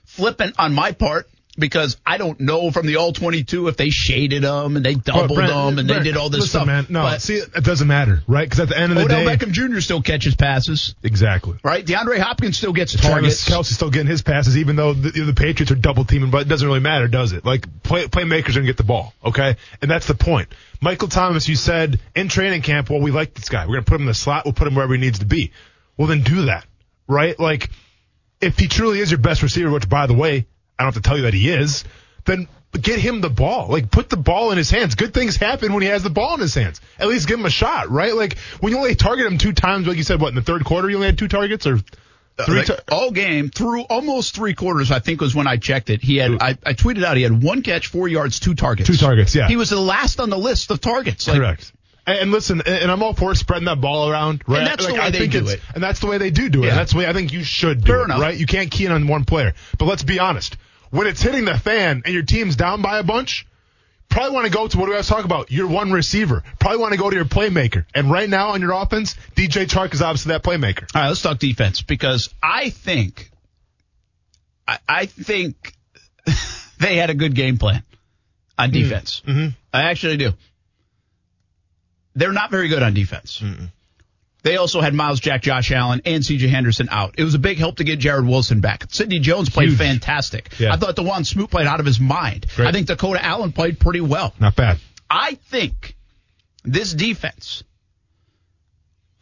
flippant 0.05 0.55
on 0.59 0.75
my 0.75 0.93
part 0.93 1.29
because 1.57 1.97
I 2.05 2.19
don't 2.19 2.41
know 2.41 2.71
from 2.71 2.87
the 2.87 2.97
all 2.97 3.13
22 3.13 3.69
if 3.69 3.77
they 3.77 3.91
shaded 3.91 4.43
them 4.43 4.77
and 4.77 4.85
they 4.85 4.95
doubled 4.95 5.37
Brent, 5.37 5.53
them 5.53 5.79
and 5.79 5.89
Brent, 5.89 6.05
they 6.05 6.11
did 6.11 6.17
all 6.17 6.29
this 6.29 6.43
listen, 6.43 6.61
stuff. 6.61 6.67
man. 6.67 6.87
No, 6.89 7.03
But 7.03 7.23
see, 7.23 7.37
it 7.37 7.65
doesn't 7.65 7.87
matter, 7.87 8.23
right? 8.27 8.45
Because 8.45 8.61
at 8.61 8.69
the 8.69 8.79
end 8.79 8.93
of 8.93 8.99
the 8.99 9.05
day. 9.07 9.23
Odell 9.23 9.37
day, 9.37 9.47
Beckham 9.47 9.53
Jr. 9.53 9.81
still 9.81 10.03
catches 10.03 10.35
passes 10.35 10.95
exactly. 11.03 11.59
right? 11.63 11.85
DeAndre 11.85 12.19
Hopkins 12.19 12.57
still 12.57 12.73
gets 12.73 12.93
Travis 12.93 13.45
targets. 13.45 13.49
Kelce's 13.49 13.75
still 13.77 13.91
getting 13.91 14.09
his 14.09 14.23
passes, 14.23 14.57
even 14.57 14.77
though 14.77 14.93
the, 14.95 15.11
the 15.11 15.35
Patriots 15.35 15.71
are 15.71 15.77
double 15.77 16.05
teaming, 16.05 16.31
but 16.31 16.43
it 16.43 16.49
doesn't 16.49 16.67
really 16.67 16.81
matter, 16.81 17.09
does 17.09 17.33
it? 17.33 17.45
Like, 17.45 17.83
play, 17.83 18.07
playmakers 18.07 18.51
are 18.51 18.55
going 18.55 18.67
to 18.67 18.73
get 18.73 18.77
the 18.77 18.85
ball, 18.85 19.15
okay? 19.25 19.57
And 19.81 19.91
that's 19.91 20.07
the 20.07 20.15
point. 20.15 20.49
Michael 20.81 21.09
Thomas, 21.09 21.49
you 21.49 21.57
said 21.57 22.01
in 22.15 22.29
training 22.29 22.63
camp, 22.63 22.91
well, 22.91 23.01
we 23.01 23.11
like 23.11 23.35
this 23.35 23.49
guy. 23.49 23.65
We're 23.67 23.75
going 23.75 23.85
to 23.85 23.89
put 23.91 23.97
him 23.97 24.03
in 24.03 24.09
the 24.09 24.15
slot. 24.15 24.45
We'll 24.45 24.55
put 24.55 24.67
him 24.67 24.75
wherever 24.75 24.95
he 24.95 25.01
needs 25.01 25.21
to 25.21 25.27
be. 25.27 25.53
Well, 25.97 26.09
then 26.09 26.23
do 26.23 26.47
that, 26.47 26.67
right? 27.07 27.39
Like, 27.39 27.71
if 28.41 28.59
he 28.59 28.67
truly 28.67 29.01
is 29.01 29.11
your 29.11 29.21
best 29.21 29.43
receiver, 29.43 29.71
which, 29.71 29.89
by 29.89 30.07
the 30.07 30.15
way, 30.15 30.47
I 30.79 30.83
don't 30.83 30.95
have 30.95 31.03
to 31.03 31.07
tell 31.09 31.16
you 31.16 31.25
that 31.25 31.35
he 31.35 31.51
is, 31.51 31.85
then 32.25 32.49
get 32.81 32.99
him 32.99 33.20
the 33.20 33.31
ball. 33.31 33.68
Like, 33.68 33.91
put 33.91 34.09
the 34.11 34.16
ball 34.16 34.51
in 34.51 34.59
his 34.59 34.70
hands. 34.70 34.95
Good 34.95 35.14
things 35.14 35.37
happen 35.37 35.72
when 35.72 35.83
he 35.83 35.89
has 35.89 36.03
the 36.03 36.11
ball 36.11 36.35
in 36.35 36.41
his 36.41 36.55
hands. 36.55 36.81
At 36.99 37.09
least 37.09 37.29
give 37.29 37.39
him 37.39 37.47
a 37.47 37.51
shot, 37.51 37.91
right? 37.91 38.14
Like, 38.14 38.39
when 38.61 38.72
you 38.72 38.79
only 38.79 38.95
target 38.95 39.27
him 39.27 39.39
two 39.39 39.53
times, 39.53 39.87
like 39.87 39.97
you 39.97 40.03
said, 40.03 40.20
what, 40.20 40.29
in 40.29 40.35
the 40.35 40.43
third 40.43 40.64
quarter, 40.64 40.91
you 40.91 40.97
only 40.97 41.07
had 41.07 41.18
two 41.18 41.29
targets 41.29 41.66
or 41.66 41.77
uh, 42.39 42.45
three 42.45 42.59
Like, 42.59 42.66
tar- 42.66 42.79
all 42.91 43.11
game 43.12 43.51
through 43.51 43.83
almost 43.83 44.35
three 44.35 44.55
quarters, 44.55 44.91
I 44.91 44.99
think 44.99 45.20
was 45.20 45.35
when 45.35 45.47
I 45.47 45.57
checked 45.57 45.91
it. 45.91 46.03
He 46.03 46.16
had 46.16 46.33
I, 46.41 46.59
I 46.66 46.72
tweeted 46.72 47.05
out 47.05 47.16
he 47.16 47.22
had 47.22 47.43
one 47.43 47.62
catch, 47.62 47.87
four 47.87 48.09
yards, 48.09 48.41
two 48.41 48.55
targets. 48.55 48.89
Two 48.89 48.97
targets, 48.97 49.35
yeah. 49.35 49.47
He 49.47 49.57
was 49.57 49.70
the 49.70 49.81
last 49.81 50.18
on 50.18 50.31
the 50.31 50.39
list 50.39 50.70
of 50.72 50.81
targets. 50.81 51.29
Like, 51.29 51.37
Correct. 51.39 51.72
And, 52.07 52.33
listen, 52.33 52.63
and, 52.67 52.91
I'm 52.91 53.03
all 53.03 53.15
for 53.15 53.35
spreading 53.35 53.65
that 53.65 53.81
ball 53.81 54.11
around, 54.11 54.43
right? 54.47 54.59
And 54.59 54.67
that's 54.67 54.87
the 54.87 54.93
way 54.93 54.99
I 54.99 55.11
they 55.11 55.27
do 55.27 55.49
it. 55.49 55.61
And 55.75 55.83
that's 55.83 56.01
the 56.01 56.07
way 56.07 56.19
they 56.19 56.31
do 56.31 56.51
do 56.51 56.63
it. 56.63 56.67
Yeah. 56.67 56.73
And 56.73 56.79
that's 56.79 56.93
the 56.93 56.99
way 56.99 57.07
I 57.07 57.15
think 57.15 57.33
you 57.33 57.43
should 57.43 57.81
do 57.81 57.87
Fair 57.87 58.03
it, 58.03 58.05
enough. 58.05 58.21
right? 58.21 58.37
You 58.37 58.47
can't 58.47 58.71
key 58.71 58.85
in 58.85 58.93
on 58.93 59.07
one 59.07 59.25
player. 59.25 59.55
But 59.79 59.87
let's 59.87 60.03
be 60.03 60.19
honest. 60.19 60.59
When 60.91 61.07
it's 61.07 61.23
hitting 61.23 61.47
the 61.47 61.59
fan 61.59 62.03
and 62.05 62.13
your 62.15 62.23
team's 62.23 62.57
down 62.57 62.83
by 62.83 62.99
a 62.99 63.03
bunch, 63.03 63.47
probably 64.11 64.33
want 64.33 64.47
to 64.47 64.53
go 64.53 64.69
to 64.69 64.79
what 64.79 64.87
do 64.87 64.93
I 64.93 64.99
was 64.99 65.09
talking 65.09 65.25
about? 65.25 65.51
Your 65.51 65.67
one 65.67 65.93
receiver. 65.93 66.45
Probably 66.59 66.79
want 66.79 66.93
to 66.93 66.99
go 66.99 67.09
to 67.09 67.17
your 67.17 67.25
playmaker. 67.25 67.87
And 67.95 68.11
right 68.11 68.29
now 68.29 68.51
on 68.51 68.61
your 68.61 68.73
offense, 68.73 69.17
DJ 69.35 69.67
Chark 69.67 69.95
is 69.95 70.03
obviously 70.03 70.33
that 70.33 70.43
playmaker. 70.43 70.87
All 70.95 71.03
right, 71.03 71.09
let's 71.09 71.23
talk 71.23 71.39
defense 71.39 71.81
because 71.81 72.29
I 72.43 72.69
think 72.69 73.31
I, 74.69 74.79
I 74.89 75.07
think 75.07 75.75
they 76.79 76.97
had 76.97 77.11
a 77.11 77.15
good 77.15 77.35
game 77.35 77.59
plan 77.59 77.83
on 78.59 78.71
defense. 78.71 79.23
Mm-hmm. 79.27 79.49
I 79.73 79.85
actually 79.85 80.17
do. 80.19 80.33
They're 82.15 82.33
not 82.33 82.51
very 82.51 82.69
good 82.69 82.83
on 82.83 82.95
defense. 82.95 83.43
They 84.43 84.57
also 84.57 84.81
had 84.83 84.93
Myles 84.95 85.21
Jack, 85.21 85.43
Josh 85.43 85.73
Allen, 85.73 86.03
and 86.05 86.23
CJ 86.23 86.49
Henderson 86.51 86.89
out. 86.91 87.15
It 87.17 87.25
was 87.25 87.35
a 87.35 87.39
big 87.39 87.57
help 87.57 87.77
to 87.79 87.85
get 87.85 87.99
Jarrod 87.99 88.29
Wilson 88.29 88.61
back. 88.61 88.85
Sidney 88.91 89.19
Jones 89.19 89.49
played 89.49 89.71
Huge. 89.71 89.79
fantastic. 89.79 90.51
Yeah. 90.59 90.73
I 90.73 90.77
thought 90.77 90.97
Dawuane 90.97 91.27
Smoot 91.27 91.51
played 91.51 91.67
out 91.67 91.81
of 91.81 91.87
his 91.87 91.99
mind. 91.99 92.47
Great. 92.55 92.69
I 92.69 92.73
think 92.73 92.87
Dakota 92.87 93.25
Allen 93.25 93.53
played 93.53 93.79
pretty 93.81 94.03
well. 94.03 94.35
Not 94.39 94.55
bad. 94.55 94.79
I 95.09 95.37
think 95.51 95.97
this 96.62 96.93
defense 96.93 97.65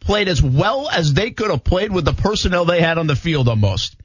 played 0.01 0.27
as 0.27 0.41
well 0.43 0.89
as 0.89 1.13
they 1.13 1.31
could 1.31 1.49
have 1.51 1.63
played 1.63 1.93
with 1.93 2.03
the 2.03 2.13
personnel 2.13 2.65
they 2.65 2.81
had 2.81 2.97
on 2.97 3.07
the 3.07 3.15
field 3.15 3.47
almost. 3.47 3.95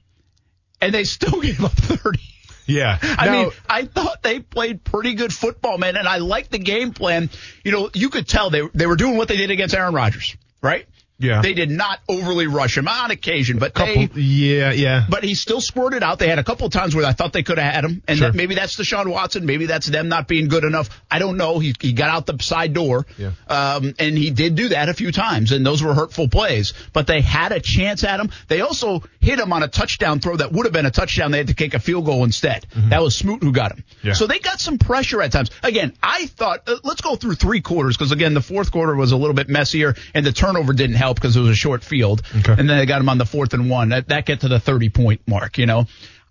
And 0.80 0.95
they 0.95 1.03
still 1.03 1.41
gave 1.41 1.64
up 1.64 1.72
30. 1.72 2.20
Yeah. 2.69 2.99
I 3.03 3.27
Now- 3.27 3.33
mean, 3.33 3.51
I 3.69 3.85
thought 3.87 4.23
they 4.23 4.41
played 4.41 4.85
pretty 4.85 5.14
good 5.14 5.33
football, 5.33 5.79
man, 5.79 5.97
and 5.97 6.07
I 6.07 6.19
liked 6.19 6.51
the 6.53 6.59
game 6.59 6.93
plan. 6.93 7.31
You 7.64 7.73
know, 7.73 7.91
you 7.95 8.11
could 8.11 8.29
tell 8.29 8.51
they 8.51 8.62
they 8.75 8.87
were 8.87 8.97
doing 8.97 9.16
what 9.16 9.27
they 9.27 9.37
did 9.39 9.51
against 9.51 9.75
Aaron 9.75 9.95
Rodgers, 9.95 10.37
right? 10.62 10.87
Yeah. 11.21 11.43
They 11.43 11.53
did 11.53 11.71
not 11.71 11.99
overly 12.09 12.47
rush 12.47 12.77
him 12.79 12.87
on 12.87 13.11
occasion, 13.11 13.59
but 13.59 13.75
Couple, 13.75 14.07
they, 14.07 14.21
yeah, 14.21 14.71
yeah. 14.73 15.05
but 15.09 15.25
he 15.25 15.35
still 15.35 15.61
squirted 15.61 16.03
out. 16.03 16.19
They 16.21 16.29
had 16.29 16.39
a 16.39 16.45
couple 16.45 16.66
of 16.66 16.73
times 16.73 16.95
where 16.95 17.05
I 17.05 17.12
thought 17.12 17.33
they 17.33 17.43
could 17.43 17.59
have 17.59 17.73
had 17.75 17.85
him, 17.85 18.03
and 18.07 18.19
Sure. 18.19 18.29
that 18.31 18.37
maybe 18.37 18.55
that's 18.55 18.77
Deshaun 18.77 19.09
Watson, 19.11 19.45
maybe 19.45 19.66
that's 19.66 19.87
them 19.89 20.09
not 20.09 20.29
being 20.29 20.47
good 20.47 20.62
enough. 20.62 20.89
I 21.11 21.19
don't 21.19 21.37
know. 21.37 21.59
He 21.59 21.75
he 21.81 21.93
got 21.93 22.11
out 22.11 22.27
the 22.27 22.39
side 22.41 22.73
door, 22.73 23.05
Yeah. 23.19 23.33
um, 23.49 23.95
and 23.99 24.16
he 24.16 24.31
did 24.31 24.55
do 24.55 24.69
that 24.69 24.89
a 24.89 24.95
few 24.95 25.11
times, 25.11 25.51
and 25.51 25.66
those 25.66 25.83
were 25.83 25.93
hurtful 25.93 26.29
plays. 26.29 26.73
But 26.93 27.09
they 27.09 27.21
had 27.21 27.51
a 27.51 27.59
chance 27.61 28.05
at 28.05 28.21
him. 28.21 28.31
They 28.47 28.61
also 28.61 29.03
hit 29.21 29.41
him 29.41 29.53
on 29.53 29.64
a 29.64 29.69
touchdown 29.69 30.21
throw 30.21 30.37
that 30.37 30.53
would 30.53 30.66
have 30.66 30.73
been 30.73 30.87
a 30.87 30.91
touchdown. 30.93 31.33
They 31.33 31.39
had 31.39 31.49
to 31.49 31.55
kick 31.55 31.75
a 31.75 31.81
field 31.81 32.05
goal 32.05 32.23
instead. 32.23 32.64
That 32.91 33.03
was 33.03 33.16
Smoot 33.16 33.43
who 33.43 33.51
got 33.51 33.73
him. 33.73 33.79
Mm-hmm. 33.79 34.07
Yeah. 34.09 34.12
So 34.14 34.29
they 34.29 34.39
got 34.39 34.61
some 34.61 34.79
pressure 34.79 35.21
at 35.21 35.33
times. 35.33 35.51
Again, 35.64 35.95
I 36.01 36.27
thought 36.27 36.61
uh, 36.69 36.77
let's 36.85 37.01
go 37.01 37.16
through 37.16 37.35
three 37.35 37.61
quarters 37.61 37.97
because 37.97 38.12
again 38.12 38.35
the 38.35 38.41
fourth 38.41 38.71
quarter 38.71 38.95
was 38.95 39.11
a 39.11 39.16
little 39.16 39.35
bit 39.35 39.49
messier, 39.49 39.97
and 40.14 40.25
the 40.25 40.33
turnover 40.33 40.73
didn't 40.73 40.95
help 40.97 41.07
because 41.16 41.36
it 41.36 41.40
was 41.40 41.50
a 41.50 41.54
short 41.54 41.82
field. 41.84 42.22
Okay. 42.36 42.52
And 42.52 42.68
then 42.68 42.78
they 42.78 42.86
got 42.86 43.00
him 43.00 43.09
on 43.09 43.18
the 43.18 43.26
fourth 43.26 43.54
and 43.54 43.70
one. 43.70 43.90
That 43.90 44.09
that 44.09 44.26
get 44.26 44.40
to 44.40 44.48
the 44.48 44.61
thirty 44.61 44.88
point 44.88 45.22
mark. 45.26 45.59
You 45.59 45.66
know. 45.66 45.86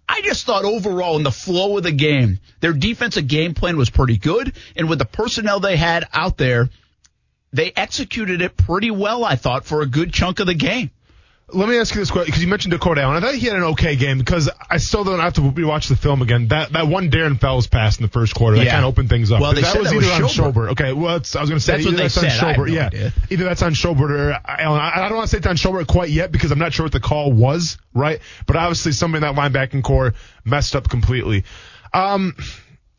I 0.10 0.22
just 0.22 0.46
thought 0.46 0.64
overall 0.64 1.18
in 1.18 1.24
the 1.24 1.32
flow 1.32 1.76
of 1.76 1.84
the 1.84 1.92
game, 1.92 2.40
their 2.62 2.72
defensive 2.72 3.28
game 3.28 3.54
plan 3.54 3.76
was 3.76 3.90
pretty 3.90 4.18
good, 4.18 4.56
and 4.78 4.88
with 4.88 5.00
the 5.00 5.06
personnel 5.06 5.60
they 5.60 5.76
had 5.76 6.08
out 6.14 6.38
there, 6.38 6.70
they 7.52 7.74
executed 7.76 8.42
it 8.42 8.56
pretty 8.56 8.90
well. 8.90 9.26
I 9.26 9.36
thought 9.36 9.66
for 9.66 9.82
a 9.82 9.86
good 9.86 10.14
chunk 10.14 10.40
of 10.40 10.48
the 10.48 10.54
game. 10.54 10.92
Let 11.50 11.70
me 11.70 11.78
ask 11.78 11.96
you 11.96 12.02
this 12.02 12.12
question 12.12 12.26
because 12.26 12.42
you 12.44 12.50
mentioned 12.50 12.74
Dakota 12.74 13.02
Allen. 13.02 13.16
I 13.16 13.26
thought 13.26 13.36
he 13.36 13.48
had 13.48 13.56
an 13.56 13.64
okay 13.64 13.96
game 13.96 14.18
because 14.18 14.50
I 14.70 14.78
still 14.80 15.06
don't 15.06 15.22
have 15.22 15.36
to 15.36 15.42
rewatch 15.42 15.88
the 15.88 15.96
film 15.96 16.22
again. 16.22 16.50
That 16.50 16.74
that 16.74 16.88
one 16.90 17.10
Darren 17.10 17.40
Fells 17.40 17.68
pass 17.68 17.98
in 17.98 18.02
the 18.04 18.10
first 18.10 18.36
quarter 18.36 18.58
that 18.58 18.66
Yeah. 18.66 18.72
kind 18.74 18.84
of 18.84 18.90
opened 18.90 19.08
things 19.08 19.32
up. 19.32 19.40
Well, 19.40 19.54
they 19.54 19.62
that 19.62 19.72
said 19.72 19.80
was 19.80 19.92
that 19.92 19.96
either 19.96 20.24
was 20.24 20.38
on 20.38 20.52
Schobert. 20.54 20.72
Okay, 20.72 20.92
well, 20.92 21.12
I 21.16 21.18
was 21.20 21.32
going 21.32 21.48
to 21.52 21.60
say 21.62 21.74
That's 21.78 21.86
either 21.88 21.96
that's 21.98 22.14
said. 22.16 22.26
on 22.44 22.54
Schobert. 22.56 22.68
no 22.68 22.74
yeah, 22.74 22.86
idea. 22.88 23.14
either 23.30 23.46
that's 23.46 23.62
on 23.62 23.74
Schobert 23.76 24.10
or 24.10 24.32
Allen. 24.46 24.82
I, 24.82 25.06
I 25.06 25.08
don't 25.08 25.16
want 25.20 25.30
to 25.30 25.32
say 25.32 25.38
it's 25.38 25.48
on 25.48 25.56
Schobert 25.56 25.88
quite 25.88 26.10
yet 26.10 26.34
because 26.34 26.52
I'm 26.52 26.60
not 26.60 26.74
sure 26.74 26.84
what 26.86 26.92
the 26.92 27.00
call 27.00 27.32
was, 27.32 27.78
right? 27.94 28.20
But 28.46 28.58
obviously, 28.58 28.92
somebody 28.92 29.26
in 29.26 29.34
that 29.34 29.42
linebacking 29.42 29.84
corps 29.84 30.16
messed 30.44 30.76
up 30.76 30.90
completely. 30.90 31.46
Um, 31.94 32.36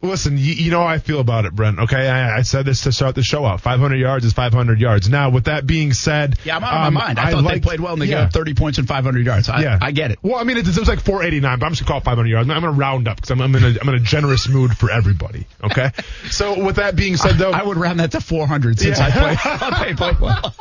Listen, 0.01 0.39
you, 0.39 0.53
you 0.55 0.71
know 0.71 0.79
how 0.79 0.87
I 0.87 0.99
feel 0.99 1.19
about 1.19 1.45
it, 1.45 1.53
Brent. 1.53 1.81
Okay, 1.81 2.09
I, 2.09 2.37
I 2.39 2.43
said 2.43 2.65
this 2.65 2.83
to 2.85 2.93
start 2.93 3.17
the 3.17 3.23
show 3.25 3.45
out. 3.45 3.61
500 3.61 3.97
yards 3.97 4.25
is 4.25 4.33
500 4.33 4.81
yards. 4.81 5.09
Now, 5.09 5.31
with 5.31 5.47
that 5.47 5.67
being 5.67 5.93
said, 5.93 6.37
Yeah, 6.45 6.57
I'm 6.57 6.63
out 6.63 6.73
of 6.73 6.87
um, 6.87 6.95
my 6.95 7.05
mind. 7.07 7.19
I, 7.19 7.33
thought 7.33 7.43
liked- 7.43 7.65
they 7.65 7.69
played 7.69 7.81
well 7.81 7.95
and 7.95 8.03
they 8.03 8.07
yeah. 8.07 8.19
gave 8.19 8.27
up 8.27 8.33
30 8.33 8.55
points 8.55 8.79
and 8.79 8.87
500 8.87 9.27
yards. 9.27 9.49
I, 9.49 9.61
Yeah, 9.63 9.77
I 9.83 9.91
get 9.91 10.13
it. 10.13 10.21
Well, 10.23 10.37
I 10.37 10.45
mean, 10.45 10.57
it, 10.57 10.69
it 10.69 10.79
was 10.79 10.87
like 10.89 11.01
489, 11.01 11.59
but 11.59 11.67
I'm 11.67 11.73
just 11.73 11.83
gonna 11.83 11.89
call 11.89 11.99
it 12.01 12.05
500 12.05 12.29
yards. 12.31 12.49
I'm 12.49 12.61
gonna 12.61 12.71
round 12.71 13.09
up 13.09 13.17
because 13.17 13.33
I'm, 13.33 13.41
I'm 13.41 13.53
in 13.57 13.65
a 13.65 13.75
I'm 13.81 13.89
in 13.89 13.95
a 13.97 14.01
generous 14.01 14.49
mood 14.49 14.77
for 14.77 14.89
everybody. 14.89 15.47
Okay. 15.65 15.91
so 16.31 16.63
with 16.65 16.77
that 16.77 16.95
being 16.95 17.17
said, 17.17 17.35
though, 17.35 17.51
I 17.51 17.65
would 17.65 17.77
round 17.77 17.99
that 17.99 18.13
to 18.13 18.21
400 18.21 18.79
since 18.79 18.99
Yeah. 19.01 19.07
I 19.07 19.11
played. 19.11 19.39
I 19.45 19.95
played 19.95 20.21
well. 20.21 20.55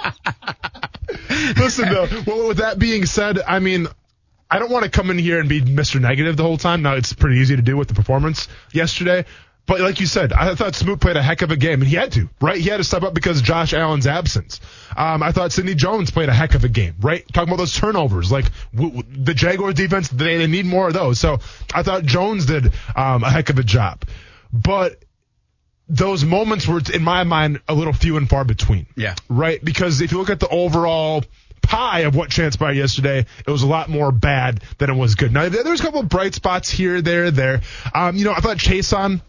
listen 1.57 1.89
though. 1.89 2.07
Well, 2.25 2.47
with 2.47 2.57
that 2.57 2.79
being 2.79 3.05
said, 3.05 3.37
I 3.39 3.59
mean. 3.59 3.87
I 4.49 4.59
don't 4.59 4.71
want 4.71 4.85
to 4.85 4.91
come 4.91 5.09
in 5.09 5.17
here 5.17 5.39
and 5.39 5.49
be 5.49 5.61
Mr. 5.61 5.99
Negative 5.99 6.35
the 6.37 6.43
whole 6.43 6.57
time. 6.57 6.81
Now 6.81 6.95
it's 6.95 7.13
pretty 7.13 7.37
easy 7.39 7.55
to 7.55 7.61
do 7.61 7.75
with 7.75 7.87
the 7.87 7.93
performance 7.93 8.47
yesterday. 8.71 9.25
But 9.65 9.81
like 9.81 9.99
you 9.99 10.05
said, 10.05 10.31
I 10.31 10.55
thought 10.55 10.75
Smoot 10.75 11.01
played 11.01 11.17
a 11.17 11.21
heck 11.21 11.41
of 11.41 11.51
a 11.51 11.57
game, 11.57 11.81
and 11.81 11.89
he 11.89 11.97
had 11.97 12.13
to, 12.13 12.29
right? 12.39 12.55
He 12.55 12.69
had 12.69 12.77
to 12.77 12.85
step 12.85 13.03
up 13.03 13.13
because 13.13 13.39
of 13.39 13.43
Josh 13.43 13.73
Allen's 13.73 14.07
absence. 14.07 14.61
Um, 14.95 15.21
I 15.21 15.33
thought 15.33 15.51
Sidney 15.51 15.75
Jones 15.75 16.09
played 16.09 16.29
a 16.29 16.33
heck 16.33 16.55
of 16.55 16.63
a 16.63 16.69
game, 16.69 16.95
right? 17.01 17.25
Talking 17.33 17.49
about 17.49 17.57
those 17.57 17.75
turnovers, 17.75 18.31
like 18.31 18.45
w- 18.73 19.01
w- 19.01 19.23
the 19.25 19.33
Jaguars 19.33 19.73
defense, 19.73 20.07
they, 20.07 20.37
they 20.37 20.47
need 20.47 20.65
more 20.65 20.87
of 20.87 20.93
those. 20.93 21.19
So 21.19 21.39
I 21.73 21.83
thought 21.83 22.05
Jones 22.05 22.45
did 22.45 22.71
um, 22.95 23.25
a 23.25 23.29
heck 23.29 23.49
of 23.49 23.59
a 23.59 23.63
job, 23.63 24.05
but 24.53 25.03
those 25.89 26.23
moments 26.23 26.65
were, 26.65 26.81
in 26.93 27.03
my 27.03 27.25
mind, 27.25 27.59
a 27.67 27.73
little 27.73 27.93
few 27.93 28.15
and 28.15 28.29
far 28.29 28.45
between. 28.45 28.87
Yeah. 28.95 29.15
Right? 29.27 29.63
Because 29.63 29.99
if 29.99 30.13
you 30.13 30.17
look 30.17 30.29
at 30.29 30.39
the 30.39 30.47
overall 30.49 31.25
pie 31.67 31.99
of 32.01 32.15
what 32.15 32.29
transpired 32.29 32.77
yesterday, 32.77 33.25
it 33.45 33.51
was 33.51 33.61
a 33.61 33.67
lot 33.67 33.89
more 33.89 34.11
bad 34.11 34.61
than 34.77 34.89
it 34.89 34.95
was 34.95 35.15
good. 35.15 35.31
Now, 35.31 35.49
there 35.49 35.63
was 35.69 35.81
a 35.81 35.83
couple 35.83 35.99
of 35.99 36.09
bright 36.09 36.33
spots 36.33 36.69
here, 36.69 37.01
there, 37.01 37.29
there. 37.29 37.61
Um, 37.93 38.15
you 38.15 38.25
know, 38.25 38.31
I 38.31 38.39
thought 38.39 38.57
Chaisson. 38.57 39.21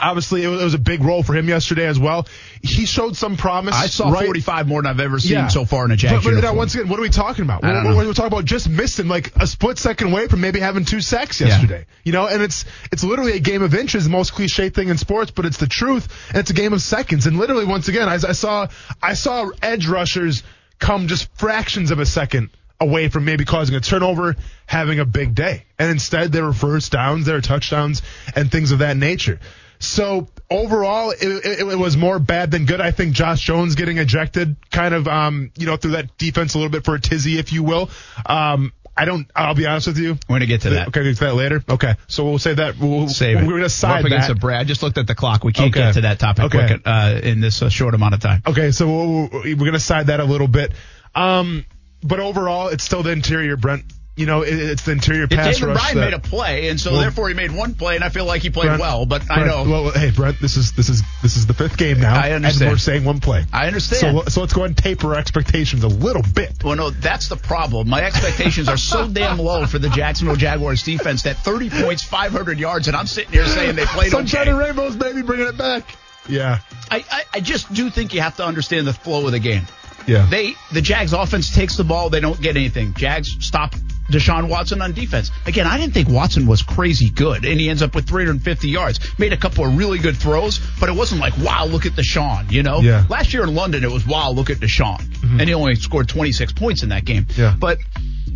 Obviously, 0.00 0.42
it 0.42 0.48
was, 0.48 0.72
a 0.72 0.78
big 0.78 1.04
role 1.04 1.22
for 1.22 1.34
him 1.34 1.50
yesterday 1.50 1.86
as 1.86 1.98
well. 1.98 2.26
He 2.62 2.86
showed 2.86 3.14
some 3.14 3.36
promise. 3.36 3.74
I 3.74 3.86
saw 3.88 4.10
right? 4.10 4.24
45 4.24 4.66
more 4.66 4.80
than 4.80 4.90
I've 4.90 5.00
ever 5.00 5.20
seen 5.20 5.32
Yeah. 5.32 5.48
so 5.48 5.66
far 5.66 5.84
in 5.84 5.90
a 5.90 5.96
But, 5.96 6.24
but 6.24 6.32
now, 6.42 6.54
once 6.54 6.74
again, 6.74 6.88
what 6.88 6.98
are 6.98 7.02
we 7.02 7.10
talking 7.10 7.44
about? 7.44 7.60
Don't 7.60 7.84
We're, 7.84 7.96
we're 7.96 8.14
talking 8.14 8.32
about 8.32 8.46
just 8.46 8.70
missing 8.70 9.06
like 9.06 9.36
a 9.36 9.46
split 9.46 9.76
second 9.76 10.10
away 10.10 10.28
from 10.28 10.40
maybe 10.40 10.60
having 10.60 10.86
two 10.86 11.02
sacks 11.02 11.42
yesterday. 11.42 11.84
You 12.04 12.12
know, 12.12 12.26
and 12.26 12.42
it's 12.42 12.64
it's 12.90 13.04
literally 13.04 13.32
a 13.32 13.38
game 13.38 13.62
of 13.62 13.74
inches, 13.74 14.04
the 14.04 14.10
most 14.10 14.32
cliche 14.32 14.70
thing 14.70 14.88
in 14.88 14.96
sports, 14.96 15.30
but 15.30 15.44
it's 15.44 15.58
the 15.58 15.68
truth, 15.68 16.08
and 16.30 16.38
it's 16.38 16.50
a 16.50 16.54
game 16.54 16.72
of 16.72 16.80
seconds. 16.80 17.26
And 17.26 17.36
literally, 17.38 17.66
once 17.66 17.88
again, 17.88 18.08
I, 18.08 18.14
I 18.14 18.32
saw 18.32 18.68
I 19.02 19.12
saw 19.12 19.50
edge 19.60 19.86
rushers 19.88 20.42
come 20.82 21.06
just 21.06 21.32
fractions 21.38 21.92
of 21.92 22.00
a 22.00 22.06
second 22.06 22.50
away 22.80 23.08
from 23.08 23.24
maybe 23.24 23.44
causing 23.44 23.76
a 23.76 23.80
turnover, 23.80 24.34
having 24.66 24.98
a 24.98 25.04
big 25.04 25.34
day, 25.34 25.64
and 25.78 25.90
instead 25.90 26.32
they 26.32 26.42
were 26.42 26.52
first 26.52 26.90
downs, 26.90 27.24
they 27.24 27.32
were 27.32 27.40
touchdowns, 27.40 28.02
and 28.34 28.50
things 28.50 28.72
of 28.72 28.80
that 28.80 28.96
nature. 28.96 29.38
So 29.78 30.28
overall, 30.50 31.10
it, 31.10 31.22
it, 31.22 31.68
it 31.68 31.78
was 31.78 31.96
more 31.96 32.18
bad 32.18 32.50
than 32.50 32.66
good. 32.66 32.80
I 32.80 32.90
think 32.90 33.14
Josh 33.14 33.40
Jones 33.40 33.76
getting 33.76 33.98
ejected, 33.98 34.56
kind 34.70 34.92
of, 34.92 35.06
um, 35.06 35.52
you 35.56 35.66
know, 35.66 35.76
threw 35.76 35.92
that 35.92 36.18
defense 36.18 36.54
a 36.54 36.58
little 36.58 36.70
bit 36.70 36.84
for 36.84 36.94
a 36.94 37.00
tizzy, 37.00 37.38
if 37.38 37.52
you 37.52 37.62
will. 37.62 37.88
Um, 38.26 38.72
I 38.96 39.04
don't. 39.06 39.26
I'll 39.34 39.54
be 39.54 39.66
honest 39.66 39.86
with 39.86 39.98
you. 39.98 40.18
We're 40.28 40.36
gonna 40.36 40.46
get 40.46 40.62
to 40.62 40.70
that. 40.70 40.88
Okay, 40.88 41.02
get 41.02 41.16
to 41.16 41.24
that 41.24 41.34
later. 41.34 41.64
Okay, 41.68 41.94
so 42.08 42.24
we'll 42.24 42.38
say 42.38 42.52
that. 42.54 42.78
We'll, 42.78 43.08
Save 43.08 43.38
it. 43.38 43.46
We're 43.46 43.54
gonna 43.56 43.68
side 43.70 43.90
We're 43.90 43.98
up 44.00 44.04
against 44.04 44.28
that. 44.28 44.40
Brad. 44.40 44.60
I 44.60 44.64
just 44.64 44.82
looked 44.82 44.98
at 44.98 45.06
the 45.06 45.14
clock. 45.14 45.44
We 45.44 45.52
can't 45.54 45.70
Okay. 45.74 45.80
get 45.86 45.94
to 45.94 46.00
that 46.02 46.18
topic 46.18 46.44
Okay. 46.44 46.66
quick 46.68 46.82
uh, 46.84 47.18
in 47.22 47.40
this 47.40 47.62
uh, 47.62 47.70
short 47.70 47.94
amount 47.94 48.14
of 48.14 48.20
time. 48.20 48.42
Okay, 48.46 48.70
so 48.70 48.86
we'll, 48.86 49.28
we're 49.44 49.56
gonna 49.56 49.78
side 49.80 50.08
that 50.08 50.20
a 50.20 50.24
little 50.24 50.48
bit. 50.48 50.72
Um, 51.14 51.64
but 52.02 52.20
overall, 52.20 52.68
it's 52.68 52.84
still 52.84 53.02
the 53.02 53.12
interior, 53.12 53.56
Brent. 53.56 53.84
You 54.14 54.26
know, 54.26 54.42
it, 54.42 54.52
it's 54.52 54.82
the 54.82 54.92
interior 54.92 55.26
pass 55.26 55.54
David 55.56 55.68
rush. 55.68 55.78
Bryan 55.78 55.96
that- 55.96 56.04
made 56.04 56.14
a 56.14 56.18
play, 56.18 56.68
and 56.68 56.78
so 56.78 56.92
Well- 56.92 57.00
therefore 57.00 57.28
he 57.28 57.34
made 57.34 57.50
one 57.50 57.74
play, 57.74 57.94
and 57.94 58.04
I 58.04 58.10
feel 58.10 58.26
like 58.26 58.42
he 58.42 58.50
played 58.50 58.66
Brent, 58.66 58.80
well. 58.80 59.06
But 59.06 59.22
I 59.30 59.36
Brent, 59.36 59.46
know 59.46 59.64
Well, 59.64 59.90
hey, 59.90 60.10
Brent, 60.10 60.38
this 60.38 60.58
is 60.58 60.72
this 60.72 60.90
is 60.90 61.02
this 61.22 61.38
is 61.38 61.46
the 61.46 61.54
fifth 61.54 61.78
game 61.78 61.98
now. 61.98 62.14
I 62.14 62.32
understand. 62.32 62.62
And 62.62 62.70
we're 62.72 62.78
saying 62.78 63.04
one 63.04 63.20
play. 63.20 63.46
I 63.54 63.68
understand. 63.68 64.00
So, 64.00 64.24
so 64.28 64.40
let's 64.42 64.52
go 64.52 64.60
ahead 64.60 64.70
and 64.70 64.76
taper 64.76 65.14
our 65.14 65.18
expectations 65.18 65.82
a 65.82 65.88
little 65.88 66.22
bit. 66.34 66.62
Well, 66.62 66.76
no, 66.76 66.90
that's 66.90 67.28
the 67.28 67.36
problem. 67.36 67.88
My 67.88 68.02
expectations 68.02 68.68
are 68.68 68.76
so 68.76 69.08
damn 69.08 69.38
low 69.38 69.64
for 69.64 69.78
the 69.78 69.88
Jacksonville 69.88 70.36
Jaguars 70.36 70.82
defense 70.82 71.22
that 71.22 71.38
30 71.38 71.70
points, 71.70 72.02
500 72.04 72.58
yards, 72.58 72.88
and 72.88 72.96
I'm 72.96 73.06
sitting 73.06 73.32
here 73.32 73.46
saying 73.46 73.76
they 73.76 73.86
played 73.86 74.10
Sunshine 74.10 74.42
okay. 74.42 74.50
and 74.50 74.58
rainbows, 74.58 74.94
baby, 74.94 75.22
bringing 75.22 75.46
it 75.46 75.56
back. 75.56 75.84
Yeah, 76.28 76.58
I, 76.90 77.04
I, 77.10 77.22
I 77.34 77.40
just 77.40 77.72
do 77.72 77.88
think 77.88 78.12
you 78.14 78.20
have 78.20 78.36
to 78.36 78.44
understand 78.44 78.86
the 78.86 78.92
flow 78.92 79.24
of 79.26 79.32
the 79.32 79.40
game. 79.40 79.62
Yeah. 80.06 80.26
They 80.30 80.54
the 80.72 80.80
Jags 80.82 81.12
offense 81.12 81.54
takes 81.54 81.76
the 81.76 81.84
ball, 81.84 82.10
they 82.10 82.20
don't 82.20 82.40
get 82.40 82.56
anything. 82.56 82.94
Jags 82.94 83.36
stop 83.40 83.74
Deshaun 84.10 84.48
Watson 84.48 84.82
on 84.82 84.92
defense. 84.92 85.30
Again, 85.46 85.66
I 85.66 85.78
didn't 85.78 85.94
think 85.94 86.08
Watson 86.08 86.46
was 86.46 86.60
crazy 86.62 87.08
good, 87.08 87.44
and 87.44 87.58
he 87.58 87.70
ends 87.70 87.82
up 87.82 87.94
with 87.94 88.06
350 88.08 88.68
yards. 88.68 89.00
Made 89.18 89.32
a 89.32 89.36
couple 89.36 89.64
of 89.64 89.76
really 89.78 89.98
good 89.98 90.16
throws, 90.16 90.60
but 90.80 90.88
it 90.88 90.92
wasn't 90.92 91.20
like 91.20 91.36
wow, 91.38 91.64
look 91.66 91.86
at 91.86 91.92
Deshaun. 91.92 92.50
You 92.50 92.62
know, 92.62 92.80
Yeah. 92.80 93.04
last 93.08 93.32
year 93.32 93.42
in 93.44 93.54
London 93.54 93.84
it 93.84 93.90
was 93.90 94.06
wow, 94.06 94.30
look 94.30 94.50
at 94.50 94.58
Deshaun, 94.58 94.98
mm-hmm. 95.00 95.40
and 95.40 95.48
he 95.48 95.54
only 95.54 95.76
scored 95.76 96.08
26 96.08 96.52
points 96.52 96.82
in 96.82 96.90
that 96.90 97.04
game. 97.04 97.26
Yeah. 97.36 97.54
but. 97.58 97.78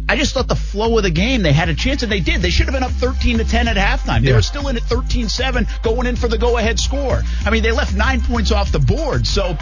I 0.08 0.14
just 0.14 0.34
thought 0.34 0.46
the 0.46 0.54
flow 0.54 0.96
of 0.98 1.02
the 1.02 1.10
game, 1.10 1.42
they 1.42 1.52
had 1.52 1.68
a 1.68 1.74
chance 1.74 2.04
and 2.04 2.12
they 2.12 2.20
did. 2.20 2.40
They 2.40 2.50
should 2.50 2.66
have 2.66 2.74
been 2.74 2.84
up 2.84 2.92
13 2.92 3.38
to 3.38 3.44
10 3.44 3.66
at 3.66 3.76
halftime. 3.76 4.22
They 4.22 4.28
Yeah. 4.28 4.36
were 4.36 4.42
still 4.42 4.68
in 4.68 4.76
at 4.76 4.84
13-7 4.84 5.66
going 5.82 6.06
in 6.06 6.14
for 6.14 6.28
the 6.28 6.38
go-ahead 6.38 6.78
score. 6.78 7.24
I 7.44 7.50
mean, 7.50 7.64
they 7.64 7.72
left 7.72 7.92
9 7.92 8.20
points 8.20 8.52
off 8.52 8.70
the 8.70 8.78
board. 8.78 9.26
So 9.26 9.56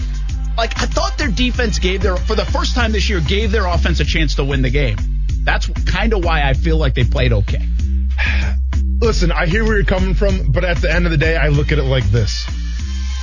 like 0.56 0.76
I 0.80 0.86
thought 0.86 1.18
their 1.18 1.28
defense 1.30 1.78
gave 1.78 2.02
their 2.02 2.16
for 2.16 2.34
the 2.34 2.44
first 2.44 2.74
time 2.74 2.92
this 2.92 3.08
year 3.08 3.20
gave 3.20 3.50
their 3.50 3.66
offense 3.66 4.00
a 4.00 4.04
chance 4.04 4.34
to 4.36 4.44
win 4.44 4.62
the 4.62 4.70
game. 4.70 4.96
That's 5.42 5.66
kind 5.84 6.12
of 6.14 6.24
why 6.24 6.42
I 6.48 6.54
feel 6.54 6.76
like 6.78 6.94
they 6.94 7.04
played 7.04 7.32
okay. 7.32 7.66
Listen, 9.00 9.32
I 9.32 9.46
hear 9.46 9.64
where 9.64 9.76
you're 9.76 9.84
coming 9.84 10.14
from, 10.14 10.50
but 10.52 10.64
at 10.64 10.78
the 10.78 10.90
end 10.92 11.04
of 11.04 11.10
the 11.10 11.18
day, 11.18 11.36
I 11.36 11.48
look 11.48 11.72
at 11.72 11.78
it 11.78 11.82
like 11.82 12.04
this. 12.04 12.46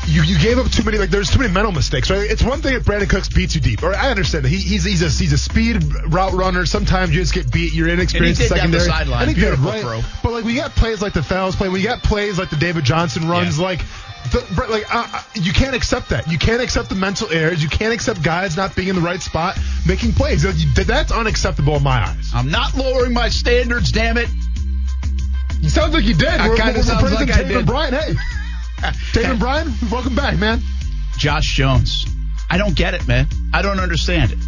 You, 0.08 0.24
you 0.24 0.38
gave 0.40 0.58
up 0.58 0.70
too 0.70 0.84
many 0.84 0.98
like 0.98 1.12
there's 1.12 1.30
too 1.30 1.38
many 1.40 1.54
mental 1.54 1.72
mistakes 1.72 2.10
right 2.10 2.30
it's 2.30 2.42
one 2.42 2.60
thing 2.60 2.74
if 2.74 2.84
Brandin 2.86 3.08
Cooks 3.08 3.30
beats 3.30 3.54
you 3.54 3.62
deep 3.62 3.84
or 3.84 3.94
I 3.94 4.10
understand 4.10 4.44
that 4.46 4.50
he, 4.50 4.58
he's 4.58 4.84
he's 4.84 5.04
a 5.04 5.10
he's 5.10 5.32
a 5.32 5.38
speed 5.38 5.84
route 6.08 6.34
runner 6.34 6.66
sometimes 6.66 7.14
you 7.14 7.22
just 7.22 7.36
get 7.36 7.52
beat 7.52 7.72
you're 7.76 7.88
inexperienced 7.88 8.42
And 8.42 8.50
he 8.50 8.56
did 8.56 8.62
down 8.64 8.72
the 8.72 8.80
sideline. 8.80 9.28
he 9.28 9.36
did, 9.36 9.42
Beautiful 9.42 9.70
right 9.70 9.82
throw. 9.82 10.02
but 10.24 10.32
like 10.32 10.44
we 10.44 10.56
got 10.56 10.72
plays 10.72 11.04
like 11.04 11.14
the 11.14 11.22
Fells 11.22 11.56
play 11.56 11.70
we 11.70 11.84
got 11.84 12.02
plays 12.02 12.40
like 12.40 12.50
the 12.50 12.56
David 12.56 12.84
Johnson 12.84 13.30
runs 13.30 13.60
Yeah. 13.60 13.64
like 13.66 13.82
the, 14.32 14.68
like 14.70 14.94
uh, 14.94 15.08
uh, 15.12 15.24
you 15.36 15.52
can't 15.52 15.76
accept 15.76 16.10
that 16.10 16.28
you 16.32 16.38
can't 16.38 16.62
accept 16.62 16.90
the 16.90 16.96
mental 16.96 17.30
errors 17.32 17.62
you 17.62 17.70
can't 17.70 17.94
accept 17.94 18.22
guys 18.22 18.56
not 18.56 18.76
being 18.76 18.88
in 18.88 18.96
the 18.96 19.02
right 19.02 19.22
spot 19.22 19.58
making 19.88 20.14
plays 20.14 20.44
that's 20.86 21.12
unacceptable 21.12 21.76
in 21.76 21.84
my 21.84 22.06
eyes 22.08 22.32
I'm 22.34 22.50
not 22.50 22.76
lowering 22.76 23.14
my 23.14 23.30
standards, 23.30 23.92
damn 23.92 24.18
it. 24.18 24.30
it 25.62 25.70
sounds 25.70 25.94
like 25.94 26.04
you 26.04 26.14
did 26.14 26.40
we're, 26.42 26.56
kinda 26.56 26.74
we're, 26.74 26.84
sounds 26.84 27.04
like 27.12 27.28
praising 27.28 27.46
I 27.46 27.48
did. 27.48 27.66
Bryan 27.66 27.94
hey 27.94 28.14
Taven 29.14 29.40
Bryan 29.40 29.74
welcome 29.92 30.16
back 30.16 30.38
man 30.38 30.62
Josh 31.22 31.54
Jones. 31.54 32.08
I 32.50 32.58
don't 32.58 32.76
get 32.76 32.96
it, 32.96 33.08
man. 33.08 33.28
I 33.54 33.62
don't 33.62 33.80
understand 33.80 34.32
it. 34.32 34.40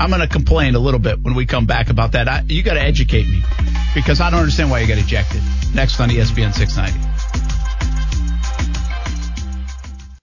I'm 0.00 0.10
going 0.10 0.20
to 0.20 0.26
complain 0.26 0.74
a 0.74 0.80
little 0.80 0.98
bit 0.98 1.20
when 1.22 1.34
we 1.34 1.46
come 1.46 1.64
back 1.64 1.90
about 1.90 2.12
that. 2.12 2.26
I, 2.26 2.44
you 2.48 2.64
got 2.64 2.74
to 2.74 2.80
educate 2.82 3.28
me 3.28 3.42
because 3.94 4.20
I 4.20 4.30
don't 4.30 4.40
understand 4.40 4.70
why 4.70 4.80
you 4.80 4.88
got 4.88 4.98
ejected. 4.98 5.40
Next 5.74 6.00
on 6.00 6.08
ESPN 6.08 6.52
690. 6.52 7.11